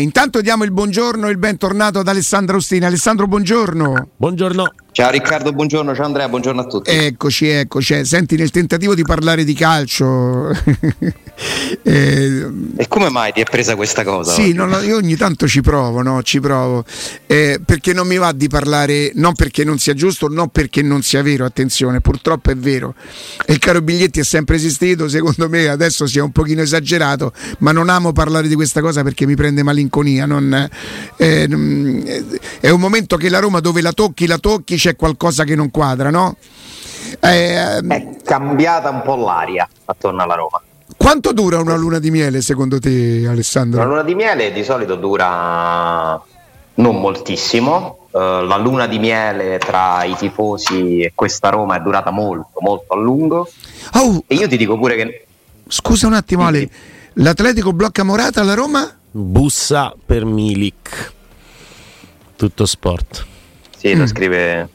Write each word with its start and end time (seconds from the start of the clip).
Intanto 0.00 0.40
diamo 0.40 0.64
il 0.64 0.72
buongiorno 0.72 1.28
e 1.28 1.30
il 1.30 1.38
bentornato 1.38 2.00
ad 2.00 2.08
Alessandro 2.08 2.56
Ostini. 2.56 2.84
Alessandro, 2.84 3.28
buongiorno. 3.28 4.08
Buongiorno. 4.16 4.72
Ciao 4.94 5.10
Riccardo, 5.10 5.52
buongiorno, 5.52 5.92
ciao 5.92 6.04
Andrea, 6.04 6.28
buongiorno 6.28 6.60
a 6.60 6.64
tutti. 6.66 6.88
Eccoci, 6.88 7.48
eccoci. 7.48 8.04
Senti, 8.04 8.36
nel 8.36 8.50
tentativo 8.50 8.94
di 8.94 9.02
parlare 9.02 9.42
di 9.42 9.52
calcio... 9.52 10.50
eh, 11.82 12.46
e 12.76 12.86
come 12.86 13.10
mai 13.10 13.32
ti 13.32 13.40
è 13.40 13.42
presa 13.42 13.74
questa 13.74 14.04
cosa? 14.04 14.30
Sì, 14.32 14.52
no, 14.52 14.66
no, 14.66 14.78
io 14.82 14.94
ogni 14.94 15.16
tanto 15.16 15.48
ci 15.48 15.62
provo, 15.62 16.00
no? 16.02 16.22
ci 16.22 16.38
provo. 16.38 16.84
Eh, 17.26 17.58
perché 17.64 17.92
non 17.92 18.06
mi 18.06 18.18
va 18.18 18.30
di 18.30 18.46
parlare, 18.46 19.10
non 19.16 19.34
perché 19.34 19.64
non 19.64 19.78
sia 19.78 19.94
giusto, 19.94 20.28
non 20.28 20.50
perché 20.50 20.80
non 20.80 21.02
sia 21.02 21.22
vero, 21.22 21.44
attenzione, 21.44 22.00
purtroppo 22.00 22.52
è 22.52 22.56
vero. 22.56 22.94
Il 23.48 23.58
caro 23.58 23.82
biglietti 23.82 24.20
è 24.20 24.24
sempre 24.24 24.54
esistito, 24.54 25.08
secondo 25.08 25.48
me 25.48 25.66
adesso 25.66 26.06
sia 26.06 26.22
un 26.22 26.30
pochino 26.30 26.62
esagerato, 26.62 27.32
ma 27.58 27.72
non 27.72 27.88
amo 27.88 28.12
parlare 28.12 28.46
di 28.46 28.54
questa 28.54 28.80
cosa 28.80 29.02
perché 29.02 29.26
mi 29.26 29.34
prende 29.34 29.64
malinconia. 29.64 30.24
Non, 30.24 30.70
eh, 31.16 31.48
è 32.60 32.70
un 32.70 32.80
momento 32.80 33.16
che 33.16 33.28
la 33.28 33.40
Roma 33.40 33.58
dove 33.58 33.80
la 33.80 33.92
tocchi, 33.92 34.28
la 34.28 34.38
tocchi 34.38 34.82
c'è 34.84 34.96
qualcosa 34.96 35.44
che 35.44 35.54
non 35.54 35.70
quadra, 35.70 36.10
no? 36.10 36.36
Eh, 37.18 37.78
è 37.78 38.16
cambiata 38.22 38.90
un 38.90 39.00
po' 39.00 39.16
l'aria 39.16 39.66
attorno 39.86 40.22
alla 40.22 40.34
Roma. 40.34 40.60
Quanto 40.94 41.32
dura 41.32 41.58
una 41.58 41.74
luna 41.74 41.98
di 41.98 42.10
miele 42.10 42.42
secondo 42.42 42.78
te, 42.78 43.26
Alessandro? 43.26 43.80
Una 43.80 43.88
luna 43.88 44.02
di 44.02 44.14
miele 44.14 44.52
di 44.52 44.62
solito 44.62 44.96
dura 44.96 46.20
non 46.74 47.00
moltissimo. 47.00 48.08
Uh, 48.10 48.44
la 48.44 48.58
luna 48.58 48.86
di 48.86 48.98
miele 48.98 49.56
tra 49.58 50.04
i 50.04 50.14
tifosi 50.16 51.00
e 51.00 51.12
questa 51.14 51.48
Roma 51.48 51.76
è 51.76 51.80
durata 51.80 52.10
molto, 52.10 52.60
molto 52.60 52.92
a 52.92 52.96
lungo. 52.96 53.48
Oh, 53.94 54.22
e 54.26 54.34
io 54.34 54.46
ti 54.48 54.58
dico 54.58 54.76
pure 54.76 54.96
che. 54.96 55.26
Scusa 55.66 56.06
un 56.06 56.12
attimo, 56.12 56.44
Ale. 56.44 56.68
L'Atletico 57.14 57.72
blocca 57.72 58.02
Morata 58.02 58.42
alla 58.42 58.54
Roma? 58.54 58.86
Bussa 59.10 59.94
per 60.04 60.26
Milik. 60.26 61.12
Tutto 62.36 62.66
sport. 62.66 63.32
Sì, 63.84 63.94
mm. 63.94 63.98
lo 63.98 64.06
scrive 64.06 64.68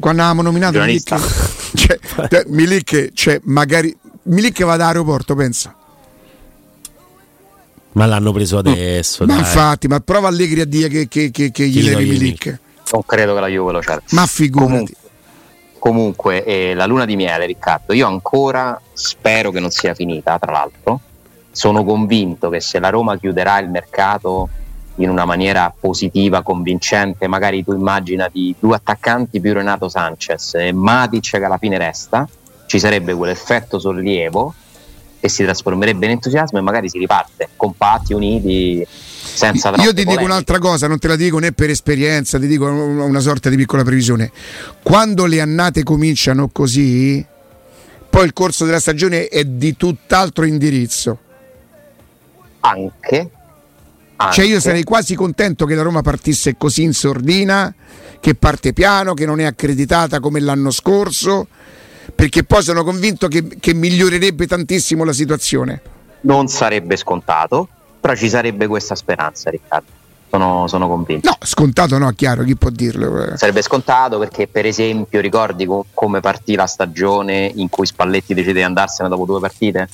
quando 0.00 0.22
avevamo 0.22 0.42
nominato 0.42 0.80
Milik, 0.80 1.14
cioè, 1.76 2.44
Milik, 2.46 3.12
cioè, 3.12 3.40
magari 3.44 3.96
Milik 4.24 4.64
va 4.64 4.72
all'aeroporto, 4.72 5.36
pensa. 5.36 5.74
Ma 7.92 8.06
l'hanno 8.06 8.32
preso 8.32 8.58
adesso. 8.58 9.24
Ma 9.26 9.36
infatti, 9.36 9.86
ma 9.86 10.00
prova 10.00 10.26
Allegri 10.26 10.60
a 10.60 10.64
dire 10.64 10.88
che, 10.88 11.06
che, 11.06 11.30
che, 11.30 11.52
che 11.52 11.68
gli 11.68 11.82
levi 11.82 12.08
Milik. 12.08 12.58
Non 12.92 13.02
credo 13.06 13.34
che 13.34 13.40
la 13.40 13.46
Juve 13.46 13.72
lo 13.72 13.82
cerchi. 13.82 14.14
Ma 14.16 14.26
figurati. 14.26 14.70
Comunque, 14.70 14.94
comunque 15.78 16.44
eh, 16.44 16.74
la 16.74 16.86
luna 16.86 17.04
di 17.04 17.14
miele, 17.14 17.46
Riccardo, 17.46 17.92
io 17.92 18.08
ancora 18.08 18.80
spero 18.92 19.52
che 19.52 19.60
non 19.60 19.70
sia 19.70 19.94
finita, 19.94 20.36
tra 20.40 20.50
l'altro. 20.50 21.00
Sono 21.52 21.84
convinto 21.84 22.48
che 22.48 22.60
se 22.60 22.80
la 22.80 22.90
Roma 22.90 23.16
chiuderà 23.18 23.60
il 23.60 23.70
mercato 23.70 24.48
in 25.00 25.10
una 25.10 25.24
maniera 25.24 25.72
positiva, 25.78 26.42
convincente, 26.42 27.26
magari 27.26 27.64
tu 27.64 27.72
immaginati 27.72 28.54
due 28.58 28.76
attaccanti 28.76 29.40
più 29.40 29.52
Renato 29.52 29.88
Sanchez 29.88 30.54
e 30.54 30.72
Matic 30.72 31.30
che 31.30 31.44
alla 31.44 31.58
fine 31.58 31.78
resta, 31.78 32.28
ci 32.66 32.78
sarebbe 32.78 33.14
quell'effetto 33.14 33.78
sollievo 33.78 34.54
e 35.18 35.28
si 35.28 35.42
trasformerebbe 35.44 36.06
in 36.06 36.12
entusiasmo 36.12 36.58
e 36.58 36.62
magari 36.62 36.88
si 36.88 36.98
riparte 36.98 37.50
compatti, 37.56 38.14
uniti, 38.14 38.86
senza 38.88 39.72
Io 39.76 39.92
ti 39.92 40.04
dico 40.04 40.22
un'altra 40.22 40.58
cosa, 40.58 40.86
non 40.86 40.98
te 40.98 41.08
la 41.08 41.16
dico 41.16 41.38
né 41.38 41.52
per 41.52 41.70
esperienza, 41.70 42.38
ti 42.38 42.46
dico 42.46 42.66
una 42.66 43.20
sorta 43.20 43.50
di 43.50 43.56
piccola 43.56 43.82
previsione. 43.82 44.30
Quando 44.82 45.26
le 45.26 45.40
annate 45.40 45.82
cominciano 45.82 46.48
così, 46.48 47.24
poi 48.08 48.24
il 48.24 48.32
corso 48.32 48.64
della 48.64 48.80
stagione 48.80 49.28
è 49.28 49.44
di 49.44 49.76
tutt'altro 49.76 50.44
indirizzo. 50.44 51.18
Anche, 52.60 53.30
anche. 54.20 54.34
Cioè 54.34 54.44
io 54.44 54.60
sarei 54.60 54.84
quasi 54.84 55.14
contento 55.14 55.64
che 55.64 55.74
la 55.74 55.82
Roma 55.82 56.02
partisse 56.02 56.56
così 56.56 56.82
in 56.82 56.92
sordina, 56.92 57.72
che 58.20 58.34
parte 58.34 58.72
piano, 58.72 59.14
che 59.14 59.24
non 59.24 59.40
è 59.40 59.44
accreditata 59.44 60.20
come 60.20 60.40
l'anno 60.40 60.70
scorso, 60.70 61.46
perché 62.14 62.44
poi 62.44 62.62
sono 62.62 62.84
convinto 62.84 63.28
che, 63.28 63.46
che 63.58 63.72
migliorerebbe 63.72 64.46
tantissimo 64.46 65.04
la 65.04 65.14
situazione. 65.14 65.80
Non 66.22 66.48
sarebbe 66.48 66.96
scontato, 66.96 67.66
però 67.98 68.14
ci 68.14 68.28
sarebbe 68.28 68.66
questa 68.66 68.94
speranza, 68.94 69.48
Riccardo. 69.48 69.98
Sono, 70.28 70.68
sono, 70.68 70.86
convinto. 70.86 71.28
No, 71.28 71.36
scontato 71.40 71.98
no, 71.98 72.12
chiaro, 72.12 72.44
chi 72.44 72.54
può 72.54 72.70
dirlo? 72.70 73.36
Sarebbe 73.36 73.62
scontato 73.62 74.16
perché, 74.20 74.46
per 74.46 74.64
esempio, 74.64 75.20
ricordi 75.20 75.66
co- 75.66 75.86
come 75.92 76.20
partì 76.20 76.54
la 76.54 76.66
stagione 76.66 77.50
in 77.52 77.68
cui 77.68 77.84
Spalletti 77.84 78.32
decide 78.32 78.52
di 78.52 78.62
andarsene 78.62 79.08
dopo 79.08 79.24
due 79.24 79.40
partite? 79.40 79.88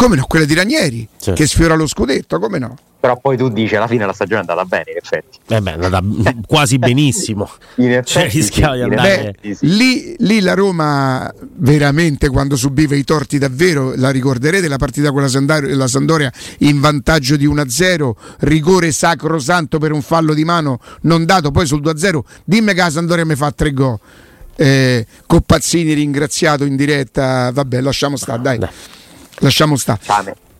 Come 0.00 0.16
no, 0.16 0.24
quella 0.26 0.46
di 0.46 0.54
Ranieri, 0.54 1.06
certo. 1.18 1.38
che 1.38 1.46
sfiora 1.46 1.74
lo 1.74 1.86
scudetto, 1.86 2.38
come 2.38 2.58
no? 2.58 2.74
però 2.98 3.18
poi 3.18 3.36
tu 3.36 3.50
dici 3.50 3.76
alla 3.76 3.86
fine 3.86 4.06
la 4.06 4.14
stagione 4.14 4.42
è 4.42 4.46
andata 4.48 4.64
bene 4.66 4.92
in 4.92 4.96
effetti 4.96 5.38
eh 5.46 5.60
beh, 5.60 5.70
è 5.70 5.74
andata 5.74 6.02
quasi 6.46 6.78
benissimo 6.78 7.50
in 7.76 7.92
effetti, 7.92 8.10
cioè, 8.12 8.30
rischiava 8.30 8.72
sì, 8.72 8.78
di 8.78 8.82
andare 8.84 9.34
beh, 9.40 9.54
sì. 9.54 9.76
lì, 9.76 10.16
lì, 10.20 10.40
la 10.40 10.54
Roma 10.54 11.30
veramente 11.56 12.28
quando 12.28 12.56
subiva 12.56 12.94
i 12.94 13.04
torti 13.04 13.36
davvero 13.36 13.94
la 13.94 14.08
ricorderete 14.08 14.68
la 14.68 14.76
partita 14.76 15.12
con 15.12 15.20
la 15.20 15.28
Sandoria, 15.28 15.76
la 15.76 15.86
Sandoria 15.86 16.32
in 16.58 16.80
vantaggio 16.80 17.36
di 17.36 17.46
1-0 17.46 18.10
rigore 18.40 18.92
sacrosanto 18.92 19.78
per 19.78 19.92
un 19.92 20.00
fallo 20.00 20.32
di 20.32 20.44
mano 20.44 20.78
non 21.02 21.26
dato 21.26 21.50
poi 21.50 21.66
sul 21.66 21.82
2-0 21.82 22.20
dimmi 22.44 22.72
che 22.72 22.80
la 22.80 22.90
Sandoria 22.90 23.26
mi 23.26 23.36
fa 23.36 23.50
tre 23.50 23.72
gol 23.72 23.98
eh, 24.56 25.06
Coppazzini 25.26 25.92
ringraziato 25.92 26.64
in 26.64 26.76
diretta 26.76 27.50
vabbè 27.52 27.82
lasciamo 27.82 28.16
stare 28.16 28.42
dai 28.42 28.58
lasciamo 29.40 29.76
stare 29.76 30.00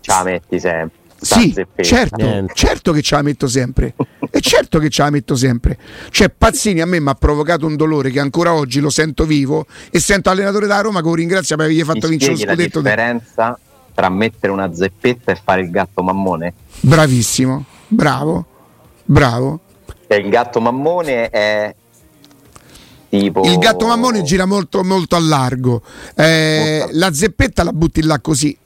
ce 0.00 0.10
la 0.10 0.22
metti 0.24 0.60
sempre 0.60 0.98
sì, 1.22 1.54
certo, 1.82 2.46
certo 2.54 2.92
che 2.92 3.02
ce 3.02 3.14
la 3.14 3.22
metto 3.22 3.46
sempre. 3.46 3.94
e 4.30 4.40
certo 4.40 4.78
che 4.78 4.88
ce 4.88 5.02
la 5.02 5.10
metto 5.10 5.36
sempre. 5.36 5.76
Cioè, 6.10 6.30
Pazzini 6.30 6.80
a 6.80 6.86
me 6.86 6.98
mi 6.98 7.10
ha 7.10 7.14
provocato 7.14 7.66
un 7.66 7.76
dolore 7.76 8.10
che 8.10 8.20
ancora 8.20 8.54
oggi 8.54 8.80
lo 8.80 8.88
sento 8.88 9.26
vivo 9.26 9.66
e 9.90 10.00
sento 10.00 10.30
allenatore 10.30 10.66
da 10.66 10.80
Roma 10.80 11.00
che 11.00 11.06
lo 11.06 11.14
ringrazia 11.14 11.56
per 11.56 11.66
avergli 11.66 11.84
fatto 11.84 12.08
vincere 12.08 12.32
lo 12.32 12.38
scudetto. 12.38 12.80
La 12.80 12.88
differenza 12.88 13.58
tra 13.92 14.08
mettere 14.08 14.52
una 14.52 14.74
zeppetta 14.74 15.32
e 15.32 15.40
fare 15.42 15.60
il 15.60 15.70
gatto 15.70 16.02
mammone? 16.02 16.54
Bravissimo, 16.80 17.64
bravo, 17.86 18.46
bravo. 19.04 19.60
Cioè, 20.08 20.18
il 20.18 20.30
gatto 20.30 20.60
mammone 20.60 21.28
è 21.28 21.74
Tipo... 23.10 23.42
Il 23.42 23.58
gatto 23.58 23.88
mammone 23.88 24.22
gira 24.22 24.46
molto, 24.46 24.84
molto 24.84 25.16
a 25.16 25.18
largo. 25.18 25.82
Eh, 26.14 26.86
la 26.92 27.12
zeppetta 27.12 27.64
la 27.64 27.72
butti 27.72 28.02
là 28.02 28.20
così. 28.20 28.56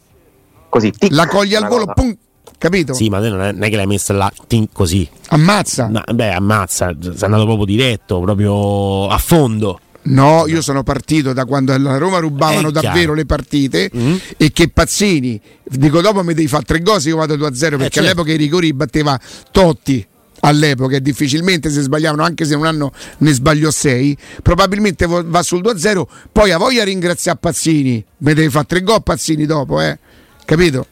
Così, 0.74 0.90
tic, 0.90 1.12
la 1.12 1.28
cogli 1.28 1.54
al 1.54 1.68
volo, 1.68 1.86
pum, 1.94 2.12
capito? 2.58 2.94
Sì, 2.94 3.08
ma 3.08 3.20
non 3.20 3.40
è, 3.40 3.52
non 3.52 3.62
è 3.62 3.70
che 3.70 3.76
l'hai 3.76 3.86
messa 3.86 4.12
là 4.12 4.32
così. 4.72 5.08
Ammazza. 5.28 5.86
No, 5.86 6.02
beh, 6.12 6.32
ammazza, 6.32 6.92
sei 7.00 7.14
andato 7.20 7.44
proprio 7.44 7.64
diretto, 7.64 8.18
proprio 8.18 9.06
a 9.06 9.18
fondo. 9.18 9.78
No, 10.06 10.48
io 10.48 10.60
sono 10.62 10.82
partito 10.82 11.32
da 11.32 11.44
quando 11.44 11.72
alla 11.72 11.96
Roma 11.96 12.18
rubavano 12.18 12.72
davvero 12.72 13.14
le 13.14 13.24
partite 13.24 13.88
mm. 13.96 14.14
e 14.36 14.50
che 14.50 14.68
Pazzini, 14.68 15.40
dico 15.62 16.00
dopo 16.00 16.24
mi 16.24 16.34
devi 16.34 16.48
fare 16.48 16.64
tre 16.64 16.80
gol 16.80 17.00
io 17.04 17.18
vado 17.18 17.36
2-0 17.36 17.40
perché 17.40 17.52
eh, 17.52 17.78
certo. 17.78 18.00
all'epoca 18.00 18.32
i 18.32 18.36
rigori 18.36 18.74
batteva 18.74 19.18
Totti 19.52 20.04
all'epoca 20.40 20.96
e 20.96 21.00
difficilmente 21.00 21.70
si 21.70 21.80
sbagliavano 21.80 22.22
anche 22.22 22.44
se 22.44 22.54
un 22.54 22.66
anno 22.66 22.92
ne 23.18 23.32
sbagliò 23.32 23.70
6 23.70 24.16
probabilmente 24.42 25.06
va 25.06 25.42
sul 25.42 25.62
2-0 25.62 26.02
poi 26.30 26.50
a 26.50 26.58
voglia 26.58 26.84
ringraziare 26.84 27.38
Pazzini 27.40 28.04
mi 28.18 28.34
devi 28.34 28.50
fare 28.50 28.66
tre 28.66 28.82
gol 28.82 29.02
Pazzini 29.02 29.46
dopo 29.46 29.80
eh 29.80 29.98
capito? 30.44 30.86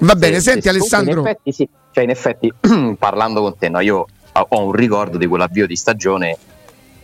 Va 0.00 0.14
bene, 0.14 0.36
sì, 0.36 0.42
senti 0.42 0.62
sì, 0.62 0.68
Alessandro. 0.68 1.20
In 1.20 1.26
effetti, 1.26 1.52
sì. 1.52 1.68
cioè, 1.92 2.04
in 2.04 2.10
effetti 2.10 2.52
parlando 2.98 3.40
con 3.42 3.56
te, 3.56 3.68
no, 3.68 3.80
io 3.80 4.06
ho 4.32 4.64
un 4.64 4.72
ricordo 4.72 5.16
di 5.16 5.26
quell'avvio 5.26 5.66
di 5.66 5.76
stagione 5.76 6.36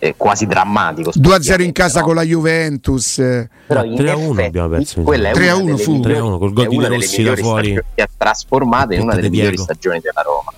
eh, 0.01 0.15
quasi 0.17 0.47
drammatico. 0.47 1.11
2-0 1.11 1.63
in 1.63 1.73
casa 1.73 2.01
no? 2.01 2.07
con 2.07 2.15
la 2.17 2.23
Juventus. 2.23 3.17
Però 3.17 3.83
3-1 3.83 4.45
abbiamo 4.45 4.69
perso. 4.69 5.01
3-1 5.03 5.77
fu. 5.77 5.99
3-1 5.99 6.39
col 6.39 6.53
gol 6.53 6.69
di 6.69 6.85
Rossi 6.85 7.23
da 7.23 7.37
fuori. 7.37 7.75
Si 7.75 8.01
è 8.01 8.09
trasformata 8.17 8.95
in 8.95 9.03
una 9.03 9.15
delle 9.15 9.31
migliori 9.31 9.59
stagioni 9.59 10.01
della 10.01 10.23
Roma. 10.23 10.53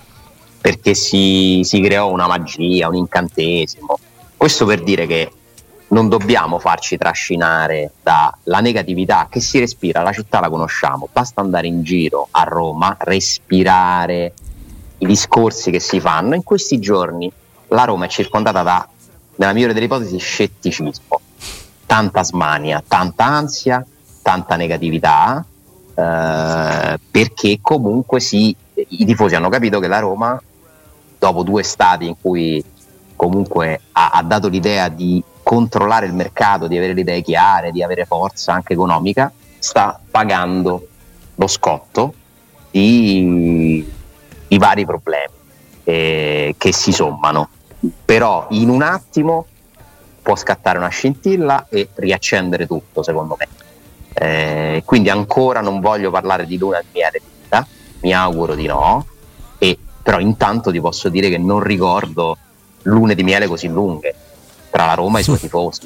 Perché 0.60 0.94
si, 0.94 1.62
si 1.64 1.80
creò 1.80 2.10
una 2.10 2.28
magia, 2.28 2.88
un 2.88 2.94
incantesimo. 2.94 3.98
Questo 4.36 4.64
per 4.64 4.82
dire 4.82 5.06
che 5.06 5.30
non 5.92 6.08
dobbiamo 6.08 6.58
farci 6.58 6.96
trascinare 6.96 7.92
dalla 8.02 8.60
negatività 8.60 9.26
che 9.30 9.40
si 9.40 9.58
respira, 9.58 10.02
la 10.02 10.12
città 10.12 10.40
la 10.40 10.48
conosciamo, 10.48 11.08
basta 11.12 11.40
andare 11.40 11.66
in 11.66 11.82
giro 11.82 12.28
a 12.30 12.42
Roma, 12.44 12.96
respirare 12.98 14.32
i 14.98 15.06
discorsi 15.06 15.70
che 15.70 15.80
si 15.80 16.00
fanno. 16.00 16.34
In 16.34 16.44
questi 16.44 16.78
giorni 16.78 17.30
la 17.68 17.84
Roma 17.84 18.06
è 18.06 18.08
circondata 18.08 18.62
da, 18.62 18.88
nella 19.36 19.52
migliore 19.52 19.74
delle 19.74 19.84
ipotesi, 19.84 20.16
scetticismo, 20.16 21.20
tanta 21.84 22.22
smania, 22.22 22.82
tanta 22.86 23.24
ansia, 23.24 23.84
tanta 24.22 24.56
negatività, 24.56 25.44
eh, 25.94 26.98
perché 27.10 27.58
comunque 27.60 28.18
sì, 28.18 28.56
i 28.74 29.04
tifosi 29.04 29.34
hanno 29.34 29.50
capito 29.50 29.78
che 29.78 29.88
la 29.88 29.98
Roma, 29.98 30.42
dopo 31.18 31.42
due 31.42 31.62
stati 31.62 32.06
in 32.06 32.14
cui 32.18 32.64
comunque 33.14 33.78
ha, 33.92 34.10
ha 34.14 34.22
dato 34.22 34.48
l'idea 34.48 34.88
di 34.88 35.22
controllare 35.52 36.06
il 36.06 36.14
mercato, 36.14 36.66
di 36.66 36.78
avere 36.78 36.94
le 36.94 37.02
idee 37.02 37.20
chiare, 37.20 37.72
di 37.72 37.82
avere 37.82 38.06
forza 38.06 38.54
anche 38.54 38.72
economica, 38.72 39.30
sta 39.58 40.00
pagando 40.10 40.88
lo 41.34 41.46
scotto 41.46 42.14
di, 42.70 43.86
i 44.48 44.58
vari 44.58 44.86
problemi 44.86 45.34
eh, 45.84 46.54
che 46.56 46.72
si 46.72 46.90
sommano. 46.90 47.50
Però 48.02 48.46
in 48.52 48.70
un 48.70 48.80
attimo 48.80 49.44
può 50.22 50.36
scattare 50.36 50.78
una 50.78 50.88
scintilla 50.88 51.66
e 51.68 51.90
riaccendere 51.96 52.66
tutto, 52.66 53.02
secondo 53.02 53.36
me. 53.38 53.48
Eh, 54.14 54.82
quindi 54.86 55.10
ancora 55.10 55.60
non 55.60 55.80
voglio 55.80 56.10
parlare 56.10 56.46
di 56.46 56.56
luna 56.56 56.80
di 56.80 56.86
miele 56.94 57.20
di 57.22 57.30
vita, 57.42 57.66
mi 58.00 58.14
auguro 58.14 58.54
di 58.54 58.64
no, 58.64 59.04
e, 59.58 59.78
però 60.02 60.18
intanto 60.18 60.70
ti 60.70 60.80
posso 60.80 61.10
dire 61.10 61.28
che 61.28 61.36
non 61.36 61.60
ricordo 61.60 62.38
lune 62.84 63.14
di 63.14 63.22
miele 63.22 63.46
così 63.46 63.68
lunghe 63.68 64.14
tra 64.72 64.86
la 64.86 64.94
Roma 64.94 65.18
e 65.18 65.20
i 65.20 65.24
suoi 65.24 65.38
tifosi. 65.38 65.82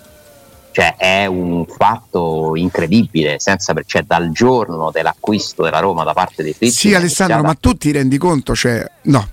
Cioè 0.70 0.96
è 0.96 1.26
un 1.26 1.64
fatto 1.66 2.52
incredibile, 2.54 3.36
senza 3.38 3.74
cioè, 3.84 4.02
dal 4.02 4.30
giorno 4.30 4.90
dell'acquisto 4.90 5.62
della 5.62 5.80
Roma 5.80 6.04
da 6.04 6.12
parte 6.12 6.42
dei 6.42 6.52
Fritz. 6.52 6.76
Sì, 6.76 6.94
Alessandro, 6.94 7.38
iniziata... 7.38 7.42
ma 7.42 7.54
tu 7.54 7.78
ti 7.78 7.92
rendi 7.92 8.18
conto, 8.18 8.54
cioè, 8.54 8.86
no, 9.04 9.28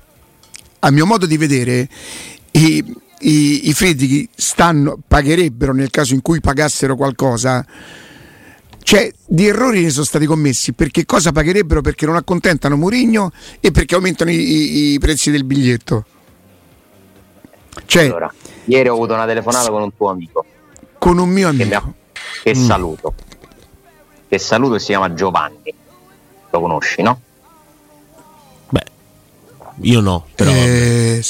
a 0.80 0.90
mio 0.90 1.06
modo 1.06 1.26
di 1.26 1.36
vedere, 1.36 1.90
i, 2.52 2.84
i, 3.20 3.70
i 3.70 3.74
Friedrich 3.74 4.30
stanno, 4.36 4.98
pagherebbero 5.06 5.74
nel 5.74 5.90
caso 5.90 6.14
in 6.14 6.22
cui 6.22 6.40
pagassero 6.40 6.96
qualcosa. 6.96 7.66
Cioè, 8.82 9.12
di 9.26 9.48
errori 9.48 9.82
ne 9.82 9.90
sono 9.90 10.06
stati 10.06 10.26
commessi 10.26 10.74
perché 10.74 11.06
cosa 11.06 11.32
pagherebbero? 11.32 11.82
Perché 11.82 12.06
non 12.06 12.16
accontentano 12.16 12.76
Murigno 12.76 13.32
e 13.62 13.72
perché 13.72 13.96
aumentano 13.96 14.30
i, 14.30 14.36
i, 14.36 14.94
i 14.94 15.00
prezzi 15.00 15.32
del 15.32 15.46
biglietto. 15.46 16.06
Cioè, 17.86 18.04
allora, 18.04 18.34
ieri 18.66 18.90
ho 18.90 18.94
avuto 18.94 19.14
una 19.14 19.26
telefonata 19.26 19.70
con 19.70 19.82
un 19.82 19.96
tuo 19.96 20.10
amico. 20.10 20.46
Con 20.98 21.18
un 21.18 21.30
mio 21.30 21.50
amico. 21.50 21.70
Che, 21.70 21.76
ha, 21.76 21.84
che 22.44 22.56
mm. 22.56 22.66
saluto. 22.66 23.14
Che 24.28 24.38
saluto 24.40 24.80
si 24.80 24.88
chiama 24.88 25.14
Giovanni. 25.14 25.74
Lo 26.50 26.60
conosci, 26.60 27.02
no? 27.02 27.20
Beh, 28.70 28.84
io 29.82 30.00
no, 30.00 30.26
però. 30.36 30.52
Eh, 30.52 31.24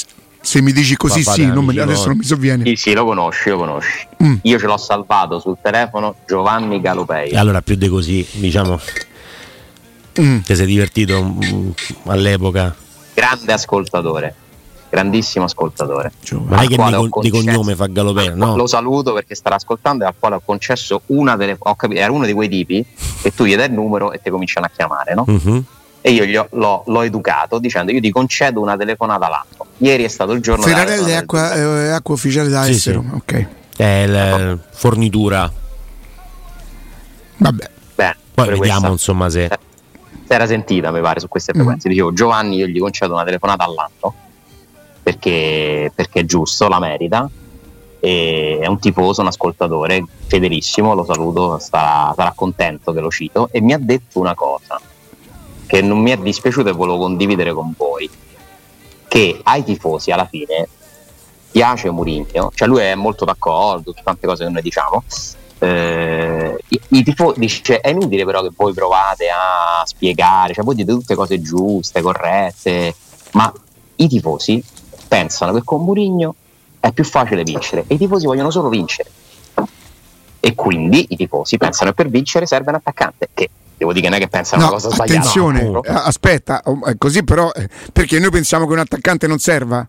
se 0.44 0.60
mi 0.60 0.72
dici 0.72 0.96
così, 0.96 1.22
sì, 1.22 1.46
non 1.46 1.64
me, 1.64 1.80
adesso 1.80 2.08
non 2.08 2.18
mi 2.18 2.24
sovviene. 2.24 2.64
Sì, 2.66 2.76
sì, 2.76 2.92
lo 2.92 3.06
conosci, 3.06 3.48
lo 3.48 3.56
conosci. 3.56 4.06
Mm. 4.22 4.34
Io 4.42 4.58
ce 4.58 4.66
l'ho 4.66 4.76
salvato 4.76 5.40
sul 5.40 5.56
telefono 5.60 6.16
Giovanni 6.26 6.80
Galopei. 6.82 7.32
Allora, 7.32 7.62
più 7.62 7.76
di 7.76 7.88
così, 7.88 8.26
diciamo. 8.32 8.78
Mm. 10.20 10.40
Ti 10.40 10.54
sei 10.54 10.66
divertito 10.66 11.24
mm, 11.24 11.70
all'epoca? 12.06 12.76
Grande 13.14 13.52
ascoltatore, 13.52 14.34
grandissimo 14.94 15.44
ascoltatore. 15.44 16.12
Ma 16.46 16.62
è 16.62 16.66
che 16.68 16.76
di, 16.76 17.08
di 17.20 17.30
cognome 17.30 17.74
fa 17.74 17.86
Galopei, 17.86 18.32
no? 18.34 18.56
Lo 18.56 18.68
saluto 18.68 19.12
perché 19.12 19.34
starà 19.34 19.56
ascoltando 19.56 20.04
e 20.04 20.06
al 20.06 20.14
quale 20.16 20.36
ho 20.36 20.42
concesso 20.44 21.02
una 21.06 21.36
delle. 21.36 21.56
Ho 21.58 21.74
capito, 21.74 22.00
era 22.00 22.12
uno 22.12 22.24
di 22.24 22.32
quei 22.32 22.48
tipi 22.48 22.86
che 23.20 23.34
tu 23.34 23.44
gli 23.44 23.56
dai 23.56 23.66
il 23.66 23.72
numero 23.72 24.12
e 24.12 24.20
ti 24.22 24.30
cominciano 24.30 24.66
a 24.66 24.70
chiamare, 24.74 25.14
no? 25.14 25.26
Mm-hmm 25.28 25.58
e 26.06 26.10
io 26.10 26.46
l'ho, 26.50 26.82
l'ho, 26.84 27.00
educato 27.00 27.58
dicendo 27.58 27.90
io 27.90 27.98
ti 27.98 28.10
concedo 28.10 28.60
una 28.60 28.76
telefonata 28.76 29.26
l'anno. 29.26 29.70
Ieri 29.78 30.04
è 30.04 30.08
stato 30.08 30.32
il 30.32 30.42
giorno 30.42 30.62
Ferrarelli 30.62 31.12
è 31.12 31.14
acqua, 31.14 31.54
è 31.54 31.88
acqua, 31.88 32.12
ufficiale 32.12 32.50
da 32.50 32.64
sì, 32.64 32.72
estero, 32.72 33.02
sì. 33.08 33.14
ok. 33.14 33.46
È 33.74 34.06
la 34.06 34.58
fornitura. 34.70 35.50
Vabbè. 37.38 37.70
Beh, 37.94 38.16
Poi 38.34 38.48
vediamo 38.50 38.58
questa, 38.58 38.88
insomma 38.88 39.30
se... 39.30 39.48
Si 40.26 40.32
era 40.32 40.46
sentita 40.46 40.90
mi 40.90 41.00
pare 41.00 41.20
su 41.20 41.28
queste 41.28 41.54
frequenze. 41.54 41.88
Mm. 41.88 41.90
Dicevo 41.92 42.12
Giovanni 42.12 42.56
io 42.56 42.66
gli 42.66 42.78
concedo 42.78 43.14
una 43.14 43.24
telefonata 43.24 43.64
all'anno 43.64 44.23
perché, 45.04 45.92
perché 45.94 46.20
è 46.20 46.24
giusto, 46.24 46.66
la 46.66 46.80
merita. 46.80 47.30
E 48.00 48.58
è 48.60 48.66
un 48.66 48.78
tifoso, 48.80 49.20
un 49.20 49.28
ascoltatore 49.28 50.04
fedelissimo, 50.26 50.94
lo 50.94 51.04
saluto, 51.04 51.58
sarà, 51.58 52.12
sarà 52.16 52.32
contento 52.34 52.92
che 52.92 53.00
lo 53.00 53.10
cito. 53.10 53.48
E 53.52 53.60
mi 53.60 53.72
ha 53.72 53.78
detto 53.78 54.18
una 54.18 54.34
cosa 54.34 54.80
che 55.66 55.80
non 55.82 56.00
mi 56.00 56.10
è 56.10 56.16
dispiaciuto 56.16 56.70
e 56.70 56.72
volevo 56.72 56.98
condividere 56.98 57.52
con 57.52 57.72
voi, 57.76 58.10
che 59.06 59.40
ai 59.42 59.62
tifosi 59.62 60.10
alla 60.10 60.26
fine 60.26 60.68
piace 61.50 61.88
Mourinho, 61.90 62.50
cioè 62.52 62.66
lui 62.66 62.80
è 62.80 62.94
molto 62.96 63.24
d'accordo 63.24 63.92
su 63.94 64.02
tante 64.02 64.26
cose 64.26 64.44
che 64.44 64.50
noi 64.50 64.62
diciamo, 64.62 65.04
eh, 65.60 66.58
i, 66.68 66.80
i 66.88 67.02
tifosi, 67.04 67.38
dice, 67.38 67.80
è 67.80 67.90
inutile 67.90 68.24
però 68.24 68.42
che 68.42 68.50
voi 68.54 68.74
provate 68.74 69.28
a 69.28 69.84
spiegare, 69.84 70.52
cioè 70.52 70.64
voi 70.64 70.74
dite 70.74 70.92
tutte 70.92 71.14
cose 71.14 71.40
giuste, 71.40 72.02
corrette, 72.02 72.94
ma 73.32 73.52
i 73.96 74.08
tifosi 74.08 74.62
pensano 75.14 75.52
che 75.52 75.62
con 75.64 75.84
Mourinho 75.84 76.34
è 76.80 76.90
più 76.90 77.04
facile 77.04 77.44
vincere 77.44 77.84
e 77.86 77.94
i 77.94 77.98
tifosi 77.98 78.26
vogliono 78.26 78.50
solo 78.50 78.68
vincere 78.68 79.08
e 80.40 80.54
quindi 80.56 81.06
i 81.10 81.16
tifosi 81.16 81.56
pensano 81.56 81.90
che 81.90 82.02
per 82.02 82.08
vincere 82.08 82.46
serve 82.46 82.70
un 82.70 82.74
attaccante 82.74 83.28
che 83.32 83.48
devo 83.76 83.92
dire 83.92 84.04
che 84.06 84.10
non 84.10 84.18
è 84.18 84.22
che 84.22 84.28
pensano 84.28 84.62
no, 84.62 84.68
una 84.68 84.76
cosa 84.76 84.90
sbagliata. 84.90 85.18
Attenzione, 85.18 85.62
no. 85.68 85.80
Aspetta, 85.84 86.62
oh, 86.64 86.80
così 86.98 87.22
però, 87.22 87.50
eh, 87.52 87.68
perché 87.92 88.18
noi 88.18 88.30
pensiamo 88.30 88.66
che 88.66 88.72
un 88.72 88.80
attaccante 88.80 89.26
non 89.28 89.38
serva? 89.38 89.86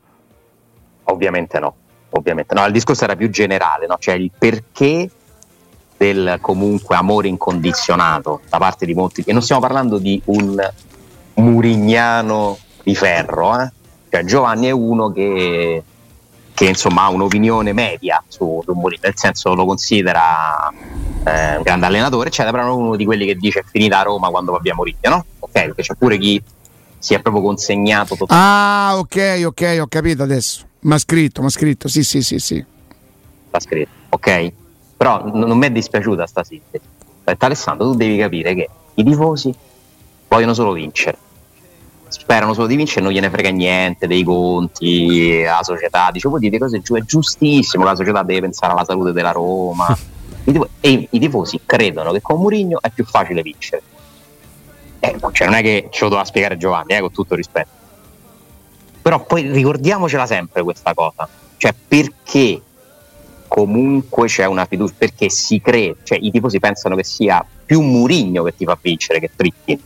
Ovviamente 1.05 1.59
no, 1.59 1.75
ovviamente 2.11 2.53
no, 2.53 2.63
il 2.65 2.71
discorso 2.71 3.03
era 3.03 3.15
più 3.15 3.29
generale, 3.29 3.87
no? 3.87 3.97
cioè 3.99 4.13
il 4.13 4.31
perché 4.37 5.09
del 5.97 6.37
comunque 6.39 6.95
amore 6.95 7.27
incondizionato 7.27 8.41
da 8.47 8.59
parte 8.59 8.85
di 8.85 8.93
molti, 8.93 9.23
e 9.25 9.33
non 9.33 9.41
stiamo 9.41 9.61
parlando 9.61 9.97
di 9.97 10.21
un 10.25 10.71
murignano 11.33 12.57
di 12.83 12.95
ferro, 12.95 13.59
eh? 13.59 13.71
Cioè 14.15 14.23
Giovanni 14.23 14.67
è 14.67 14.71
uno 14.71 15.11
che 15.11 15.83
che 16.53 16.67
insomma 16.67 17.03
ha 17.03 17.09
un'opinione 17.09 17.73
media 17.73 18.23
su, 18.29 18.61
su 18.63 18.71
Mourinho, 18.71 19.01
nel 19.03 19.17
senso 19.17 19.53
lo 19.55 19.65
considera 19.65 20.69
eh, 21.25 21.57
un 21.57 21.63
grande 21.63 21.85
allenatore, 21.85 22.29
eccetera, 22.29 22.55
però 22.55 22.69
non 22.69 22.81
uno 22.85 22.95
di 22.95 23.03
quelli 23.03 23.25
che 23.25 23.35
dice 23.35 23.59
è 23.59 23.63
finita 23.69 23.99
a 23.99 24.03
Roma 24.03 24.29
quando 24.29 24.53
va 24.53 24.59
via 24.61 24.73
Mourinho, 24.73 25.09
no? 25.09 25.25
Ok, 25.39 25.51
perché 25.51 25.81
c'è 25.81 25.95
pure 25.95 26.17
chi 26.17 26.41
si 26.97 27.13
è 27.13 27.19
proprio 27.19 27.43
consegnato 27.43 28.15
totalmente. 28.15 28.33
Ah, 28.33 28.97
ok, 28.97 29.43
ok, 29.47 29.77
ho 29.81 29.87
capito 29.87 30.23
adesso. 30.23 30.65
Mi 30.79 30.93
ha 30.93 30.97
scritto, 30.97 31.41
mi 31.41 31.47
ha 31.47 31.51
scritto, 31.51 31.89
sì, 31.89 32.05
sì, 32.05 32.21
sì, 32.21 32.39
sì. 32.39 32.65
L'ha 33.51 33.59
scritto, 33.59 33.89
ok? 34.11 34.51
Però 34.95 35.25
n- 35.25 35.39
non 35.39 35.57
mi 35.57 35.65
è 35.65 35.71
dispiaciuta 35.71 36.25
sta 36.25 36.45
sintesi. 36.45 36.85
Alessandro, 37.37 37.91
tu 37.91 37.95
devi 37.97 38.15
capire 38.17 38.53
che 38.53 38.69
i 38.93 39.03
tifosi 39.03 39.53
vogliono 40.29 40.53
solo 40.53 40.71
vincere 40.71 41.17
sperano 42.19 42.53
solo 42.53 42.67
di 42.67 42.75
vincere, 42.75 43.01
non 43.01 43.11
gliene 43.11 43.29
frega 43.29 43.49
niente 43.49 44.07
dei 44.07 44.23
conti, 44.23 45.43
la 45.43 45.61
società, 45.63 46.09
dice 46.11 46.29
voi 46.29 46.39
dite 46.39 46.57
cose 46.57 46.81
giù, 46.81 46.95
è 46.95 47.01
giustissimo, 47.01 47.83
la 47.83 47.95
società 47.95 48.23
deve 48.23 48.41
pensare 48.41 48.71
alla 48.71 48.85
salute 48.85 49.11
della 49.11 49.31
Roma. 49.31 49.95
e 50.79 51.07
i 51.09 51.19
tifosi 51.19 51.61
credono 51.65 52.11
che 52.11 52.21
con 52.21 52.39
Mourinho 52.39 52.79
è 52.81 52.89
più 52.89 53.03
facile 53.03 53.41
vincere. 53.41 53.81
Eh, 54.99 55.17
cioè 55.31 55.47
non 55.47 55.57
è 55.57 55.61
che 55.61 55.89
ce 55.91 56.03
lo 56.03 56.09
doveva 56.09 56.25
spiegare 56.25 56.57
Giovanni, 56.57 56.93
eh, 56.93 56.99
con 57.01 57.11
tutto 57.11 57.35
rispetto. 57.35 57.83
Però 59.01 59.23
poi 59.23 59.51
ricordiamocela 59.51 60.25
sempre 60.25 60.63
questa 60.63 60.93
cosa, 60.93 61.27
cioè 61.57 61.73
perché 61.87 62.61
comunque 63.47 64.27
c'è 64.27 64.45
una 64.45 64.65
fiducia, 64.65 64.93
perché 64.97 65.29
si 65.29 65.61
crede, 65.61 65.97
cioè 66.03 66.17
i 66.19 66.31
tifosi 66.31 66.59
pensano 66.59 66.95
che 66.95 67.03
sia 67.03 67.45
più 67.65 67.81
Murigno 67.81 68.43
che 68.43 68.55
ti 68.55 68.65
fa 68.65 68.77
vincere 68.81 69.19
che 69.19 69.29
Fritti 69.35 69.79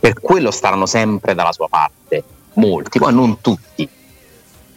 per 0.00 0.18
quello 0.20 0.50
staranno 0.50 0.86
sempre 0.86 1.34
dalla 1.34 1.52
sua 1.52 1.68
parte, 1.68 2.24
molti, 2.54 2.98
poi 2.98 3.14
non 3.14 3.40
tutti. 3.40 3.88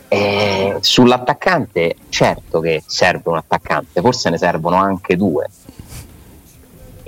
E 0.08 0.78
sull'attaccante, 0.80 1.96
certo 2.10 2.60
che 2.60 2.84
serve 2.86 3.30
un 3.30 3.38
attaccante, 3.38 4.02
forse 4.02 4.30
ne 4.30 4.38
servono 4.38 4.76
anche 4.76 5.16
due. 5.16 5.48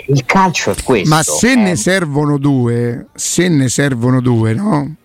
Il 0.08 0.26
calcio 0.26 0.72
è 0.72 0.76
questo. 0.84 1.14
Ma 1.14 1.22
se 1.22 1.52
eh. 1.52 1.56
ne 1.56 1.76
servono 1.76 2.38
due, 2.38 3.08
se 3.14 3.48
ne 3.48 3.70
servono 3.70 4.22
due, 4.22 4.54
no? 4.54 4.96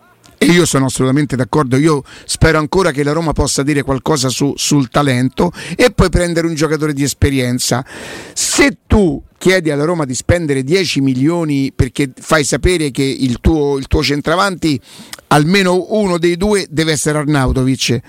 E 0.43 0.47
io 0.47 0.65
sono 0.65 0.87
assolutamente 0.87 1.37
d'accordo, 1.37 1.77
io 1.77 2.03
spero 2.25 2.57
ancora 2.57 2.93
che 2.93 3.03
la 3.03 3.13
Roma 3.13 3.33
possa 3.35 3.63
dire 3.63 3.83
qualcosa 3.83 4.31
su, 4.31 4.55
sul 4.57 4.89
talento 4.89 5.53
e 5.77 5.91
poi 5.91 6.09
prendere 6.09 6.47
un 6.47 6.55
giocatore 6.55 6.95
di 6.95 7.03
esperienza. 7.03 7.85
Se 8.33 8.79
tu 8.87 9.23
chiedi 9.37 9.71
alla 9.71 9.85
Roma 9.85 10.07
di 10.07 10.15
spendere 10.15 10.63
10 10.65 11.03
milioni 11.03 11.73
perché 11.77 12.11
fai 12.19 12.45
sapere 12.45 12.91
che 12.91 13.03
il 13.03 13.37
tuo, 13.43 13.77
il 13.77 13.87
tuo 13.87 14.03
centravanti, 14.03 14.81
almeno 15.27 15.89
uno 15.91 16.17
dei 16.17 16.39
due, 16.39 16.67
deve 16.71 16.93
essere 16.93 17.19
Arnautovic. 17.19 18.01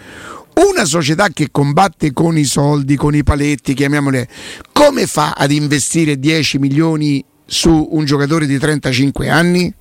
Una 0.72 0.86
società 0.86 1.28
che 1.34 1.50
combatte 1.52 2.14
con 2.14 2.38
i 2.38 2.46
soldi, 2.46 2.96
con 2.96 3.14
i 3.14 3.24
paletti, 3.24 3.74
chiamiamole, 3.74 4.30
come 4.72 5.06
fa 5.06 5.34
ad 5.36 5.52
investire 5.52 6.18
10 6.18 6.60
milioni 6.60 7.22
su 7.46 7.90
un 7.92 8.06
giocatore 8.06 8.46
di 8.46 8.58
35 8.58 9.28
anni? 9.28 9.74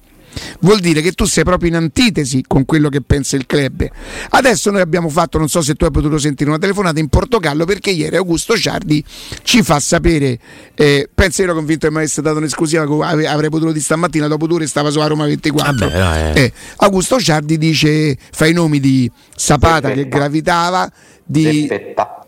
Vuol 0.61 0.81
dire 0.81 1.01
che 1.01 1.13
tu 1.13 1.25
sei 1.25 1.45
proprio 1.45 1.71
in 1.71 1.77
antitesi 1.77 2.45
con 2.47 2.65
quello 2.65 2.89
che 2.89 3.01
pensa 3.01 3.37
il 3.37 3.47
club. 3.47 3.89
Adesso 4.31 4.71
noi 4.71 4.81
abbiamo 4.81 5.09
fatto, 5.09 5.39
non 5.39 5.49
so 5.49 5.63
se 5.63 5.75
tu 5.75 5.85
hai 5.85 5.91
potuto 5.91 6.19
sentire 6.19 6.51
una 6.51 6.59
telefonata 6.59 6.99
in 7.01 7.09
Portogallo 7.09 7.65
perché 7.65 7.91
ieri 7.91 8.17
Augusto 8.17 8.57
Ciardi 8.57 9.05
ci 9.43 9.63
fa 9.63 9.81
sapere, 9.81 10.39
eh, 10.75 11.09
penso 11.13 11.43
ero 11.43 11.55
convinto 11.55 11.87
che 11.87 11.93
mi 11.93 11.99
avesse 11.99 12.23
dato 12.23 12.39
un'esclusiva 12.39 12.87
che 12.87 13.27
avrei 13.27 13.51
potuto 13.51 13.73
di 13.73 13.81
stamattina, 13.81 14.27
dopo 14.27 14.47
due 14.47 14.57
ore 14.57 14.67
stava 14.67 14.91
su 14.91 15.01
Roma 15.01 15.27
24. 15.27 15.89
Vabbè, 15.89 16.33
eh. 16.35 16.43
Eh, 16.43 16.53
Augusto 16.77 17.19
Ciardi 17.21 17.59
dice, 17.59 18.17
fa 18.31 18.47
i 18.47 18.53
nomi 18.53 18.81
di 18.81 19.11
Sapata 19.35 19.89
Zeppetta. 19.89 19.95
che 19.95 20.09
gravitava, 20.09 20.93
di... 21.25 21.67
Zeppetta. 21.69 22.27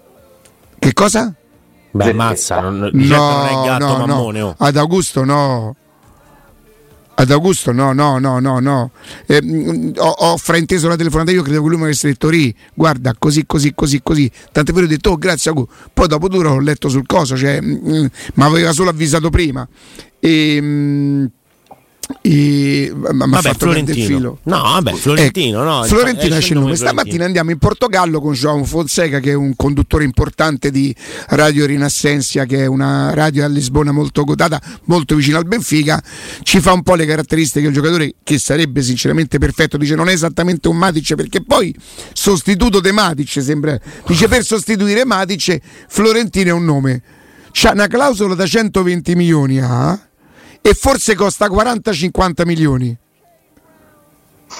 Che 0.78 0.92
cosa? 0.94 1.32
Beh, 1.94 2.12
mazza, 2.14 2.58
non, 2.60 2.78
no, 2.78 2.88
non 2.90 3.46
è 3.46 3.66
gatto 3.66 3.98
no, 3.98 4.06
mammone. 4.06 4.38
No. 4.40 4.46
Oh. 4.46 4.54
Ad 4.58 4.76
Augusto 4.76 5.24
no. 5.24 5.76
Ad 7.14 7.30
Augusto 7.30 7.72
no, 7.72 7.92
no, 7.92 8.18
no, 8.18 8.38
no, 8.38 8.58
no. 8.58 8.90
Eh, 9.26 9.92
ho, 9.96 10.08
ho, 10.08 10.36
frainteso 10.36 10.88
la 10.88 10.96
telefonata, 10.96 11.30
io 11.30 11.42
credevo 11.42 11.64
che 11.64 11.68
lui 11.68 11.78
mi 11.78 11.84
avesse 11.84 12.08
detto 12.08 12.28
Ri, 12.28 12.54
guarda, 12.74 13.14
così, 13.18 13.44
così, 13.46 13.74
così, 13.74 14.00
così. 14.02 14.30
Tant'è 14.50 14.72
vero 14.72 14.86
ho 14.86 14.88
detto, 14.88 15.10
oh, 15.10 15.16
grazie 15.16 15.50
Augusto. 15.50 15.72
Poi 15.92 16.08
dopo 16.08 16.28
due 16.28 16.46
ho 16.46 16.58
letto 16.58 16.88
sul 16.88 17.06
coso, 17.06 17.36
cioè, 17.36 17.60
mi 17.60 18.10
aveva 18.36 18.72
solo 18.72 18.90
avvisato 18.90 19.30
prima. 19.30 19.66
E, 20.18 20.60
mh, 20.60 21.30
e 22.20 22.92
mi 22.94 23.34
ha 23.34 23.40
fatto 23.40 23.58
Florentino. 23.58 23.98
il 23.98 24.04
filo. 24.04 24.38
No, 24.44 24.62
vabbè, 24.62 24.92
Florentino, 24.94 25.62
ecco, 25.62 25.70
no, 25.70 25.82
Florentino 25.84 26.36
esce 26.36 26.52
il 26.52 26.60
nome. 26.60 26.76
Stamattina 26.76 27.24
andiamo 27.24 27.50
in 27.50 27.58
Portogallo 27.58 28.20
con 28.20 28.34
João 28.34 28.64
Fonseca, 28.64 29.20
che 29.20 29.30
è 29.30 29.34
un 29.34 29.54
conduttore 29.56 30.04
importante 30.04 30.70
di 30.70 30.94
Radio 31.28 31.66
Rinassensia, 31.66 32.44
che 32.44 32.64
è 32.64 32.66
una 32.66 33.14
radio 33.14 33.44
a 33.44 33.48
Lisbona 33.48 33.92
molto 33.92 34.24
quotata, 34.24 34.60
molto 34.84 35.14
vicino 35.14 35.38
al 35.38 35.46
Benfica. 35.46 36.02
Ci 36.42 36.60
fa 36.60 36.72
un 36.72 36.82
po' 36.82 36.94
le 36.94 37.06
caratteristiche 37.06 37.64
del 37.64 37.74
giocatore, 37.74 38.14
che 38.22 38.38
sarebbe 38.38 38.82
sinceramente 38.82 39.38
perfetto. 39.38 39.76
Dice 39.76 39.94
non 39.94 40.08
è 40.08 40.12
esattamente 40.12 40.68
un 40.68 40.76
Matic, 40.76 41.14
perché 41.14 41.42
poi 41.42 41.74
sostituto 42.12 42.80
de 42.80 42.92
Matic 42.92 43.42
sembra. 43.42 43.78
Dice 44.06 44.28
per 44.28 44.44
sostituire 44.44 45.04
Matic, 45.04 45.58
Florentino 45.88 46.50
è 46.50 46.52
un 46.52 46.64
nome. 46.64 47.02
C'ha 47.52 47.72
una 47.72 47.86
clausola 47.86 48.34
da 48.34 48.46
120 48.46 49.14
milioni 49.14 49.60
a. 49.60 49.92
Eh? 49.92 50.10
E 50.62 50.74
forse 50.74 51.14
costa 51.14 51.48
40-50 51.48 52.46
milioni. 52.46 52.96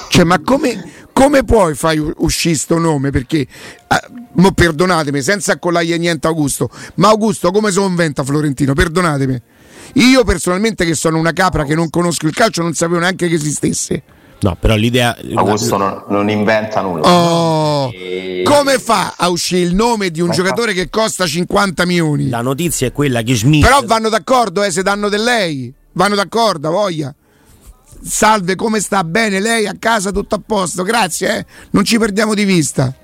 Cioè, 0.09 0.25
ma 0.25 0.41
come, 0.41 0.91
come 1.13 1.45
puoi 1.45 1.75
fare 1.75 1.99
uscire 2.17 2.55
sto 2.55 2.79
nome? 2.79 3.11
Perché, 3.11 3.41
eh, 3.41 4.53
perdonatemi, 4.55 5.23
senza 5.23 5.53
accollare 5.53 5.97
niente 5.99 6.27
Augusto, 6.27 6.71
ma 6.97 7.09
Augusto 7.09 7.51
come 7.51 7.71
si 7.71 7.81
inventa 7.81 8.25
Florentino? 8.25 8.75
Perdonatemi. 8.75 9.41
Io 9.95 10.25
personalmente 10.25 10.85
che 10.85 10.95
sono 10.95 11.19
una 11.19 11.33
capra 11.33 11.65
che 11.65 11.75
non 11.75 11.91
conosco 11.91 12.27
il 12.27 12.33
calcio 12.33 12.63
non 12.63 12.73
sapevo 12.73 13.01
neanche 13.01 13.29
che 13.29 13.35
esistesse. 13.35 14.03
No, 14.41 14.57
però 14.59 14.75
l'idea. 14.75 15.17
Augusto 15.35 15.77
non, 15.77 16.05
non 16.09 16.29
inventa 16.29 16.81
nulla. 16.81 17.09
Oh, 17.09 17.93
e... 17.93 18.43
Come 18.45 18.79
fa 18.79 19.15
a 19.17 19.29
uscire 19.29 19.61
il 19.61 19.75
nome 19.75 20.11
di 20.11 20.21
un 20.21 20.29
Ma 20.29 20.35
giocatore 20.35 20.73
fa... 20.73 20.81
che 20.81 20.91
costa 20.91 21.27
50 21.27 21.87
milioni? 21.87 22.29
La 22.29 22.41
notizia 22.41 22.89
è 22.89 22.93
quella 22.93 23.23
che 23.23 23.37
Smith. 23.37 23.63
Però 23.63 23.83
vanno 23.85 24.09
d'accordo, 24.09 24.65
eh, 24.65 24.73
se 24.73 24.83
danno 24.83 25.09
del 25.09 25.23
lei. 25.23 25.73
Vanno 25.93 26.15
d'accordo, 26.15 26.71
voglia. 26.71 27.15
Salve, 28.05 28.57
come 28.57 28.81
sta? 28.81 29.05
Bene, 29.05 29.41
lei 29.41 29.67
a 29.67 29.77
casa 29.79 30.11
tutto 30.11 30.35
a 30.35 30.43
posto, 30.45 30.83
grazie, 30.83 31.39
eh? 31.39 31.47
non 31.71 31.85
ci 31.85 31.99
perdiamo 31.99 32.35
di 32.35 32.45
vista. 32.45 32.95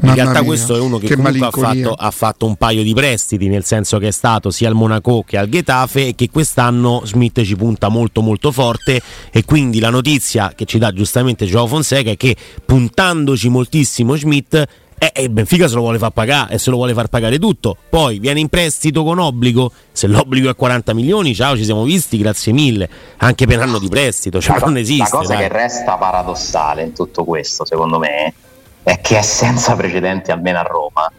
In 0.00 0.10
Mamma 0.10 0.14
realtà 0.14 0.40
mia, 0.40 0.48
questo 0.48 0.76
è 0.76 0.80
uno 0.80 0.98
che, 0.98 1.06
che 1.06 1.16
comunque 1.16 1.46
ha 1.46 1.50
fatto, 1.50 1.92
ha 1.92 2.10
fatto, 2.10 2.46
un 2.46 2.56
paio 2.56 2.82
di 2.82 2.92
prestiti, 2.92 3.48
nel 3.48 3.64
senso 3.64 3.98
che 3.98 4.08
è 4.08 4.10
stato 4.10 4.50
sia 4.50 4.68
al 4.68 4.74
Monaco 4.74 5.24
che 5.26 5.38
al 5.38 5.48
Getafe 5.48 6.08
e 6.08 6.14
che 6.14 6.28
quest'anno 6.30 7.02
Smith 7.04 7.42
ci 7.42 7.56
punta 7.56 7.88
molto 7.88 8.20
molto 8.20 8.52
forte 8.52 9.00
e 9.30 9.44
quindi 9.44 9.78
la 9.78 9.90
notizia 9.90 10.52
che 10.54 10.66
ci 10.66 10.78
dà 10.78 10.92
giustamente 10.92 11.46
Joao 11.46 11.66
Fonseca 11.66 12.10
è 12.10 12.16
che 12.16 12.36
puntandoci 12.64 13.48
moltissimo 13.48 14.16
Smith 14.16 14.62
e 14.98 15.10
eh, 15.12 15.24
eh, 15.24 15.30
Benfica 15.30 15.68
se 15.68 15.74
lo 15.74 15.80
vuole 15.80 15.98
far 15.98 16.10
pagare 16.10 16.54
e 16.54 16.58
se 16.58 16.70
lo 16.70 16.76
vuole 16.76 16.94
far 16.94 17.08
pagare 17.08 17.38
tutto. 17.38 17.76
Poi 17.88 18.18
viene 18.18 18.40
in 18.40 18.48
prestito 18.48 19.02
con 19.02 19.18
obbligo. 19.18 19.70
Se 19.92 20.06
l'obbligo 20.06 20.48
è 20.48 20.54
40 20.54 20.94
milioni, 20.94 21.34
ciao, 21.34 21.56
ci 21.56 21.64
siamo 21.64 21.84
visti, 21.84 22.16
grazie 22.18 22.52
mille. 22.52 22.88
Anche 23.18 23.46
per 23.46 23.60
anno 23.60 23.78
di 23.78 23.88
prestito, 23.88 24.40
cioè 24.40 24.58
non 24.60 24.76
esiste. 24.76 25.02
La 25.02 25.10
cosa 25.10 25.34
dai. 25.34 25.42
che 25.42 25.48
resta 25.48 25.96
paradossale 25.96 26.82
in 26.82 26.92
tutto 26.92 27.24
questo, 27.24 27.64
secondo 27.64 27.98
me, 27.98 28.32
è 28.82 29.00
che 29.00 29.18
è 29.18 29.22
senza 29.22 29.74
precedenti 29.74 30.30
almeno 30.30 30.58
a 30.58 30.62
Roma. 30.62 31.12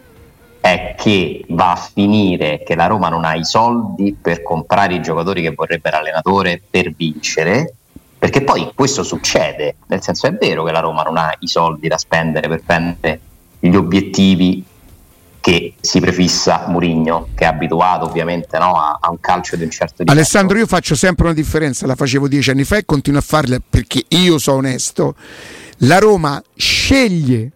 È 0.60 0.96
che 0.98 1.44
va 1.50 1.72
a 1.72 1.76
finire 1.76 2.62
che 2.64 2.74
la 2.74 2.86
Roma 2.86 3.08
non 3.08 3.24
ha 3.24 3.36
i 3.36 3.44
soldi 3.44 4.16
per 4.20 4.42
comprare 4.42 4.94
i 4.94 5.02
giocatori 5.02 5.42
che 5.42 5.52
vorrebbe 5.54 5.90
l'allenatore 5.90 6.60
per 6.68 6.92
vincere. 6.92 7.74
Perché 8.18 8.42
poi 8.42 8.72
questo 8.74 9.04
succede, 9.04 9.76
nel 9.86 10.02
senso 10.02 10.26
è 10.26 10.32
vero 10.32 10.64
che 10.64 10.72
la 10.72 10.80
Roma 10.80 11.02
non 11.02 11.18
ha 11.18 11.32
i 11.38 11.46
soldi 11.46 11.86
da 11.86 11.98
spendere 11.98 12.48
per 12.48 12.62
prendere 12.64 13.20
gli 13.58 13.74
obiettivi 13.74 14.64
che 15.40 15.74
si 15.80 16.00
prefissa 16.00 16.64
Murigno, 16.66 17.28
che 17.36 17.44
è 17.44 17.46
abituato 17.46 18.04
ovviamente 18.04 18.58
no, 18.58 18.72
a, 18.72 18.98
a, 19.00 19.10
un 19.10 19.20
calcio 19.20 19.54
di 19.54 19.62
un 19.62 19.70
certo 19.70 19.98
tipo. 19.98 20.10
Alessandro, 20.10 20.58
io 20.58 20.66
faccio 20.66 20.96
sempre 20.96 21.26
una 21.26 21.34
differenza, 21.34 21.86
la 21.86 21.94
facevo 21.94 22.26
dieci 22.26 22.50
anni 22.50 22.64
fa 22.64 22.78
e 22.78 22.84
continuo 22.84 23.20
a 23.20 23.22
farla 23.22 23.58
perché 23.68 24.04
io 24.08 24.38
sono 24.38 24.56
onesto. 24.56 25.14
La 25.80 25.98
Roma 25.98 26.42
sceglie 26.56 27.52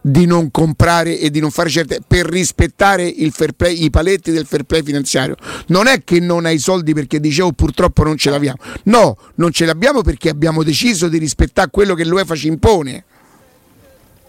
di 0.00 0.24
non 0.24 0.52
comprare 0.52 1.18
e 1.18 1.30
di 1.30 1.40
non 1.40 1.50
fare 1.50 1.68
certe 1.68 1.98
per 2.06 2.26
rispettare 2.26 3.04
il 3.04 3.32
fair 3.32 3.52
play, 3.52 3.82
i 3.84 3.90
paletti 3.90 4.30
del 4.30 4.46
fair 4.46 4.62
play 4.62 4.82
finanziario. 4.82 5.34
Non 5.66 5.88
è 5.88 6.04
che 6.04 6.20
non 6.20 6.46
hai 6.46 6.58
soldi 6.58 6.94
perché 6.94 7.18
dicevo 7.18 7.52
purtroppo 7.52 8.04
non 8.04 8.16
ce 8.16 8.30
l'abbiamo. 8.30 8.58
No, 8.84 9.16
non 9.34 9.50
ce 9.50 9.66
l'abbiamo 9.66 10.02
perché 10.02 10.28
abbiamo 10.28 10.62
deciso 10.62 11.08
di 11.08 11.18
rispettare 11.18 11.70
quello 11.70 11.94
che 11.94 12.04
l'UEFA 12.04 12.34
ci 12.36 12.46
impone. 12.46 13.04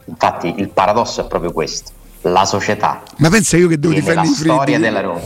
Infatti 0.08 0.56
il 0.58 0.70
paradosso 0.70 1.22
è 1.22 1.28
proprio 1.28 1.52
questo. 1.52 1.92
La 2.22 2.46
società 2.46 3.04
Ma 3.18 3.30
pensa 3.30 3.58
io 3.58 3.68
che 3.68 3.80
devo 3.80 3.94
difendere 3.94 4.28
la 4.28 4.34
storia 4.34 4.80
della 4.80 5.02
Roma. 5.02 5.22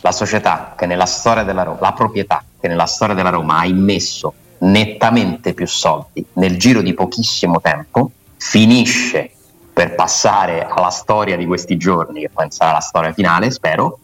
La 0.00 0.12
società 0.12 0.74
che 0.76 0.86
nella 0.86 1.06
storia 1.06 1.42
della 1.42 1.62
Roma, 1.62 1.78
la 1.80 1.92
proprietà 1.92 2.42
che 2.58 2.68
nella 2.68 2.86
storia 2.86 3.14
della 3.14 3.30
Roma 3.30 3.58
ha 3.58 3.66
immesso 3.66 4.32
nettamente 4.60 5.52
più 5.52 5.66
soldi 5.66 6.24
nel 6.34 6.58
giro 6.58 6.82
di 6.82 6.94
pochissimo 6.94 7.60
tempo, 7.60 8.10
finisce 8.36 9.30
per 9.72 9.94
passare 9.94 10.66
alla 10.66 10.90
storia 10.90 11.36
di 11.36 11.46
questi 11.46 11.76
giorni, 11.76 12.20
che 12.20 12.30
poi 12.30 12.46
sarà 12.50 12.72
la 12.72 12.80
storia 12.80 13.12
finale, 13.12 13.50
spero, 13.50 13.98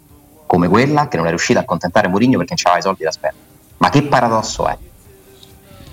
come 0.46 0.68
quella 0.68 1.08
che 1.08 1.16
non 1.16 1.26
è 1.26 1.30
riuscita 1.30 1.58
a 1.58 1.62
accontentare 1.62 2.08
Mourinho 2.08 2.38
perché 2.38 2.54
non 2.54 2.62
c'aveva 2.62 2.78
i 2.78 2.82
soldi 2.82 3.04
da 3.04 3.10
spendere. 3.10 3.44
Ma 3.78 3.90
che 3.90 4.02
paradosso 4.02 4.66
è? 4.68 4.76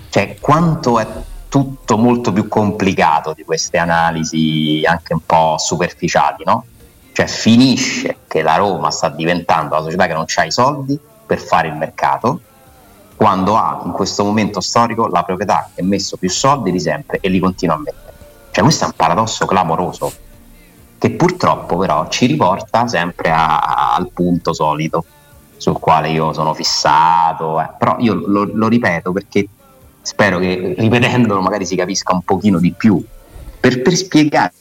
Cioè, 0.08 0.36
quanto 0.40 0.98
è 1.00 1.06
tutto 1.54 1.96
molto 1.96 2.32
più 2.32 2.48
complicato 2.48 3.32
di 3.32 3.44
queste 3.44 3.78
analisi 3.78 4.82
anche 4.84 5.12
un 5.12 5.20
po' 5.24 5.54
superficiali, 5.56 6.42
no? 6.44 6.64
Cioè 7.12 7.28
finisce 7.28 8.16
che 8.26 8.42
la 8.42 8.56
Roma 8.56 8.90
sta 8.90 9.08
diventando 9.08 9.76
la 9.76 9.82
società 9.82 10.08
che 10.08 10.14
non 10.14 10.24
ha 10.34 10.44
i 10.44 10.50
soldi 10.50 10.98
per 11.24 11.38
fare 11.38 11.68
il 11.68 11.76
mercato, 11.76 12.40
quando 13.14 13.56
ha 13.56 13.82
in 13.84 13.92
questo 13.92 14.24
momento 14.24 14.60
storico 14.60 15.06
la 15.06 15.22
proprietà 15.22 15.70
che 15.72 15.82
ha 15.82 15.84
messo 15.84 16.16
più 16.16 16.28
soldi 16.28 16.72
di 16.72 16.80
sempre 16.80 17.20
e 17.20 17.28
li 17.28 17.38
continua 17.38 17.76
a 17.76 17.78
mettere. 17.78 18.14
Cioè 18.50 18.64
questo 18.64 18.82
è 18.82 18.86
un 18.88 18.94
paradosso 18.96 19.46
clamoroso 19.46 20.12
che 20.98 21.10
purtroppo 21.12 21.76
però 21.76 22.08
ci 22.08 22.26
riporta 22.26 22.88
sempre 22.88 23.30
a, 23.30 23.60
a, 23.60 23.94
al 23.94 24.10
punto 24.12 24.52
solito 24.52 25.04
sul 25.56 25.78
quale 25.78 26.08
io 26.08 26.32
sono 26.32 26.52
fissato, 26.52 27.60
eh. 27.60 27.68
però 27.78 27.94
io 28.00 28.14
lo, 28.14 28.50
lo 28.52 28.66
ripeto 28.66 29.12
perché 29.12 29.46
spero 30.04 30.38
che 30.38 30.74
ripetendolo 30.76 31.40
magari 31.40 31.64
si 31.64 31.76
capisca 31.76 32.12
un 32.12 32.20
pochino 32.20 32.58
di 32.58 32.72
più, 32.72 33.02
per, 33.58 33.80
per 33.80 33.96
spiegare, 33.96 34.52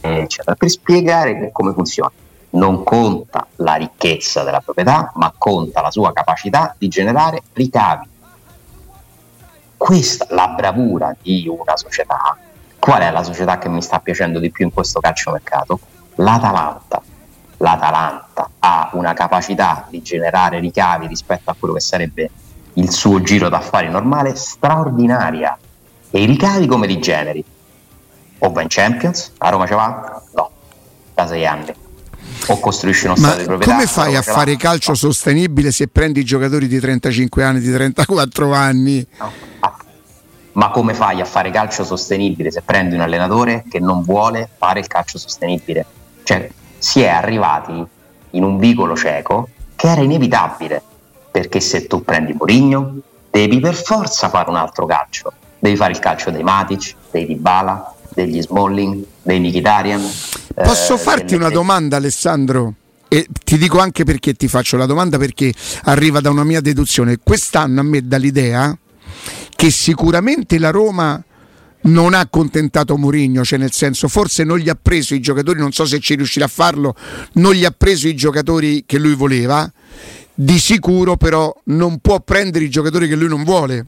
eccetera, 0.00 0.56
per 0.56 0.70
spiegare 0.70 1.50
come 1.52 1.72
funziona. 1.74 2.10
Non 2.50 2.82
conta 2.82 3.46
la 3.56 3.74
ricchezza 3.74 4.42
della 4.42 4.60
proprietà, 4.60 5.12
ma 5.16 5.34
conta 5.36 5.82
la 5.82 5.90
sua 5.90 6.12
capacità 6.12 6.74
di 6.78 6.88
generare 6.88 7.42
ricavi. 7.52 8.08
Questa 9.76 10.28
è 10.28 10.34
la 10.34 10.48
bravura 10.48 11.14
di 11.20 11.46
una 11.46 11.76
società. 11.76 12.38
Qual 12.78 13.02
è 13.02 13.10
la 13.10 13.22
società 13.22 13.58
che 13.58 13.68
mi 13.68 13.82
sta 13.82 13.98
piacendo 13.98 14.38
di 14.38 14.50
più 14.50 14.64
in 14.64 14.72
questo 14.72 15.00
calciomercato? 15.00 15.78
L'Atalanta. 16.14 17.02
L'Atalanta 17.58 18.50
ha 18.60 18.90
una 18.94 19.12
capacità 19.12 19.86
di 19.90 20.00
generare 20.00 20.60
ricavi 20.60 21.06
rispetto 21.06 21.50
a 21.50 21.56
quello 21.58 21.74
che 21.74 21.80
sarebbe 21.80 22.30
il 22.74 22.90
suo 22.90 23.20
giro 23.22 23.48
d'affari 23.48 23.88
normale 23.88 24.34
straordinaria 24.34 25.56
e 26.10 26.22
i 26.22 26.26
ricavi 26.26 26.66
come 26.66 26.86
li 26.86 26.98
generi? 26.98 27.44
O 28.38 28.52
va 28.52 28.62
in 28.62 28.68
Champions? 28.68 29.32
A 29.38 29.48
Roma 29.48 29.66
ce 29.66 29.74
va? 29.74 30.22
No, 30.34 30.50
da 31.14 31.26
sei 31.26 31.46
anni. 31.46 31.72
O 32.46 32.60
costruisci 32.60 33.06
uno 33.06 33.16
stato 33.16 33.38
di 33.38 33.44
proprietà? 33.44 33.72
Come 33.72 33.86
fai 33.86 34.16
a, 34.16 34.18
a 34.18 34.22
fare 34.22 34.52
va? 34.52 34.58
calcio 34.58 34.90
no. 34.90 34.96
sostenibile 34.96 35.70
se 35.70 35.88
prendi 35.88 36.20
i 36.20 36.24
giocatori 36.24 36.66
di 36.66 36.78
35 36.78 37.44
anni, 37.44 37.60
di 37.60 37.72
34 37.72 38.52
anni? 38.52 39.06
No. 39.18 39.32
Ah. 39.60 39.76
Ma 40.52 40.70
come 40.70 40.94
fai 40.94 41.20
a 41.20 41.24
fare 41.24 41.50
calcio 41.50 41.84
sostenibile 41.84 42.50
se 42.50 42.62
prendi 42.62 42.94
un 42.94 43.00
allenatore 43.00 43.64
che 43.68 43.80
non 43.80 44.02
vuole 44.02 44.48
fare 44.56 44.80
il 44.80 44.86
calcio 44.86 45.18
sostenibile? 45.18 45.84
Cioè, 46.22 46.48
si 46.78 47.00
è 47.00 47.08
arrivati 47.08 47.84
in 48.30 48.44
un 48.44 48.58
vicolo 48.58 48.94
cieco 48.94 49.48
che 49.74 49.88
era 49.88 50.00
inevitabile 50.00 50.82
perché 51.34 51.58
se 51.58 51.88
tu 51.88 52.04
prendi 52.04 52.32
Mourinho 52.32 53.00
devi 53.28 53.58
per 53.58 53.74
forza 53.74 54.28
fare 54.28 54.48
un 54.50 54.54
altro 54.54 54.86
calcio, 54.86 55.32
devi 55.58 55.74
fare 55.74 55.90
il 55.90 55.98
calcio 55.98 56.30
dei 56.30 56.44
Matic, 56.44 56.94
dei 57.10 57.26
Dybala, 57.26 57.92
degli 58.14 58.40
Smalling, 58.40 59.04
dei 59.20 59.40
Mkhitaryan. 59.40 60.00
Posso 60.54 60.94
eh, 60.94 60.98
farti 60.98 61.34
una 61.34 61.48
domanda 61.48 61.96
Alessandro? 61.96 62.74
E 63.08 63.26
ti 63.42 63.58
dico 63.58 63.80
anche 63.80 64.04
perché 64.04 64.34
ti 64.34 64.46
faccio 64.46 64.76
la 64.76 64.86
domanda 64.86 65.18
perché 65.18 65.52
arriva 65.86 66.20
da 66.20 66.30
una 66.30 66.44
mia 66.44 66.60
deduzione. 66.60 67.18
Quest'anno 67.20 67.80
a 67.80 67.82
me 67.82 68.06
dà 68.06 68.16
l'idea 68.16 68.78
che 69.56 69.70
sicuramente 69.72 70.56
la 70.60 70.70
Roma 70.70 71.20
non 71.86 72.14
ha 72.14 72.20
accontentato 72.20 72.96
Mourinho, 72.96 73.42
cioè 73.42 73.58
nel 73.58 73.72
senso 73.72 74.06
forse 74.06 74.44
non 74.44 74.58
gli 74.58 74.68
ha 74.68 74.78
preso 74.80 75.16
i 75.16 75.20
giocatori, 75.20 75.58
non 75.58 75.72
so 75.72 75.84
se 75.84 75.98
ci 75.98 76.14
riuscirà 76.14 76.44
a 76.44 76.48
farlo, 76.48 76.94
non 77.32 77.54
gli 77.54 77.64
ha 77.64 77.74
preso 77.76 78.06
i 78.06 78.14
giocatori 78.14 78.84
che 78.86 78.98
lui 78.98 79.16
voleva 79.16 79.68
di 80.34 80.58
sicuro 80.58 81.16
però 81.16 81.54
non 81.64 81.98
può 81.98 82.20
prendere 82.20 82.64
i 82.64 82.70
giocatori 82.70 83.08
che 83.08 83.14
lui 83.14 83.28
non 83.28 83.44
vuole 83.44 83.86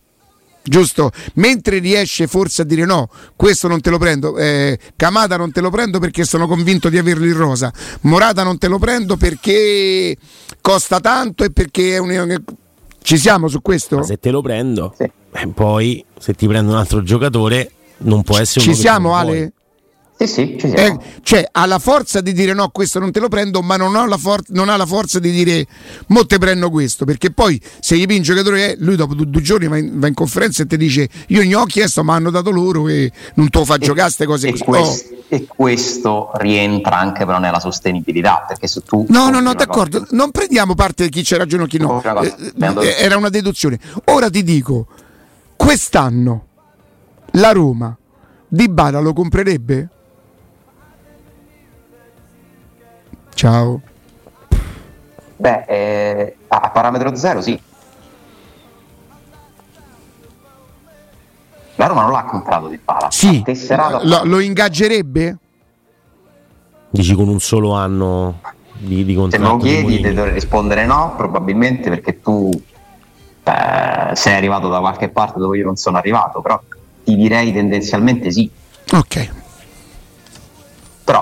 giusto? 0.66 1.10
Mentre 1.34 1.78
riesce 1.78 2.26
forse 2.26 2.62
a 2.62 2.64
dire 2.64 2.84
no, 2.84 3.08
questo 3.34 3.68
non 3.68 3.80
te 3.80 3.90
lo 3.90 3.98
prendo, 3.98 4.36
eh, 4.36 4.78
Camada 4.96 5.36
non 5.36 5.52
te 5.52 5.60
lo 5.60 5.70
prendo 5.70 5.98
perché 5.98 6.24
sono 6.24 6.46
convinto 6.46 6.88
di 6.88 6.98
averlo 6.98 7.24
in 7.26 7.36
rosa, 7.36 7.72
Morata 8.02 8.42
non 8.42 8.58
te 8.58 8.68
lo 8.68 8.78
prendo 8.78 9.16
perché 9.16 10.16
costa 10.60 11.00
tanto 11.00 11.44
e 11.44 11.50
perché 11.50 11.94
è 11.94 11.98
un... 11.98 12.42
Ci 13.00 13.18
siamo 13.18 13.46
su 13.48 13.62
questo? 13.62 13.98
Ma 13.98 14.02
se 14.02 14.18
te 14.18 14.30
lo 14.30 14.42
prendo, 14.42 14.92
sì. 14.96 15.04
eh, 15.04 15.48
poi 15.48 16.04
se 16.18 16.34
ti 16.34 16.46
prendo 16.48 16.72
un 16.72 16.78
altro 16.78 17.02
giocatore 17.02 17.70
non 17.98 18.22
può 18.24 18.36
essere 18.36 18.64
Ci 18.64 18.74
siamo 18.74 19.14
Ale? 19.14 19.36
Vuoi. 19.36 19.52
Sì, 20.18 20.26
sì, 20.26 20.56
ci. 20.58 20.68
Eh, 20.68 20.96
cioè, 21.22 21.46
ha 21.52 21.66
la 21.66 21.78
forza 21.78 22.22
di 22.22 22.32
dire 22.32 22.54
no, 22.54 22.70
questo 22.70 22.98
non 22.98 23.12
te 23.12 23.20
lo 23.20 23.28
prendo, 23.28 23.60
ma 23.60 23.76
non 23.76 23.94
ha 23.96 24.06
la, 24.06 24.16
for- 24.16 24.44
non 24.48 24.70
ha 24.70 24.76
la 24.76 24.86
forza 24.86 25.18
di 25.18 25.30
dire 25.30 25.66
mo 26.08 26.24
te 26.24 26.38
prendo 26.38 26.70
questo, 26.70 27.04
perché 27.04 27.30
poi 27.30 27.60
se 27.80 27.98
gli 27.98 28.06
un 28.08 28.22
giocatore, 28.22 28.72
eh, 28.72 28.76
lui 28.78 28.96
dopo 28.96 29.14
due, 29.14 29.28
due 29.28 29.42
giorni 29.42 29.68
va 29.68 29.76
in, 29.76 30.00
va 30.00 30.06
in, 30.06 30.14
conferenza 30.14 30.62
e 30.62 30.66
ti 30.66 30.78
dice 30.78 31.06
io 31.28 31.44
non 31.44 31.60
ho 31.60 31.64
chiesto, 31.66 32.02
ma 32.02 32.14
hanno 32.14 32.30
dato 32.30 32.50
loro 32.50 32.88
e 32.88 33.12
non 33.34 33.50
te 33.50 33.58
lo 33.58 33.66
fa 33.66 33.76
giocare 33.76 34.04
queste 34.04 34.24
cose 34.24 34.48
e 34.48 34.50
così. 34.52 34.64
Questo, 34.64 35.08
oh. 35.12 35.16
E 35.28 35.46
questo 35.46 36.30
rientra 36.36 36.98
anche 36.98 37.26
però 37.26 37.38
nella 37.38 37.60
sostenibilità, 37.60 38.46
perché 38.48 38.68
se 38.68 38.82
tu... 38.84 39.04
No, 39.10 39.28
no, 39.28 39.40
no, 39.40 39.52
d'accordo, 39.52 39.98
cosa... 39.98 40.16
non 40.16 40.30
prendiamo 40.30 40.74
parte 40.74 41.04
di 41.04 41.10
chi 41.10 41.22
c'è 41.24 41.36
ragione 41.36 41.64
o 41.64 41.66
chi 41.66 41.78
no, 41.78 42.02
eh, 42.22 42.52
eh, 42.58 42.96
era 43.00 43.18
una 43.18 43.28
deduzione. 43.28 43.78
Ora 44.06 44.30
ti 44.30 44.42
dico, 44.42 44.86
quest'anno 45.56 46.46
la 47.32 47.52
Roma 47.52 47.94
di 48.48 48.68
Bala 48.70 49.00
lo 49.00 49.12
comprerebbe? 49.12 49.90
Ciao. 53.36 53.82
Beh, 55.36 55.64
eh, 55.66 56.36
a 56.48 56.70
parametro 56.70 57.14
zero 57.14 57.42
sì. 57.42 57.60
La 61.74 61.86
Roma 61.86 62.00
non 62.00 62.12
l'ha 62.12 62.24
comprato 62.24 62.68
di 62.68 62.78
pala. 62.78 63.08
Sì, 63.10 63.44
lo, 64.04 64.24
lo, 64.24 64.40
ingaggerebbe? 64.40 65.36
Dici 66.88 67.14
con 67.14 67.28
un 67.28 67.38
solo 67.38 67.74
anno 67.74 68.40
di, 68.78 69.04
di 69.04 69.14
contratto? 69.14 69.44
Se 69.44 69.50
me 69.50 69.54
lo 69.54 69.62
chiedi 69.62 70.00
ti 70.00 70.14
dovrei 70.14 70.32
rispondere 70.32 70.86
no, 70.86 71.12
probabilmente 71.14 71.90
perché 71.90 72.22
tu 72.22 72.50
eh, 73.44 74.16
sei 74.16 74.34
arrivato 74.34 74.70
da 74.70 74.80
qualche 74.80 75.10
parte 75.10 75.38
dove 75.38 75.58
io 75.58 75.66
non 75.66 75.76
sono 75.76 75.98
arrivato, 75.98 76.40
però 76.40 76.58
ti 77.04 77.14
direi 77.14 77.52
tendenzialmente 77.52 78.30
sì. 78.30 78.50
Ok. 78.92 79.44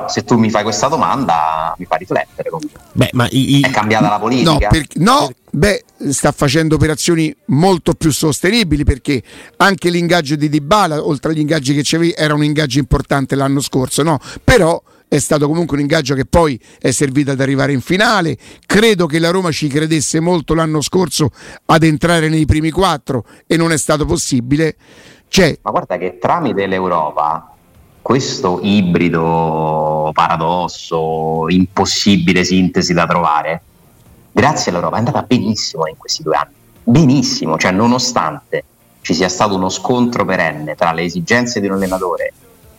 Però 0.05 0.09
se 0.09 0.25
tu 0.25 0.37
mi 0.37 0.51
fai 0.51 0.63
questa 0.63 0.89
domanda 0.89 1.75
mi 1.79 1.85
fa 1.87 1.97
riflettere 1.97 2.51
comunque. 2.51 2.81
Beh, 2.93 3.11
ma 3.13 3.27
i, 3.31 3.57
i, 3.57 3.61
è 3.63 3.71
cambiata 3.71 4.09
la 4.09 4.19
politica? 4.19 4.51
No, 4.51 4.59
per, 4.59 4.87
no 4.95 5.31
beh, 5.51 5.85
sta 6.11 6.33
facendo 6.33 6.75
operazioni 6.75 7.35
molto 7.47 7.95
più 7.95 8.13
sostenibili 8.13 8.85
perché 8.85 9.23
anche 9.57 9.91
l'ingaggio 9.91 10.37
di 10.37 10.49
Dybala, 10.49 11.05
oltre 11.05 11.33
agli 11.33 11.41
ingaggi 11.41 11.75
che 11.75 11.83
c'avevi, 11.83 12.15
era 12.17 12.35
un 12.35 12.45
ingaggio 12.45 12.79
importante 12.79 13.35
l'anno 13.35 13.61
scorso, 13.61 14.03
no? 14.03 14.19
Però 14.43 14.81
è 15.09 15.19
stato 15.19 15.47
comunque 15.47 15.77
un 15.77 15.83
ingaggio 15.83 16.15
che 16.15 16.25
poi 16.25 16.61
è 16.81 16.91
servito 16.91 17.31
ad 17.31 17.41
arrivare 17.41 17.73
in 17.73 17.81
finale. 17.81 18.37
Credo 18.67 19.07
che 19.07 19.19
la 19.19 19.31
Roma 19.31 19.51
ci 19.53 19.69
credesse 19.69 20.21
molto 20.21 20.55
l'anno 20.55 20.81
scorso 20.81 21.31
ad 21.67 21.83
entrare 21.85 22.29
nei 22.29 22.47
primi 22.47 22.71
quattro 22.71 23.25
e 23.47 23.57
non 23.57 23.71
è 23.71 23.79
stato 23.79 24.05
possibile. 24.07 24.77
C'è... 25.29 25.59
Ma 25.63 25.71
guarda 25.71 25.97
che 25.99 26.19
tramite 26.19 26.67
l'Europa 26.67 27.54
questo 28.05 28.59
ibrido 28.61 30.11
paradosso, 30.13 31.47
impossibile 31.49 32.45
sintesi 32.45 32.93
da 32.93 33.07
trovare, 33.07 33.63
grazie 34.31 34.71
all'Europa 34.71 34.97
è 34.97 34.99
andata 34.99 35.23
benissimo 35.23 35.87
in 35.87 35.97
questi 35.97 36.23
due 36.23 36.37
anni. 36.37 36.53
Benissimo, 36.83 37.57
cioè 37.57 37.73
nonostante 37.73 38.63
ci 39.01 39.15
sia 39.15 39.31
stato 39.31 39.55
uno 39.55 39.71
scontro 39.71 40.27
perenne 40.27 40.75
tra 40.75 40.93
le 40.93 41.05
esigenze 41.05 41.61
di 41.61 41.67
un 41.67 41.77
allenatore 41.77 42.35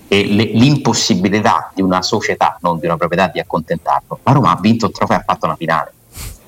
e 0.07 0.27
le, 0.27 0.43
l'impossibilità 0.43 1.71
di 1.73 1.81
una 1.81 2.03
società, 2.03 2.59
non 2.61 2.77
di 2.77 2.85
una 2.85 2.95
proprietà, 2.95 3.27
di 3.33 3.39
accontentarlo, 3.39 4.19
la 4.21 4.31
Roma 4.31 4.51
ha 4.51 4.59
vinto 4.61 4.85
il 4.85 4.91
trofeo 4.91 5.17
e 5.17 5.19
ha 5.21 5.23
fatto 5.25 5.47
una 5.47 5.55
finale. 5.55 5.91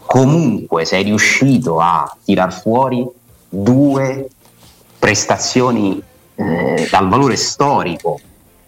Comunque 0.05 0.85
sei 0.85 1.01
riuscito 1.01 1.79
a 1.79 2.15
tirar 2.23 2.53
fuori 2.53 3.03
due 3.49 4.29
prestazioni 4.99 5.99
eh, 6.35 6.87
dal 6.91 7.09
valore 7.09 7.37
storico 7.37 8.19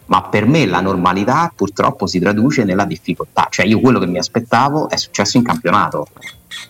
ma 0.10 0.24
per 0.24 0.46
me 0.46 0.66
la 0.66 0.82
normalità 0.82 1.52
purtroppo 1.56 2.08
si 2.08 2.20
traduce 2.20 2.64
nella 2.64 2.86
difficoltà, 2.86 3.48
cioè 3.50 3.66
io 3.66 3.80
quello 3.80 4.00
che 4.00 4.08
mi 4.08 4.18
aspettavo 4.18 4.90
è 4.90 4.98
successo 4.98 5.38
in 5.38 5.44
campionato, 5.44 6.08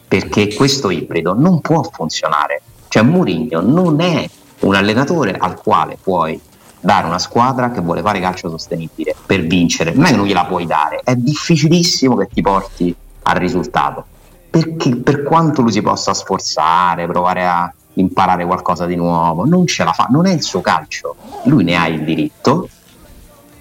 perché 0.08 0.54
questo 0.54 0.90
ibrido 0.90 1.34
non 1.34 1.62
può 1.62 1.82
funzionare, 1.84 2.62
cioè 2.90 3.04
Mourinho 3.04 3.62
non 3.62 4.02
è 4.02 4.30
un 4.60 4.76
allenatore 4.76 5.36
al 5.38 5.56
quale 5.56 5.98
puoi 6.02 6.40
dare 6.82 7.08
una 7.08 7.20
squadra 7.20 7.72
che 7.72 7.80
vuole 7.80 8.02
fare 8.02 8.20
calcio 8.20 8.50
sostenibile 8.50 9.16
per 9.26 9.42
vincere, 9.42 9.94
non 9.94 10.06
è 10.06 10.10
che 10.10 10.16
non 10.18 10.26
gliela 10.26 10.46
puoi 10.46 10.66
dare, 10.66 11.00
è 11.04 11.16
difficilissimo 11.16 12.18
che 12.18 12.28
ti 12.28 12.42
porti 12.42 12.94
al 13.24 13.36
risultato, 13.38 14.06
perché 14.50 14.98
per 14.98 15.24
quanto 15.24 15.62
lui 15.62 15.72
si 15.72 15.82
possa 15.82 16.14
sforzare, 16.14 17.08
provare 17.08 17.46
a 17.48 17.74
imparare 17.94 18.46
qualcosa 18.46 18.86
di 18.86 18.98
nuovo, 18.98 19.46
non 19.46 19.66
ce 19.66 19.86
la 19.86 19.94
fa, 19.94 20.08
non 20.10 20.26
è 20.26 20.34
il 20.34 20.44
suo 20.44 20.60
calcio, 20.60 21.16
lui 21.46 21.64
ne 21.64 21.78
ha 21.78 21.88
il 21.88 22.04
diritto 22.04 22.68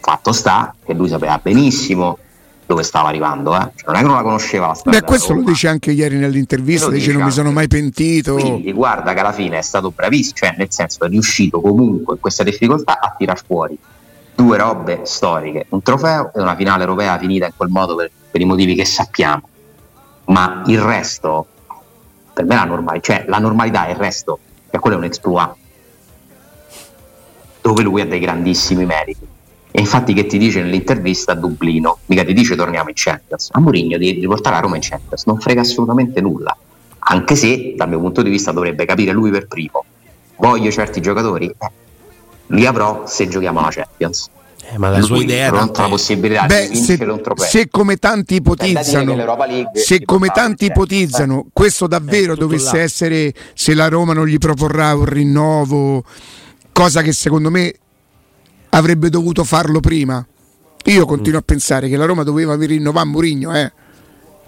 Fatto 0.09 0.33
sta 0.33 0.75
che 0.87 0.95
lui 0.95 1.07
sapeva 1.07 1.39
benissimo 1.39 2.17
dove 2.65 2.83
stava 2.83 3.11
arrivando, 3.11 3.55
eh? 3.55 3.73
cioè, 3.75 3.89
non 3.89 3.97
è 3.97 3.99
che 3.99 4.07
non 4.07 4.15
la 4.17 4.23
conosceva 4.23 4.69
la 4.69 4.75
storia. 4.75 5.01
Beh, 5.01 5.07
questo 5.07 5.35
lo 5.35 5.43
dice 5.43 5.69
anche 5.69 5.91
ieri 5.91 6.17
nell'intervista, 6.17 6.89
dice 6.89 7.13
non 7.13 7.25
mi 7.25 7.31
sono 7.31 7.53
mai 7.53 7.69
pentito. 7.69 8.37
Quindi 8.37 8.73
guarda 8.73 9.13
che 9.13 9.21
alla 9.21 9.33
fine 9.33 9.59
è 9.59 9.61
stato 9.61 9.91
bravissimo, 9.91 10.35
cioè 10.35 10.55
nel 10.57 10.69
senso 10.71 11.05
è 11.05 11.09
riuscito 11.11 11.61
comunque 11.61 12.15
in 12.15 12.21
questa 12.21 12.43
difficoltà 12.43 13.01
a 13.01 13.15
tirar 13.19 13.45
fuori 13.45 13.79
due 14.35 14.57
robe 14.57 15.03
storiche, 15.05 15.67
un 15.69 15.83
trofeo 15.83 16.33
e 16.35 16.41
una 16.41 16.57
finale 16.57 16.85
europea 16.85 17.19
finita 17.19 17.45
in 17.45 17.53
quel 17.55 17.69
modo 17.69 17.95
per, 17.95 18.11
per 18.31 18.41
i 18.41 18.47
motivi 18.47 18.75
che 18.75 18.87
sappiamo. 18.87 19.47
Ma 20.25 20.63
il 20.69 20.81
resto, 20.81 21.47
per 22.33 22.47
me 22.47 22.55
la 22.55 22.65
normalità, 22.65 23.13
cioè 23.13 23.25
la 23.29 23.39
normalità 23.39 23.85
è 23.89 23.91
il 23.91 23.97
resto, 23.97 24.39
cioè 24.71 24.81
quello 24.81 24.97
è 24.97 24.99
un 25.01 25.05
exploit 25.05 25.55
dove 27.61 27.83
lui 27.83 28.01
ha 28.01 28.07
dei 28.07 28.21
grandissimi 28.21 28.87
meriti 28.87 29.37
e 29.79 29.81
infatti 29.81 30.13
che 30.13 30.27
ti 30.27 30.39
dice 30.39 30.61
nell'intervista 30.61 31.31
a 31.31 31.35
Dublino, 31.37 31.99
mica 32.07 32.25
ti 32.25 32.33
dice 32.33 32.57
torniamo 32.57 32.89
in 32.89 32.97
Champions, 32.97 33.51
a 33.53 33.61
Mourinho 33.61 33.97
di 33.97 34.11
riportare 34.11 34.57
la 34.57 34.63
Roma 34.63 34.75
in 34.75 34.83
Champions 34.83 35.25
non 35.27 35.39
frega 35.39 35.61
assolutamente 35.61 36.21
nulla, 36.21 36.57
anche 36.99 37.37
se 37.37 37.75
dal 37.77 37.89
mio 37.89 38.01
punto 38.01 38.23
di 38.23 38.29
vista 38.29 38.51
dovrebbe 38.51 38.85
capire 38.85 39.13
lui 39.13 39.31
per 39.31 39.47
primo, 39.47 39.85
voglio 40.39 40.73
certi 40.73 41.01
giocatori, 41.01 41.47
eh, 41.47 41.71
li 42.49 42.67
avrò 42.67 43.05
se 43.07 43.29
giochiamo 43.29 43.61
alla 43.61 43.71
Champions. 43.71 44.31
Eh, 44.69 44.79
ma 44.79 44.89
la 44.89 45.01
sua 45.01 45.19
idea 45.19 45.51
non 45.51 45.71
ha 45.73 45.83
la 45.83 45.89
possibilità 45.89 46.47
Beh, 46.47 46.67
di 46.67 46.73
vincere 46.73 47.05
se, 47.05 47.11
un 47.13 47.23
trofeo. 47.23 47.47
Se 47.47 47.69
come 47.69 47.97
tanti 47.99 48.35
ipotizzano, 48.35 49.17
se 49.75 50.05
come 50.05 50.29
tanti 50.31 50.65
ipotizzano, 50.65 51.39
eh. 51.39 51.51
questo 51.53 51.87
davvero 51.87 52.35
dovesse 52.35 52.79
là. 52.79 52.83
essere 52.83 53.33
se 53.55 53.75
la 53.75 53.87
Roma 53.87 54.13
non 54.13 54.27
gli 54.27 54.39
proporrà 54.39 54.93
un 54.97 55.05
rinnovo, 55.05 56.03
cosa 56.73 57.01
che 57.01 57.13
secondo 57.13 57.49
me 57.49 57.73
avrebbe 58.79 59.11
dovuto 59.11 59.45
farlo 59.45 59.81
prima. 59.81 60.25
Io 60.85 61.05
continuo 61.05 61.41
a 61.41 61.43
pensare 61.43 61.89
che 61.89 61.97
la 61.97 62.07
Roma 62.07 62.23
doveva 62.23 62.57
rinnovare 62.57 63.07
Mourinho, 63.07 63.55
eh. 63.55 63.73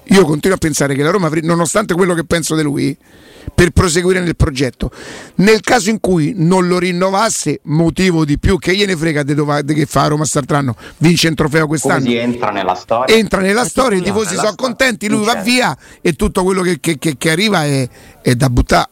Io 0.05 0.25
continuo 0.25 0.57
a 0.57 0.59
pensare 0.59 0.95
che 0.95 1.03
la 1.03 1.11
Roma, 1.11 1.31
nonostante 1.43 1.95
quello 1.95 2.15
che 2.15 2.25
penso 2.25 2.57
di 2.57 2.63
lui, 2.63 2.97
per 3.55 3.71
proseguire 3.71 4.21
nel 4.21 4.35
progetto, 4.35 4.91
nel 5.37 5.61
caso 5.61 5.91
in 5.91 6.01
cui 6.01 6.33
non 6.35 6.67
lo 6.67 6.79
rinnovasse, 6.79 7.61
motivo 7.65 8.25
di 8.25 8.39
più 8.39 8.59
che 8.59 8.75
gliene 8.75 8.97
frega 8.97 9.23
di 9.23 9.35
che 9.75 9.87
fa 9.87 10.09
Roma 10.09 10.27
quest'anno, 10.29 10.75
vince 10.99 11.29
un 11.29 11.35
trofeo 11.35 11.67
quest'anno. 11.69 12.05
Così 12.05 12.17
entra 12.17 12.51
nella 12.51 12.75
storia. 12.75 13.15
Entra 13.15 13.41
nella 13.41 13.65
storia, 13.65 13.99
i 13.99 14.03
tifosi 14.03 14.35
sono 14.35 14.55
contenti, 14.57 15.09
lui 15.09 15.25
va 15.25 15.37
via 15.37 15.77
e 16.01 16.15
tutto 16.15 16.43
quello 16.43 16.63
che, 16.63 16.81
che, 16.81 16.99
che, 16.99 17.17
che 17.17 17.31
arriva 17.31 17.65
è, 17.65 17.89
è 18.23 18.35
da 18.35 18.51
buttare 18.51 18.89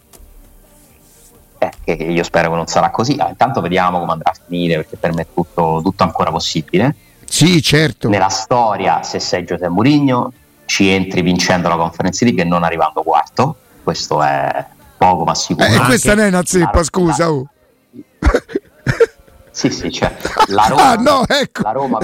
eh, 1.59 1.93
io 1.93 2.23
spero 2.23 2.51
che 2.51 2.57
non 2.57 2.67
sarà 2.67 2.91
così. 2.91 3.17
Ah, 3.19 3.29
intanto 3.29 3.61
vediamo 3.61 3.99
come 3.99 4.13
andrà 4.13 4.31
a 4.31 4.37
finire, 4.47 4.77
perché 4.77 4.97
per 4.97 5.15
me 5.15 5.23
è 5.23 5.27
tutto, 5.33 5.81
tutto 5.83 6.03
ancora 6.03 6.31
possibile. 6.31 6.95
Sì, 7.25 7.63
certo. 7.63 8.09
Nella 8.09 8.29
storia, 8.29 9.03
se 9.03 9.21
sei 9.21 9.45
Giuseppe 9.45 9.69
Mourinho, 9.69 10.33
ci 10.65 10.89
entri 10.89 11.23
vincendo 11.23 11.69
la 11.69 11.77
Conference 11.77 12.25
League 12.25 12.43
e 12.43 12.47
non 12.47 12.63
arrivando 12.63 13.03
quarto. 13.03 13.57
Questo 13.83 14.23
è 14.23 14.65
poco 14.97 15.25
ma 15.25 15.35
sicuro. 15.35 15.67
E 15.67 15.75
eh, 15.75 15.81
questa 15.81 16.15
non 16.15 16.25
è 16.25 16.29
una 16.29 16.45
zeppa, 16.45 16.83
scusa. 16.83 17.31
Oh. 17.31 17.47
sì, 19.51 19.71
sì, 19.71 19.91
certo. 19.91 20.29
La 20.49 20.67
Roma, 20.67 20.91
ah, 20.91 20.95
no, 20.97 21.27
ecco. 21.27 21.63
la, 21.63 21.73
Roma, 21.73 21.99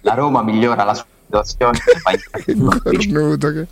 la 0.00 0.14
Roma 0.14 0.42
migliora 0.42 0.84
la 0.84 0.94
sua 0.94 1.06
situazione. 1.24 1.78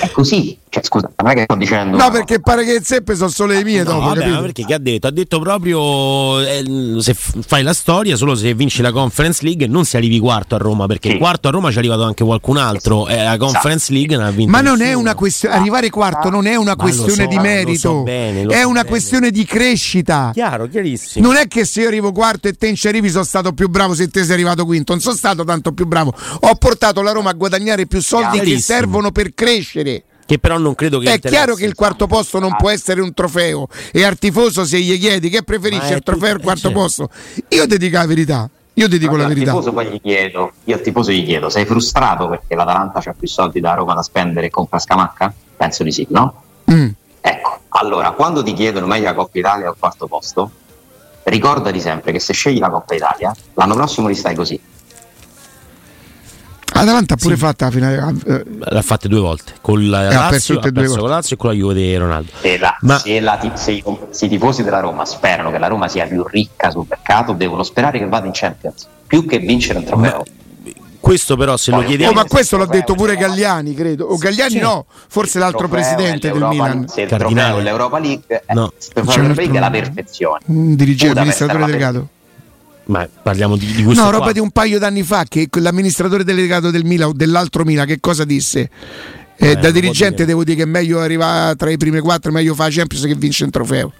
È 0.00 0.10
così, 0.10 0.58
Cioè, 0.70 0.82
scusa, 0.82 1.10
non 1.16 1.30
è 1.30 1.34
che 1.34 1.42
sto 1.42 1.54
dicendo. 1.54 1.96
No, 1.96 2.10
perché 2.10 2.40
pare 2.40 2.64
che 2.64 2.80
Zeppe 2.82 3.14
sono 3.16 3.30
solo 3.30 3.52
le 3.52 3.64
mie 3.64 3.82
no, 3.82 3.92
dopo. 3.92 4.06
Vabbè, 4.08 4.40
perché 4.40 4.64
che 4.64 4.74
ha 4.74 4.78
detto? 4.78 5.06
Ha 5.06 5.10
detto 5.10 5.40
proprio 5.40 6.40
eh, 6.40 6.96
se 7.00 7.14
fai 7.14 7.62
la 7.62 7.72
storia, 7.72 8.16
solo 8.16 8.34
se 8.34 8.52
vinci 8.54 8.82
la 8.82 8.92
Conference 8.92 9.42
League 9.44 9.66
non 9.66 9.84
si 9.84 9.96
arrivi 9.96 10.18
quarto 10.18 10.54
a 10.54 10.58
Roma, 10.58 10.86
perché 10.86 11.10
sì. 11.10 11.18
quarto 11.18 11.48
a 11.48 11.50
Roma 11.50 11.70
ci 11.70 11.76
è 11.76 11.78
arrivato 11.78 12.02
anche 12.02 12.24
qualcun 12.24 12.58
altro. 12.58 13.06
Sì. 13.06 13.12
Eh, 13.12 13.24
la 13.24 13.36
Conference 13.36 13.92
League 13.92 14.16
non 14.16 14.26
ha 14.26 14.30
vinto. 14.30 14.50
Ma 14.50 14.60
non 14.60 14.78
nessuno. 14.78 14.90
è 14.90 14.94
una 14.94 15.14
questione. 15.14 15.54
Arrivare 15.54 15.90
quarto 15.90 16.28
non 16.28 16.46
è 16.46 16.56
una 16.56 16.76
questione 16.76 17.22
so, 17.22 17.26
di 17.26 17.38
merito, 17.38 17.78
so 17.78 18.02
bene, 18.02 18.42
è 18.42 18.62
una 18.62 18.80
bene. 18.80 18.88
questione 18.88 19.30
di 19.30 19.44
crescita. 19.44 20.30
Chiaro, 20.34 20.66
chiarissimo. 20.66 21.26
Non 21.26 21.36
è 21.36 21.48
che 21.48 21.64
se 21.64 21.80
io 21.82 21.88
arrivo 21.88 22.12
quarto 22.12 22.48
e 22.48 22.52
te 22.52 22.74
ci 22.74 22.88
arrivi 22.88 23.08
sono 23.08 23.24
stato 23.24 23.52
più 23.52 23.68
bravo 23.68 23.94
se 23.94 24.08
te 24.08 24.22
sei 24.24 24.34
arrivato 24.34 24.64
quinto. 24.64 24.92
Non 24.92 25.00
sono 25.00 25.14
stato 25.14 25.44
tanto 25.44 25.72
più 25.72 25.86
bravo. 25.86 26.12
Ho 26.40 26.54
portato 26.56 27.02
la 27.02 27.12
Roma 27.12 27.30
a 27.30 27.34
guadagnare 27.34 27.86
più 27.86 28.02
soldi 28.02 28.40
che 28.40 28.58
servono 28.60 29.10
per 29.10 29.34
crescere 29.34 30.04
che 30.28 30.38
però 30.38 30.58
non 30.58 30.74
credo 30.74 30.98
che 30.98 31.14
è 31.14 31.18
chiaro 31.18 31.54
che 31.54 31.64
il 31.64 31.74
quarto 31.74 32.06
posto 32.06 32.38
non 32.38 32.54
può 32.54 32.68
essere 32.68 33.00
un 33.00 33.14
trofeo 33.14 33.66
e 33.90 34.04
al 34.04 34.18
tifoso 34.18 34.66
se 34.66 34.78
gli 34.78 34.98
chiedi 34.98 35.30
che 35.30 35.42
preferisce 35.42 35.94
il 35.94 36.02
trofeo 36.02 36.34
o 36.34 36.36
il 36.36 36.42
quarto 36.42 36.68
certo. 36.68 36.78
posto 36.78 37.10
io 37.48 37.66
ti 37.66 37.78
dico 37.78 37.96
la 37.96 38.04
verità 38.04 38.50
io 38.74 38.88
ti 38.88 38.98
dico 38.98 39.12
Vabbè, 39.12 39.22
la 39.22 39.28
verità. 39.28 39.50
Al 39.50 39.56
tifoso 39.56 39.72
poi 39.72 39.88
gli 39.88 40.00
chiedo, 40.00 40.52
io 40.64 40.74
al 40.76 40.80
tifoso 40.82 41.10
gli 41.10 41.24
chiedo, 41.24 41.48
sei 41.48 41.64
frustrato 41.64 42.28
perché 42.28 42.54
l'Atalanta 42.54 43.02
ha 43.04 43.14
più 43.18 43.26
soldi 43.26 43.58
da 43.58 43.74
Roma 43.74 43.94
da 43.94 44.02
spendere 44.02 44.46
e 44.46 44.50
compra 44.50 44.78
Scamacca? 44.78 45.34
Penso 45.56 45.82
di 45.82 45.90
sì, 45.90 46.06
no? 46.10 46.42
Mm. 46.70 46.88
Ecco, 47.20 47.58
allora, 47.70 48.12
quando 48.12 48.44
ti 48.44 48.52
chiedono 48.52 48.86
meglio 48.86 49.06
la 49.06 49.14
Coppa 49.14 49.36
Italia 49.36 49.66
o 49.66 49.72
il 49.72 49.76
quarto 49.80 50.06
posto, 50.06 50.50
ricordati 51.24 51.80
sempre 51.80 52.12
che 52.12 52.20
se 52.20 52.32
scegli 52.32 52.60
la 52.60 52.70
Coppa 52.70 52.94
Italia, 52.94 53.34
l'anno 53.54 53.74
prossimo 53.74 54.06
li 54.06 54.14
stai 54.14 54.36
così. 54.36 54.60
Atalanta 56.80 57.14
ha 57.14 57.16
pure 57.16 57.34
sì. 57.34 57.40
fatta 57.40 57.64
la 57.66 57.70
finale. 57.70 58.14
Eh. 58.26 58.44
L'ha 58.58 58.82
fatta 58.82 59.08
due 59.08 59.20
volte 59.20 59.54
con 59.60 59.88
la 59.88 60.02
Lazio, 60.02 60.20
ha 60.20 60.28
perso, 60.28 60.58
ha 60.58 60.72
perso 60.72 60.98
con 60.98 61.08
la 61.08 61.14
Lazio 61.16 61.36
e 61.36 61.38
con 61.38 61.50
la 61.50 61.56
Juve 61.56 61.74
di 61.74 61.96
Ronaldo. 61.96 62.30
Se, 62.40 62.58
la, 62.58 62.76
Ma... 62.80 62.98
se, 62.98 63.20
la, 63.20 63.52
se, 63.54 63.72
i, 63.72 63.84
se, 64.10 64.24
i, 64.24 64.28
tifosi 64.28 64.62
della 64.62 64.80
Roma 64.80 65.04
sperano 65.04 65.50
che 65.50 65.58
la 65.58 65.66
Roma 65.66 65.88
sia 65.88 66.06
più 66.06 66.24
ricca 66.26 66.70
sul 66.70 66.86
mercato, 66.88 67.32
devono 67.32 67.62
sperare 67.62 67.98
che 67.98 68.06
vada 68.06 68.26
in 68.26 68.32
Champions 68.34 68.86
più 69.06 69.26
che 69.26 69.38
vincere 69.38 69.78
un 69.78 69.84
trofeo. 69.84 70.16
Ma 70.16 70.24
questo 71.00 71.36
però 71.36 71.56
se 71.56 71.70
lo 71.70 71.82
chiediamo 71.82 72.12
oh, 72.12 72.14
ma 72.14 72.24
questo 72.24 72.56
l'ha 72.56 72.66
detto 72.66 72.94
pure 72.94 73.16
Galliani 73.16 73.72
credo 73.72 74.06
o 74.06 74.16
Galliani 74.16 74.50
sì. 74.50 74.58
no 74.58 74.84
forse 74.88 75.38
l'altro 75.38 75.68
presidente 75.68 76.30
del 76.30 76.42
Milan 76.42 76.88
se 76.88 77.02
il 77.02 77.08
trofeo 77.08 77.60
l'Europa 77.60 77.98
League 77.98 78.42
no. 78.48 78.72
l'Europa 78.94 79.32
League 79.34 79.56
è 79.56 79.60
la 79.60 79.70
perfezione 79.70 80.40
un 80.46 80.74
dirigente 80.74 81.18
amministratore 81.18 81.64
delegato 81.64 82.08
ma 82.88 83.08
parliamo 83.22 83.56
di, 83.56 83.66
di 83.66 83.82
questo. 83.82 84.02
No, 84.02 84.10
roba 84.10 84.32
di 84.32 84.38
un 84.38 84.50
paio 84.50 84.78
d'anni 84.78 85.02
fa 85.02 85.24
che 85.28 85.48
l'amministratore 85.52 86.24
delegato 86.24 86.70
del 86.70 86.84
Milan 86.84 87.08
o 87.08 87.12
dell'altro 87.12 87.64
Milan 87.64 87.86
che 87.86 88.00
cosa 88.00 88.24
disse? 88.24 88.70
Eh, 89.36 89.50
eh, 89.50 89.56
da 89.56 89.70
dirigente 89.70 90.16
dire. 90.16 90.26
devo 90.26 90.42
dire 90.42 90.56
che 90.56 90.62
è 90.62 90.66
meglio 90.66 91.00
arrivare 91.00 91.54
tra 91.56 91.70
i 91.70 91.76
primi 91.76 92.00
quattro, 92.00 92.32
meglio 92.32 92.54
fare 92.54 92.70
Champions 92.72 93.04
che 93.04 93.14
vince 93.14 93.44
un 93.44 93.50
trofeo. 93.50 93.92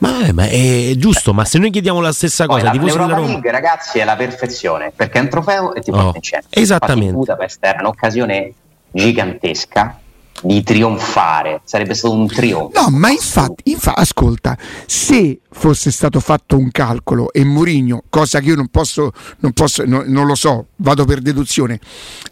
Ma, 0.00 0.32
ma, 0.32 0.46
è 0.46 0.92
giusto, 0.96 1.32
ma 1.32 1.44
se 1.44 1.58
noi 1.58 1.70
chiediamo 1.70 2.00
la 2.00 2.12
stessa 2.12 2.46
cosa, 2.46 2.64
la, 2.64 2.72
l'Europa 2.72 3.20
League, 3.20 3.50
ragazzi, 3.50 4.00
è 4.00 4.04
la 4.04 4.16
perfezione 4.16 4.92
perché 4.94 5.18
è 5.18 5.22
un 5.22 5.28
trofeo 5.28 5.74
e 5.74 5.80
ti 5.80 5.92
porta 5.92 6.06
oh, 6.08 6.12
in 6.14 6.20
Champions. 6.20 6.48
Esattamente. 6.50 7.12
Budapest 7.12 7.58
era 7.60 7.78
un'occasione 7.80 8.52
gigantesca 8.90 9.98
di 10.44 10.62
trionfare, 10.62 11.62
sarebbe 11.64 11.94
stato 11.94 12.14
un 12.14 12.26
trionfo. 12.26 12.78
No, 12.78 12.90
ma 12.90 13.10
infatti, 13.10 13.70
infatti, 13.70 14.00
ascolta, 14.00 14.56
se 14.86 15.40
fosse 15.50 15.90
stato 15.90 16.20
fatto 16.20 16.58
un 16.58 16.70
calcolo 16.70 17.32
e 17.32 17.44
Mourinho, 17.44 18.02
cosa 18.10 18.40
che 18.40 18.48
io 18.48 18.54
non 18.54 18.68
posso, 18.68 19.10
non, 19.38 19.52
posso 19.52 19.84
no, 19.86 20.02
non 20.06 20.26
lo 20.26 20.34
so, 20.34 20.66
vado 20.76 21.06
per 21.06 21.20
deduzione, 21.20 21.80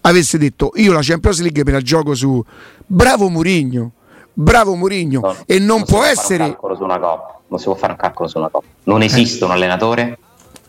avesse 0.03 0.37
detto 0.37 0.73
io 0.75 0.93
la 0.93 1.01
Champions 1.03 1.41
League 1.41 1.65
me 1.65 1.73
la 1.73 1.81
gioco 1.81 2.15
su 2.15 2.43
bravo 2.87 3.31
Mourinho, 3.31 3.93
bravo 4.35 4.75
Mourinho 4.75 5.21
no, 5.21 5.37
e 5.47 5.59
non, 5.59 5.79
non 5.79 5.85
può 5.85 6.05
essere... 6.05 6.59
Non 7.53 7.61
si 7.61 7.67
può 7.67 7.75
fare 7.75 7.93
un 7.93 7.99
calcolo 7.99 8.31
su 8.31 8.39
una 8.39 8.49
coppa, 8.49 8.67
non 8.85 9.03
esiste 9.03 9.43
eh. 9.43 9.47
un 9.47 9.51
allenatore 9.51 10.19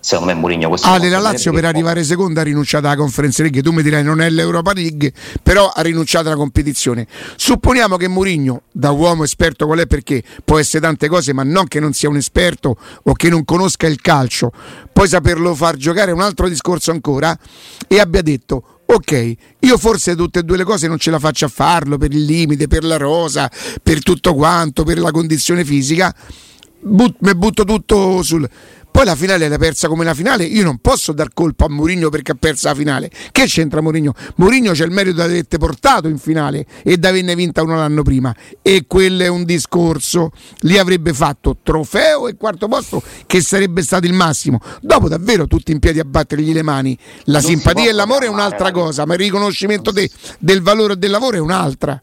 secondo 0.04 0.34
me 0.34 0.38
Mourinho 0.38 0.68
questo 0.68 0.88
ah, 0.88 0.98
la 0.98 1.20
Lazio 1.20 1.54
per 1.54 1.64
arrivare 1.64 2.04
seconda 2.04 2.42
ha 2.42 2.44
rinunciato 2.44 2.88
alla 2.88 2.98
Conference 2.98 3.42
League. 3.42 3.62
Tu 3.62 3.72
mi 3.72 3.82
dirai 3.82 4.04
non 4.04 4.20
è 4.20 4.30
l'Europa 4.30 4.74
League 4.74 5.14
però 5.42 5.70
ha 5.70 5.82
rinunciato 5.82 6.28
alla 6.28 6.36
competizione. 6.36 7.08
Supponiamo 7.38 7.96
che 7.96 8.10
Mourinho 8.10 8.64
da 8.70 8.92
uomo 8.92 9.24
esperto 9.24 9.66
qual 9.66 9.80
è 9.80 9.88
perché 9.88 10.22
può 10.44 10.60
essere 10.60 10.84
tante 10.84 11.08
cose 11.08 11.32
ma 11.32 11.44
non 11.44 11.68
che 11.68 11.80
non 11.80 11.94
sia 11.94 12.10
un 12.10 12.18
esperto 12.18 12.78
o 13.04 13.14
che 13.14 13.30
non 13.30 13.46
conosca 13.46 13.88
il 13.88 14.02
calcio 14.02 14.52
poi 14.92 15.08
saperlo 15.08 15.56
far 15.56 15.78
giocare 15.78 16.12
è 16.12 16.14
un 16.14 16.22
altro 16.22 16.50
discorso 16.50 16.92
ancora 16.92 17.38
e 17.88 18.00
abbia 18.00 18.22
detto 18.22 18.82
ok, 18.86 19.34
io 19.60 19.78
forse 19.78 20.16
tutte 20.16 20.40
e 20.40 20.44
due 20.44 20.58
le 20.58 20.64
cose 20.64 20.88
non 20.88 21.00
ce 21.00 21.10
la 21.10 21.20
faccio 21.20 21.46
a 21.46 21.48
farlo 21.48 21.98
per 21.98 22.12
il 22.12 22.26
limite, 22.26 22.68
per 22.68 22.84
la 22.84 22.98
rosa, 22.98 23.50
per 23.82 24.04
tutto 24.04 24.36
quanto, 24.36 24.84
per 24.84 25.00
la 25.00 25.12
condizione 25.12 25.64
fisica, 25.64 26.14
but, 26.84 27.16
mi 27.20 27.36
butto 27.36 27.64
tutto 27.64 28.22
sul 28.22 28.48
poi 28.94 29.06
la 29.06 29.16
finale 29.16 29.50
l'ha 29.50 29.58
persa 29.58 29.88
come 29.88 30.04
la 30.04 30.14
finale. 30.14 30.44
Io 30.44 30.64
non 30.64 30.78
posso 30.78 31.14
dar 31.14 31.34
colpa 31.34 31.66
a 31.66 31.68
Mourinho 31.68 32.10
perché 32.10 32.34
ha 32.34 32.36
perso 32.40 32.68
la 32.68 32.76
finale. 32.76 33.10
Che 33.32 33.46
c'entra 33.46 33.82
Mourinho? 33.82 34.14
Mourinho 34.36 34.72
c'è 34.74 34.86
il 34.86 34.92
merito 34.92 35.16
di 35.16 35.22
averte 35.22 35.58
portato 35.58 36.08
in 36.08 36.20
finale 36.20 36.68
e 36.84 37.00
di 37.00 37.08
averne 37.08 37.34
vinta 37.34 37.64
uno 37.64 37.76
l'anno 37.76 38.04
prima. 38.04 38.36
E 38.62 38.86
quello 38.86 39.24
è 39.24 39.28
un 39.30 39.46
discorso. 39.46 40.30
Lì 40.60 40.78
avrebbe 40.78 41.12
fatto 41.12 41.58
trofeo 41.64 42.28
e 42.28 42.36
quarto 42.36 42.68
posto, 42.68 43.02
che 43.26 43.42
sarebbe 43.42 43.82
stato 43.82 44.06
il 44.06 44.14
massimo. 44.14 44.60
Dopo 44.80 45.08
davvero 45.08 45.48
tutti 45.48 45.72
in 45.72 45.80
piedi 45.80 45.98
a 45.98 46.06
battergli 46.06 46.54
le 46.54 46.62
mani. 46.62 46.96
La 47.24 47.40
non 47.40 47.50
simpatia 47.50 47.90
e 47.90 47.94
l'amore 47.94 48.28
è 48.28 48.30
un'altra 48.30 48.70
cosa, 48.70 49.08
ma 49.08 49.14
il 49.14 49.22
riconoscimento 49.22 49.90
de, 49.90 50.08
del 50.38 50.62
valore 50.62 51.00
del 51.00 51.10
lavoro 51.10 51.38
è 51.38 51.40
un'altra. 51.40 52.00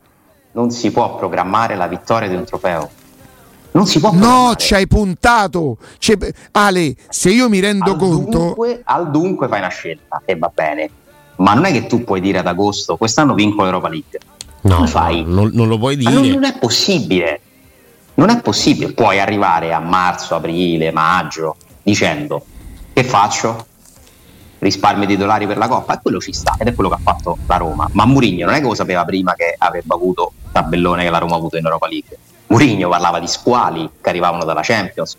Non 0.55 0.73
si 0.73 0.91
può 0.91 1.15
programmare 1.15 1.77
la 1.77 1.87
vittoria 1.87 2.29
di 2.29 2.35
un 2.35 2.43
trofeo 2.43 2.91
non 3.73 3.87
si 3.87 4.01
può 4.01 4.13
No, 4.13 4.55
ci 4.57 4.75
hai 4.75 4.87
puntato. 4.87 5.79
C'è... 5.99 6.17
Ale, 6.53 6.95
se 7.09 7.31
io 7.31 7.49
mi 7.49 7.61
rendo 7.61 7.93
al 7.93 7.97
conto. 7.97 8.39
Dunque, 8.39 8.83
al 8.85 9.11
dunque 9.11 9.49
fai 9.49 9.59
una 9.61 9.69
scelta 9.69 10.23
e 10.25 10.37
va 10.37 10.51
bene. 10.53 10.91
Ma 11.37 11.55
non 11.55 11.65
è 11.65 11.73
che 11.73 11.87
tu 11.87 12.05
puoi 12.05 12.21
dire 12.21 12.39
ad 12.39 12.47
agosto 12.47 12.97
quest'anno 12.97 13.35
vinco 13.35 13.63
l'Europa 13.63 13.89
League. 13.89 14.19
No, 14.63 14.87
fai? 14.87 15.25
Non, 15.27 15.51
non, 15.55 15.69
lo 15.69 15.79
puoi 15.79 15.97
dire. 15.97 16.13
Non, 16.13 16.27
non, 16.27 16.45
è 16.45 16.59
possibile. 16.59 17.41
Non 18.15 18.29
è 18.29 18.41
possibile. 18.41 18.93
Puoi 18.93 19.21
arrivare 19.21 19.73
a 19.73 19.79
marzo, 19.79 20.35
aprile, 20.35 20.91
maggio 20.91 21.57
dicendo 21.83 22.45
che 22.93 23.05
faccio? 23.05 23.67
Risparmio 24.59 25.07
di 25.07 25.17
dollari 25.17 25.47
per 25.47 25.57
la 25.57 25.69
Coppa 25.69 25.95
e 25.95 26.01
quello 26.03 26.21
ci 26.21 26.35
sta 26.35 26.55
ed 26.59 26.67
è 26.67 26.75
quello 26.75 26.91
che 26.91 26.97
ha 26.97 27.01
fatto 27.03 27.39
la 27.47 27.57
Roma. 27.57 27.89
Ma 27.93 28.05
Murigno 28.05 28.45
non 28.45 28.55
è 28.55 28.59
che 28.59 28.67
lo 28.67 28.75
sapeva 28.75 29.07
prima 29.07 29.33
che 29.33 29.55
avrebbe 29.57 29.95
avuto 29.95 30.33
il 30.45 30.51
tabellone 30.53 31.05
che 31.05 31.11
la 31.11 31.17
Roma 31.17 31.35
ha 31.35 31.39
avuto 31.39 31.57
in 31.57 31.65
Europa 31.65 31.89
League 31.89 32.19
Mourinho 32.51 32.89
parlava 32.89 33.21
di 33.21 33.29
squali 33.29 33.89
che 34.01 34.09
arrivavano 34.09 34.45
dalla 34.45 34.63
Champions. 34.63 35.17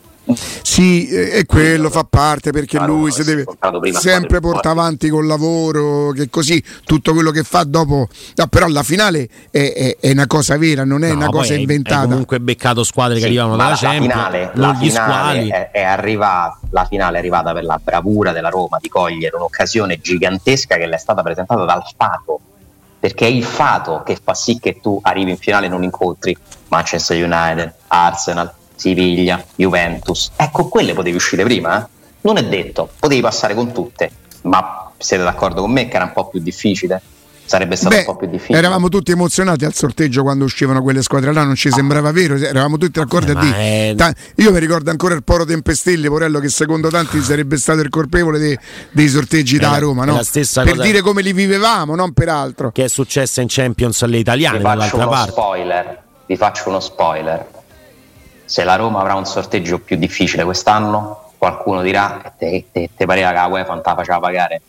Sì, 0.62 1.08
e 1.08 1.46
quello 1.46 1.90
fa 1.90 2.06
parte 2.08 2.52
perché 2.52 2.78
ah, 2.78 2.86
lui 2.86 3.12
si 3.12 3.24
deve 3.24 3.44
sempre 3.92 4.40
portare 4.40 4.78
avanti 4.78 5.10
col 5.10 5.26
lavoro, 5.26 6.12
che 6.12 6.30
così 6.30 6.64
tutto 6.86 7.14
quello 7.14 7.32
che 7.32 7.44
fa 7.44 7.64
dopo. 7.64 8.08
No, 8.36 8.48
però 8.48 8.68
la 8.68 8.84
finale 8.84 9.28
è, 9.50 9.74
è, 9.74 9.98
è, 10.00 10.12
una 10.12 10.28
cosa 10.28 10.58
vera, 10.58 10.84
non 10.84 11.04
è 11.04 11.10
no, 11.10 11.16
una 11.16 11.30
cosa 11.30 11.56
inventata. 11.56 12.04
È 12.04 12.08
comunque 12.10 12.40
beccato 12.40 12.84
squadre 12.84 13.16
sì, 13.16 13.22
che 13.22 13.28
arrivavano 13.28 13.56
dalla 13.56 13.76
Champions. 13.76 14.14
Finale, 14.14 14.52
la 14.54 14.76
finale 14.76 15.48
è, 15.48 15.72
è 15.72 15.84
arrivata, 15.84 16.60
la 16.70 16.86
finale 16.86 17.16
è 17.16 17.20
arrivata 17.20 17.54
per 17.54 17.64
la 17.64 17.80
bravura 17.84 18.32
della 18.32 18.50
Roma 18.50 18.78
di 18.80 18.90
cogliere 18.90 19.36
un'occasione 19.36 20.00
gigantesca 20.00 20.76
che 20.76 20.86
le 20.86 20.96
è 20.96 21.00
stata 21.00 21.24
presentata 21.24 21.66
dal 21.66 21.84
Fato 21.98 22.40
perché 23.02 23.26
è 23.26 23.30
il 23.30 23.44
fato 23.44 24.04
che 24.06 24.16
fa 24.24 24.36
sì 24.36 24.60
che 24.60 24.80
tu 24.80 25.00
arrivi 25.02 25.32
in 25.32 25.38
finale 25.38 25.66
e 25.66 25.70
non 25.70 25.82
incontri 25.82 26.38
Manchester 26.68 27.18
United, 27.18 27.74
Arsenal, 27.88 28.54
Siviglia, 28.76 29.44
Juventus. 29.56 30.30
Ecco, 30.36 30.68
quelle 30.68 30.94
potevi 30.94 31.16
uscire 31.16 31.44
prima, 31.44 31.82
eh? 31.82 31.90
non 32.22 32.38
è 32.38 32.46
detto, 32.46 32.92
potevi 33.00 33.22
passare 33.22 33.56
con 33.56 33.72
tutte, 33.72 34.12
ma 34.44 34.92
siete 34.98 35.24
d'accordo 35.24 35.62
con 35.62 35.72
me 35.72 35.88
che 35.88 35.96
era 35.96 36.06
un 36.06 36.14
po' 36.14 36.28
più 36.28 36.40
difficile? 36.42 37.02
Sarebbe 37.52 37.76
stato 37.76 37.96
Beh, 37.96 38.00
un 38.00 38.06
po' 38.06 38.16
più 38.16 38.28
difficile. 38.28 38.58
Eravamo 38.58 38.88
tutti 38.88 39.12
emozionati 39.12 39.66
al 39.66 39.74
sorteggio 39.74 40.22
quando 40.22 40.46
uscivano 40.46 40.82
quelle 40.82 41.02
squadre 41.02 41.34
là, 41.34 41.44
non 41.44 41.56
ci 41.56 41.70
sembrava 41.70 42.14
vero, 42.14 42.36
eravamo 42.36 42.78
tutti 42.78 42.98
d'accordo 42.98 43.34
a 43.34 43.42
dire. 43.42 43.58
È... 43.58 43.94
Ta- 43.98 44.14
io 44.38 44.52
mi 44.54 44.60
ricordo 44.60 44.90
ancora 44.90 45.16
il 45.16 45.24
Poro 45.24 45.44
Tempestelli, 45.44 46.08
Porello, 46.08 46.40
che 46.40 46.48
secondo 46.48 46.88
tanti 46.88 47.22
sarebbe 47.22 47.58
stato 47.58 47.82
il 47.82 47.90
colpevole 47.90 48.40
dei, 48.40 48.58
dei 48.92 49.10
sorteggi 49.10 49.58
da 49.58 49.78
Roma, 49.80 50.06
no? 50.06 50.22
per 50.64 50.78
dire 50.78 51.02
come 51.02 51.22
li 51.22 51.34
vivevamo, 51.34 51.94
non 51.96 52.14
per 52.14 52.30
altro. 52.30 52.72
Che 52.72 52.86
è 52.86 52.88
successa 52.88 53.42
in 53.42 53.48
Champions 53.50 54.02
alle 54.04 54.18
italiane 54.18 54.58
vi 54.58 54.64
dall'altra 54.64 55.08
parte. 55.08 55.32
Spoiler, 55.32 56.04
vi 56.28 56.38
faccio 56.38 56.70
uno 56.70 56.80
spoiler. 56.80 57.46
Se 58.46 58.64
la 58.64 58.76
Roma 58.76 59.02
avrà 59.02 59.16
un 59.16 59.26
sorteggio 59.26 59.80
più 59.80 59.98
difficile 59.98 60.46
quest'anno, 60.46 61.34
qualcuno 61.38 61.82
dirà: 61.82 62.34
Te, 62.38 62.68
te, 62.72 62.90
te 62.96 63.06
pareva 63.06 63.30
che 63.30 63.36
la 63.36 63.46
UEFA 63.48 63.74
non 63.74 63.84
te 63.84 63.90
la 63.90 63.96
faceva 63.96 64.20
pagare 64.20 64.62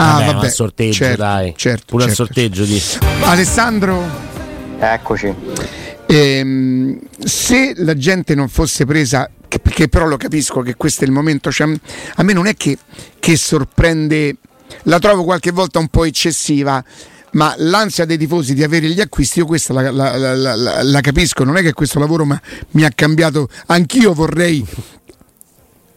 Ah, 0.00 0.18
vabbè, 0.18 0.32
vabbè. 0.34 0.48
sorteggio, 0.48 0.92
certo, 0.92 1.22
dai. 1.22 1.54
Certo, 1.56 1.84
Pure 1.86 2.04
certo, 2.04 2.24
sorteggio 2.24 2.64
di... 2.64 2.82
Alessandro? 3.22 4.02
Eccoci. 4.78 5.34
Ehm, 6.06 6.98
se 7.18 7.74
la 7.76 7.94
gente 7.94 8.34
non 8.34 8.48
fosse 8.48 8.86
presa, 8.86 9.30
perché 9.46 9.88
però 9.88 10.06
lo 10.06 10.16
capisco 10.16 10.62
che 10.62 10.74
questo 10.74 11.04
è 11.04 11.06
il 11.06 11.12
momento, 11.12 11.52
cioè, 11.52 11.68
a 12.14 12.22
me 12.22 12.32
non 12.32 12.46
è 12.46 12.54
che, 12.56 12.78
che 13.18 13.36
sorprende, 13.36 14.36
la 14.84 14.98
trovo 14.98 15.24
qualche 15.24 15.50
volta 15.50 15.78
un 15.78 15.88
po' 15.88 16.04
eccessiva, 16.04 16.82
ma 17.32 17.54
l'ansia 17.58 18.06
dei 18.06 18.16
tifosi 18.16 18.54
di 18.54 18.64
avere 18.64 18.88
gli 18.88 19.00
acquisti, 19.00 19.40
io 19.40 19.46
questa 19.46 19.74
la, 19.74 19.90
la, 19.90 20.34
la, 20.34 20.82
la 20.82 21.00
capisco, 21.00 21.44
non 21.44 21.58
è 21.58 21.62
che 21.62 21.74
questo 21.74 21.98
lavoro 21.98 22.24
ma, 22.24 22.40
mi 22.70 22.84
ha 22.84 22.90
cambiato, 22.90 23.48
anch'io 23.66 24.14
vorrei 24.14 24.66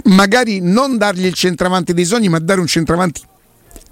magari 0.06 0.60
non 0.62 0.98
dargli 0.98 1.26
il 1.26 1.34
centravanti 1.34 1.94
dei 1.94 2.06
sogni, 2.06 2.28
ma 2.28 2.40
dare 2.40 2.60
un 2.60 2.68
centravanti 2.68 3.22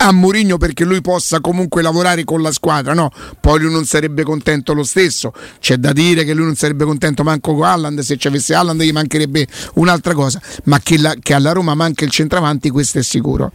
a 0.01 0.11
Mourinho 0.11 0.57
perché 0.57 0.83
lui 0.83 1.01
possa 1.01 1.39
comunque 1.41 1.81
lavorare 1.81 2.23
con 2.23 2.41
la 2.41 2.51
squadra, 2.51 2.93
no? 2.93 3.11
Poi 3.39 3.59
lui 3.59 3.71
non 3.71 3.85
sarebbe 3.85 4.23
contento 4.23 4.73
lo 4.73 4.83
stesso. 4.83 5.33
C'è 5.59 5.77
da 5.77 5.93
dire 5.93 6.23
che 6.23 6.33
lui 6.33 6.45
non 6.45 6.55
sarebbe 6.55 6.85
contento 6.85 7.23
manco 7.23 7.53
con 7.53 7.63
Alland, 7.63 7.99
se 7.99 8.17
ci 8.17 8.27
avesse 8.27 8.53
Alland 8.53 8.81
gli 8.81 8.91
mancherebbe 8.91 9.47
un'altra 9.75 10.13
cosa, 10.13 10.41
ma 10.65 10.79
che, 10.79 10.97
la, 10.97 11.15
che 11.21 11.33
alla 11.33 11.51
Roma 11.51 11.75
manca 11.75 12.03
il 12.03 12.11
centravanti, 12.11 12.69
questo 12.69 12.99
è 12.99 13.03
sicuro. 13.03 13.51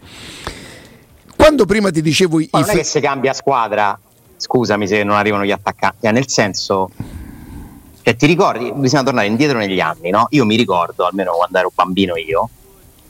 Quando 1.35 1.64
prima 1.66 1.90
ti 1.90 2.00
dicevo 2.00 2.38
ma 2.50 2.61
non 2.61 2.70
è 2.70 2.72
che 2.74 2.85
se 2.85 3.00
cambia 3.00 3.32
squadra, 3.32 3.98
scusami 4.37 4.87
se 4.87 5.02
non 5.02 5.16
arrivano 5.16 5.44
gli 5.44 5.50
attaccanti, 5.50 6.11
nel 6.11 6.28
senso 6.28 6.90
cioè, 8.06 8.14
ti 8.14 8.26
ricordi, 8.26 8.72
bisogna 8.72 9.02
tornare 9.02 9.26
indietro 9.26 9.59
negli 9.59 9.80
anni, 9.80 10.11
no? 10.11 10.28
Io 10.30 10.44
mi 10.44 10.54
ricordo, 10.54 11.06
almeno 11.06 11.32
quando 11.32 11.59
ero 11.59 11.72
bambino 11.74 12.16
io, 12.16 12.48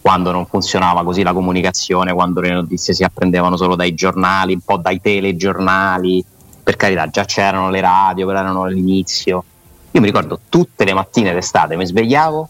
quando 0.07 0.31
non 0.31 0.47
funzionava 0.47 1.03
così 1.03 1.25
la 1.25 1.33
comunicazione, 1.33 2.13
quando 2.13 2.41
le 2.41 2.53
notizie 2.53 2.95
si 2.95 3.03
apprendevano 3.03 3.57
solo 3.57 3.75
dai 3.75 3.93
giornali, 3.93 4.53
un 4.53 4.61
po' 4.61 4.77
dai 4.77 5.01
telegiornali, 5.01 6.25
per 6.63 6.77
carità 6.77 7.09
già 7.09 7.25
c'erano 7.25 7.71
le 7.71 7.81
radio, 7.81 8.25
però 8.25 8.39
erano 8.39 8.63
all'inizio. 8.63 9.43
Io 9.91 10.01
mi 10.01 10.07
ricordo 10.07 10.39
tutte 10.49 10.85
le 10.85 10.95
mattine 10.95 11.33
d'estate 11.33 11.75
mi 11.75 11.85
svegliavo, 11.85 12.49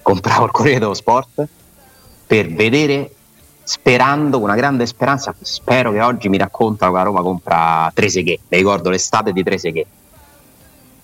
compravo 0.00 0.46
il 0.46 0.50
Corriere 0.50 0.78
dello 0.78 0.94
Sport 0.94 1.46
per 2.26 2.50
vedere, 2.54 3.14
sperando, 3.62 4.38
con 4.38 4.48
una 4.48 4.56
grande 4.56 4.86
speranza, 4.86 5.34
spero 5.42 5.92
che 5.92 6.00
oggi 6.00 6.30
mi 6.30 6.38
raccontano 6.38 6.90
che 6.90 6.96
la 6.96 7.04
Roma 7.04 7.20
compra 7.20 7.90
Treseghe, 7.92 8.38
mi 8.48 8.56
ricordo 8.56 8.88
l'estate 8.88 9.34
di 9.34 9.42
Treseghe. 9.42 9.86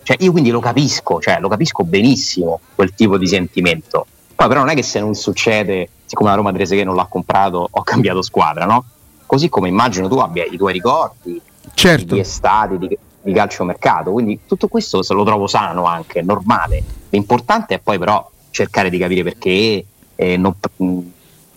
Cioè, 0.02 0.16
io 0.20 0.32
quindi 0.32 0.48
lo 0.48 0.60
capisco, 0.60 1.20
cioè, 1.20 1.40
lo 1.40 1.48
capisco 1.48 1.84
benissimo 1.84 2.58
quel 2.74 2.94
tipo 2.94 3.18
di 3.18 3.26
sentimento 3.26 4.06
poi 4.40 4.48
però 4.48 4.61
non 4.61 4.70
è 4.70 4.74
che 4.74 4.83
se 4.83 5.00
non 5.00 5.12
succede, 5.12 5.87
siccome 6.07 6.31
la 6.31 6.37
Roma 6.37 6.50
che 6.50 6.83
non 6.83 6.94
l'ha 6.94 7.05
comprato, 7.05 7.68
ho 7.70 7.83
cambiato 7.85 8.22
squadra, 8.22 8.64
no? 8.64 8.85
Così 9.26 9.50
come 9.50 9.68
immagino 9.68 10.09
tu 10.09 10.16
abbia 10.16 10.46
i 10.46 10.57
tuoi 10.57 10.72
ricordi 10.72 11.38
certo. 11.74 12.14
di 12.14 12.20
estati, 12.20 12.79
di, 12.79 12.98
di 13.20 13.33
calciomercato, 13.35 14.12
quindi 14.12 14.40
tutto 14.46 14.66
questo 14.68 15.03
se 15.03 15.12
lo 15.12 15.24
trovo 15.24 15.46
sano 15.46 15.85
anche, 15.85 16.22
normale. 16.22 16.83
L'importante 17.11 17.74
è 17.74 17.81
poi 17.81 17.98
però 17.98 18.31
cercare 18.48 18.88
di 18.88 18.96
capire 18.96 19.24
perché 19.24 19.85
eh, 20.14 20.37
non, 20.38 20.55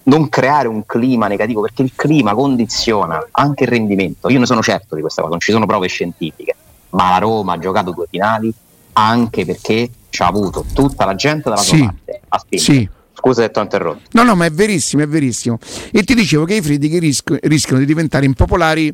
non 0.04 0.28
creare 0.28 0.67
un 0.67 0.86
clima 0.86 1.28
negativo, 1.28 1.62
perché 1.62 1.84
il 1.84 1.93
clima 1.96 2.34
condiziona 2.34 3.26
anche 3.32 3.63
il 3.63 3.69
rendimento. 3.69 4.28
Io 4.28 4.39
ne 4.39 4.46
sono 4.46 4.62
certo 4.62 4.96
di 4.96 5.02
questa 5.02 5.22
cosa, 5.22 5.32
non 5.32 5.39
ci 5.39 5.54
sono 5.54 5.65
prove 5.65 5.88
scientifiche, 5.88 6.54
ma 6.89 7.12
la 7.12 7.19
Roma 7.19 7.54
ha 7.54 7.60
giocato 7.60 7.91
due 7.91 8.08
finali 8.10 8.54
anche 8.91 9.46
perché 9.46 9.89
ci 10.13 10.21
ha 10.21 10.28
avuto 10.28 10.63
tutta 10.73 11.06
la 11.06 11.15
gente 11.15 11.49
dalla 11.49 11.58
sua 11.58 11.76
sì, 11.76 11.84
parte 11.84 12.21
a 12.28 12.43
Sì. 12.52 12.89
Scusa 13.15 13.41
se 13.41 13.52
ti 13.52 13.60
ho 13.60 13.62
interrotto. 13.62 14.02
No, 14.12 14.23
no, 14.23 14.36
ma 14.36 14.45
è 14.45 14.52
verissimo, 14.52 15.02
è 15.02 15.08
verissimo. 15.08 15.58
E 15.91 16.04
ti 16.04 16.13
dicevo 16.13 16.45
che 16.45 16.56
i 16.56 16.62
Friedrich 16.62 16.99
rischi, 16.99 17.38
rischiano 17.43 17.80
di 17.80 17.86
diventare 17.86 18.26
impopolari 18.26 18.93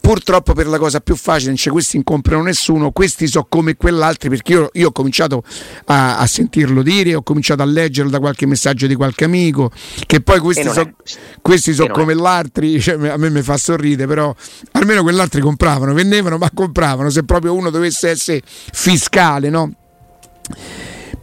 purtroppo 0.00 0.54
per 0.54 0.66
la 0.66 0.78
cosa 0.78 1.00
più 1.00 1.16
facile, 1.16 1.54
cioè 1.54 1.72
questi 1.72 1.96
non 1.96 2.04
comprano 2.04 2.42
nessuno, 2.42 2.90
questi 2.90 3.26
so 3.26 3.46
come 3.48 3.76
quell'altro, 3.76 4.28
perché 4.30 4.52
io, 4.52 4.70
io 4.72 4.88
ho 4.88 4.92
cominciato 4.92 5.42
a, 5.86 6.18
a, 6.18 6.26
sentirlo 6.26 6.82
dire, 6.82 7.14
ho 7.14 7.22
cominciato 7.22 7.62
a 7.62 7.64
leggerlo 7.64 8.10
da 8.10 8.18
qualche 8.18 8.46
messaggio 8.46 8.86
di 8.86 8.94
qualche 8.94 9.24
amico, 9.24 9.70
che 10.06 10.20
poi 10.20 10.40
questi 10.40 10.62
sono 10.62 10.94
so 11.42 11.86
come 11.88 12.14
l'altro, 12.14 12.66
cioè, 12.78 13.08
a 13.08 13.16
me 13.16 13.30
mi 13.30 13.42
fa 13.42 13.56
sorridere, 13.56 14.06
però 14.06 14.34
almeno 14.72 15.02
quell'altro 15.02 15.40
compravano, 15.40 15.92
vendevano 15.94 16.36
ma 16.36 16.50
compravano, 16.52 17.10
se 17.10 17.22
proprio 17.24 17.54
uno 17.54 17.70
dovesse 17.70 18.10
essere 18.10 18.42
fiscale, 18.44 19.50
no? 19.50 19.72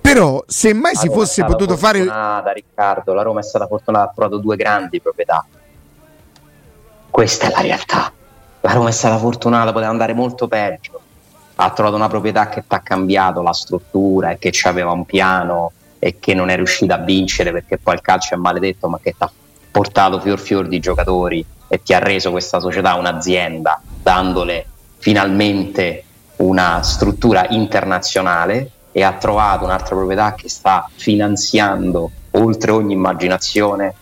Però 0.01 0.43
se 0.45 0.73
mai 0.73 0.95
si 0.95 1.09
fosse 1.09 1.43
potuto 1.43 1.75
fare... 1.75 2.03
Da 2.03 2.51
Riccardo, 2.53 3.13
la 3.13 3.23
Roma 3.23 3.39
è 3.39 3.43
stata 3.43 3.65
fortunata, 3.65 4.09
ha 4.09 4.11
trovato 4.13 4.37
due 4.37 4.55
grandi 4.55 5.01
proprietà. 5.01 5.45
Questa 7.09 7.47
è 7.47 7.49
la 7.49 7.61
realtà. 7.61 8.11
La 8.61 8.73
Roma 8.73 8.89
è 8.89 8.91
stata 8.91 9.17
fortunata, 9.17 9.71
poteva 9.71 9.89
andare 9.89 10.13
molto 10.13 10.47
peggio. 10.47 11.01
Ha 11.55 11.71
trovato 11.71 11.95
una 11.95 12.07
proprietà 12.07 12.49
che 12.49 12.63
ti 12.67 12.75
ha 12.75 12.81
cambiato 12.81 13.41
la 13.41 13.53
struttura 13.53 14.31
e 14.31 14.37
che 14.37 14.51
aveva 14.67 14.91
un 14.91 15.05
piano 15.05 15.71
e 15.97 16.19
che 16.19 16.33
non 16.33 16.49
è 16.49 16.55
riuscita 16.55 16.95
a 16.95 16.99
vincere 16.99 17.51
perché 17.51 17.77
poi 17.77 17.95
il 17.95 18.01
calcio 18.01 18.35
è 18.35 18.37
maledetto, 18.37 18.87
ma 18.87 18.99
che 19.01 19.11
ti 19.11 19.23
ha 19.23 19.31
portato 19.71 20.19
fior 20.19 20.39
fior 20.39 20.67
di 20.67 20.79
giocatori 20.79 21.43
e 21.67 21.81
ti 21.81 21.93
ha 21.93 21.99
reso 21.99 22.31
questa 22.31 22.59
società 22.59 22.93
un'azienda, 22.93 23.81
dandole 24.03 24.67
finalmente 24.97 26.03
una 26.37 26.81
struttura 26.83 27.47
internazionale 27.49 28.71
e 28.97 29.03
ha 29.03 29.11
trovato 29.17 29.65
un'altra 29.65 29.93
proprietà 29.93 30.35
che 30.35 30.47
sta 30.47 30.89
finanziando 30.95 32.09
oltre 32.31 32.71
ogni 32.71 32.93
immaginazione 32.93 33.93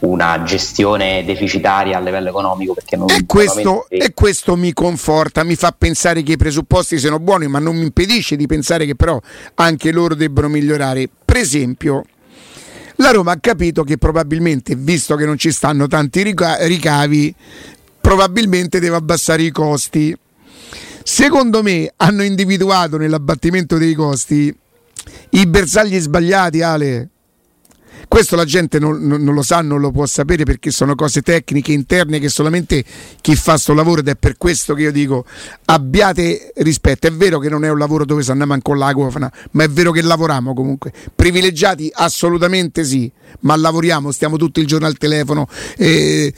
una 0.00 0.42
gestione 0.42 1.24
deficitaria 1.24 1.96
a 1.96 2.00
livello 2.00 2.28
economico 2.28 2.74
perché 2.74 2.94
non 2.94 3.08
e 3.08 3.24
questo, 3.24 3.86
e 3.88 4.12
questo 4.12 4.54
mi 4.54 4.74
conforta, 4.74 5.44
mi 5.44 5.54
fa 5.54 5.74
pensare 5.76 6.22
che 6.22 6.32
i 6.32 6.36
presupposti 6.36 6.98
siano 6.98 7.18
buoni, 7.18 7.46
ma 7.46 7.58
non 7.58 7.74
mi 7.74 7.84
impedisce 7.84 8.36
di 8.36 8.44
pensare 8.44 8.84
che 8.84 8.94
però 8.94 9.18
anche 9.54 9.90
loro 9.90 10.14
debbano 10.14 10.48
migliorare. 10.48 11.08
Per 11.24 11.36
esempio, 11.38 12.04
la 12.96 13.12
Roma 13.12 13.32
ha 13.32 13.38
capito 13.40 13.82
che 13.82 13.96
probabilmente, 13.96 14.74
visto 14.76 15.16
che 15.16 15.24
non 15.24 15.38
ci 15.38 15.52
stanno 15.52 15.86
tanti 15.86 16.22
ricavi, 16.22 17.34
probabilmente 17.98 18.78
deve 18.78 18.96
abbassare 18.96 19.42
i 19.42 19.50
costi. 19.50 20.14
Secondo 21.06 21.62
me 21.62 21.92
hanno 21.98 22.22
individuato 22.22 22.96
nell'abbattimento 22.96 23.76
dei 23.76 23.92
costi 23.94 24.56
i 25.30 25.46
bersagli 25.46 26.00
sbagliati, 26.00 26.62
Ale. 26.62 27.10
Questo 28.08 28.36
la 28.36 28.44
gente 28.44 28.78
non, 28.78 29.00
non, 29.00 29.34
lo 29.34 29.42
sa, 29.42 29.60
non 29.60 29.80
lo 29.80 29.90
può 29.90 30.06
sapere 30.06 30.44
perché 30.44 30.70
sono 30.70 30.94
cose 30.94 31.22
tecniche 31.22 31.72
interne 31.72 32.18
che 32.18 32.28
solamente 32.28 32.84
chi 33.20 33.34
fa 33.34 33.56
sto 33.56 33.72
lavoro 33.74 34.00
ed 34.00 34.08
è 34.08 34.16
per 34.16 34.36
questo 34.36 34.74
che 34.74 34.82
io 34.82 34.92
dico 34.92 35.24
abbiate 35.66 36.52
rispetto. 36.56 37.06
È 37.06 37.12
vero 37.12 37.38
che 37.38 37.48
non 37.48 37.64
è 37.64 37.70
un 37.70 37.78
lavoro 37.78 38.04
dove 38.04 38.22
si 38.22 38.30
andiamo 38.30 38.56
con 38.62 38.78
la 38.78 38.92
cofana, 38.92 39.32
ma 39.52 39.64
è 39.64 39.68
vero 39.68 39.90
che 39.90 40.02
lavoriamo 40.02 40.54
comunque. 40.54 40.92
Privilegiati 41.14 41.90
assolutamente 41.92 42.84
sì, 42.84 43.10
ma 43.40 43.56
lavoriamo, 43.56 44.10
stiamo 44.10 44.36
tutto 44.36 44.60
il 44.60 44.66
giorno 44.66 44.86
al 44.86 44.96
telefono. 44.96 45.48
Eh, 45.76 46.32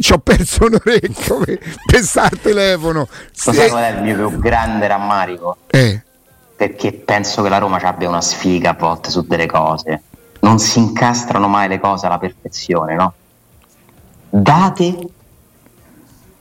ci 0.00 0.12
ho 0.12 0.18
perso 0.18 0.64
un 0.64 0.74
orecchio 0.74 1.38
per, 1.38 1.58
per 1.86 2.02
stare 2.02 2.28
al 2.32 2.40
telefono. 2.40 3.08
Sai 3.32 3.68
qual 3.68 3.82
è 3.82 3.96
il 3.96 4.02
mio 4.02 4.28
più 4.28 4.38
grande 4.38 4.86
rammarico? 4.86 5.56
Eh. 5.68 6.02
Perché 6.56 6.92
penso 6.92 7.42
che 7.42 7.48
la 7.48 7.58
Roma 7.58 7.78
abbia 7.78 8.08
una 8.08 8.20
sfiga 8.20 8.70
a 8.70 8.76
volte 8.78 9.10
su 9.10 9.22
delle 9.26 9.46
cose 9.46 10.02
non 10.44 10.58
si 10.58 10.78
incastrano 10.78 11.48
mai 11.48 11.68
le 11.68 11.80
cose 11.80 12.04
alla 12.04 12.18
perfezione, 12.18 12.94
no? 12.94 13.14
Date 14.28 14.98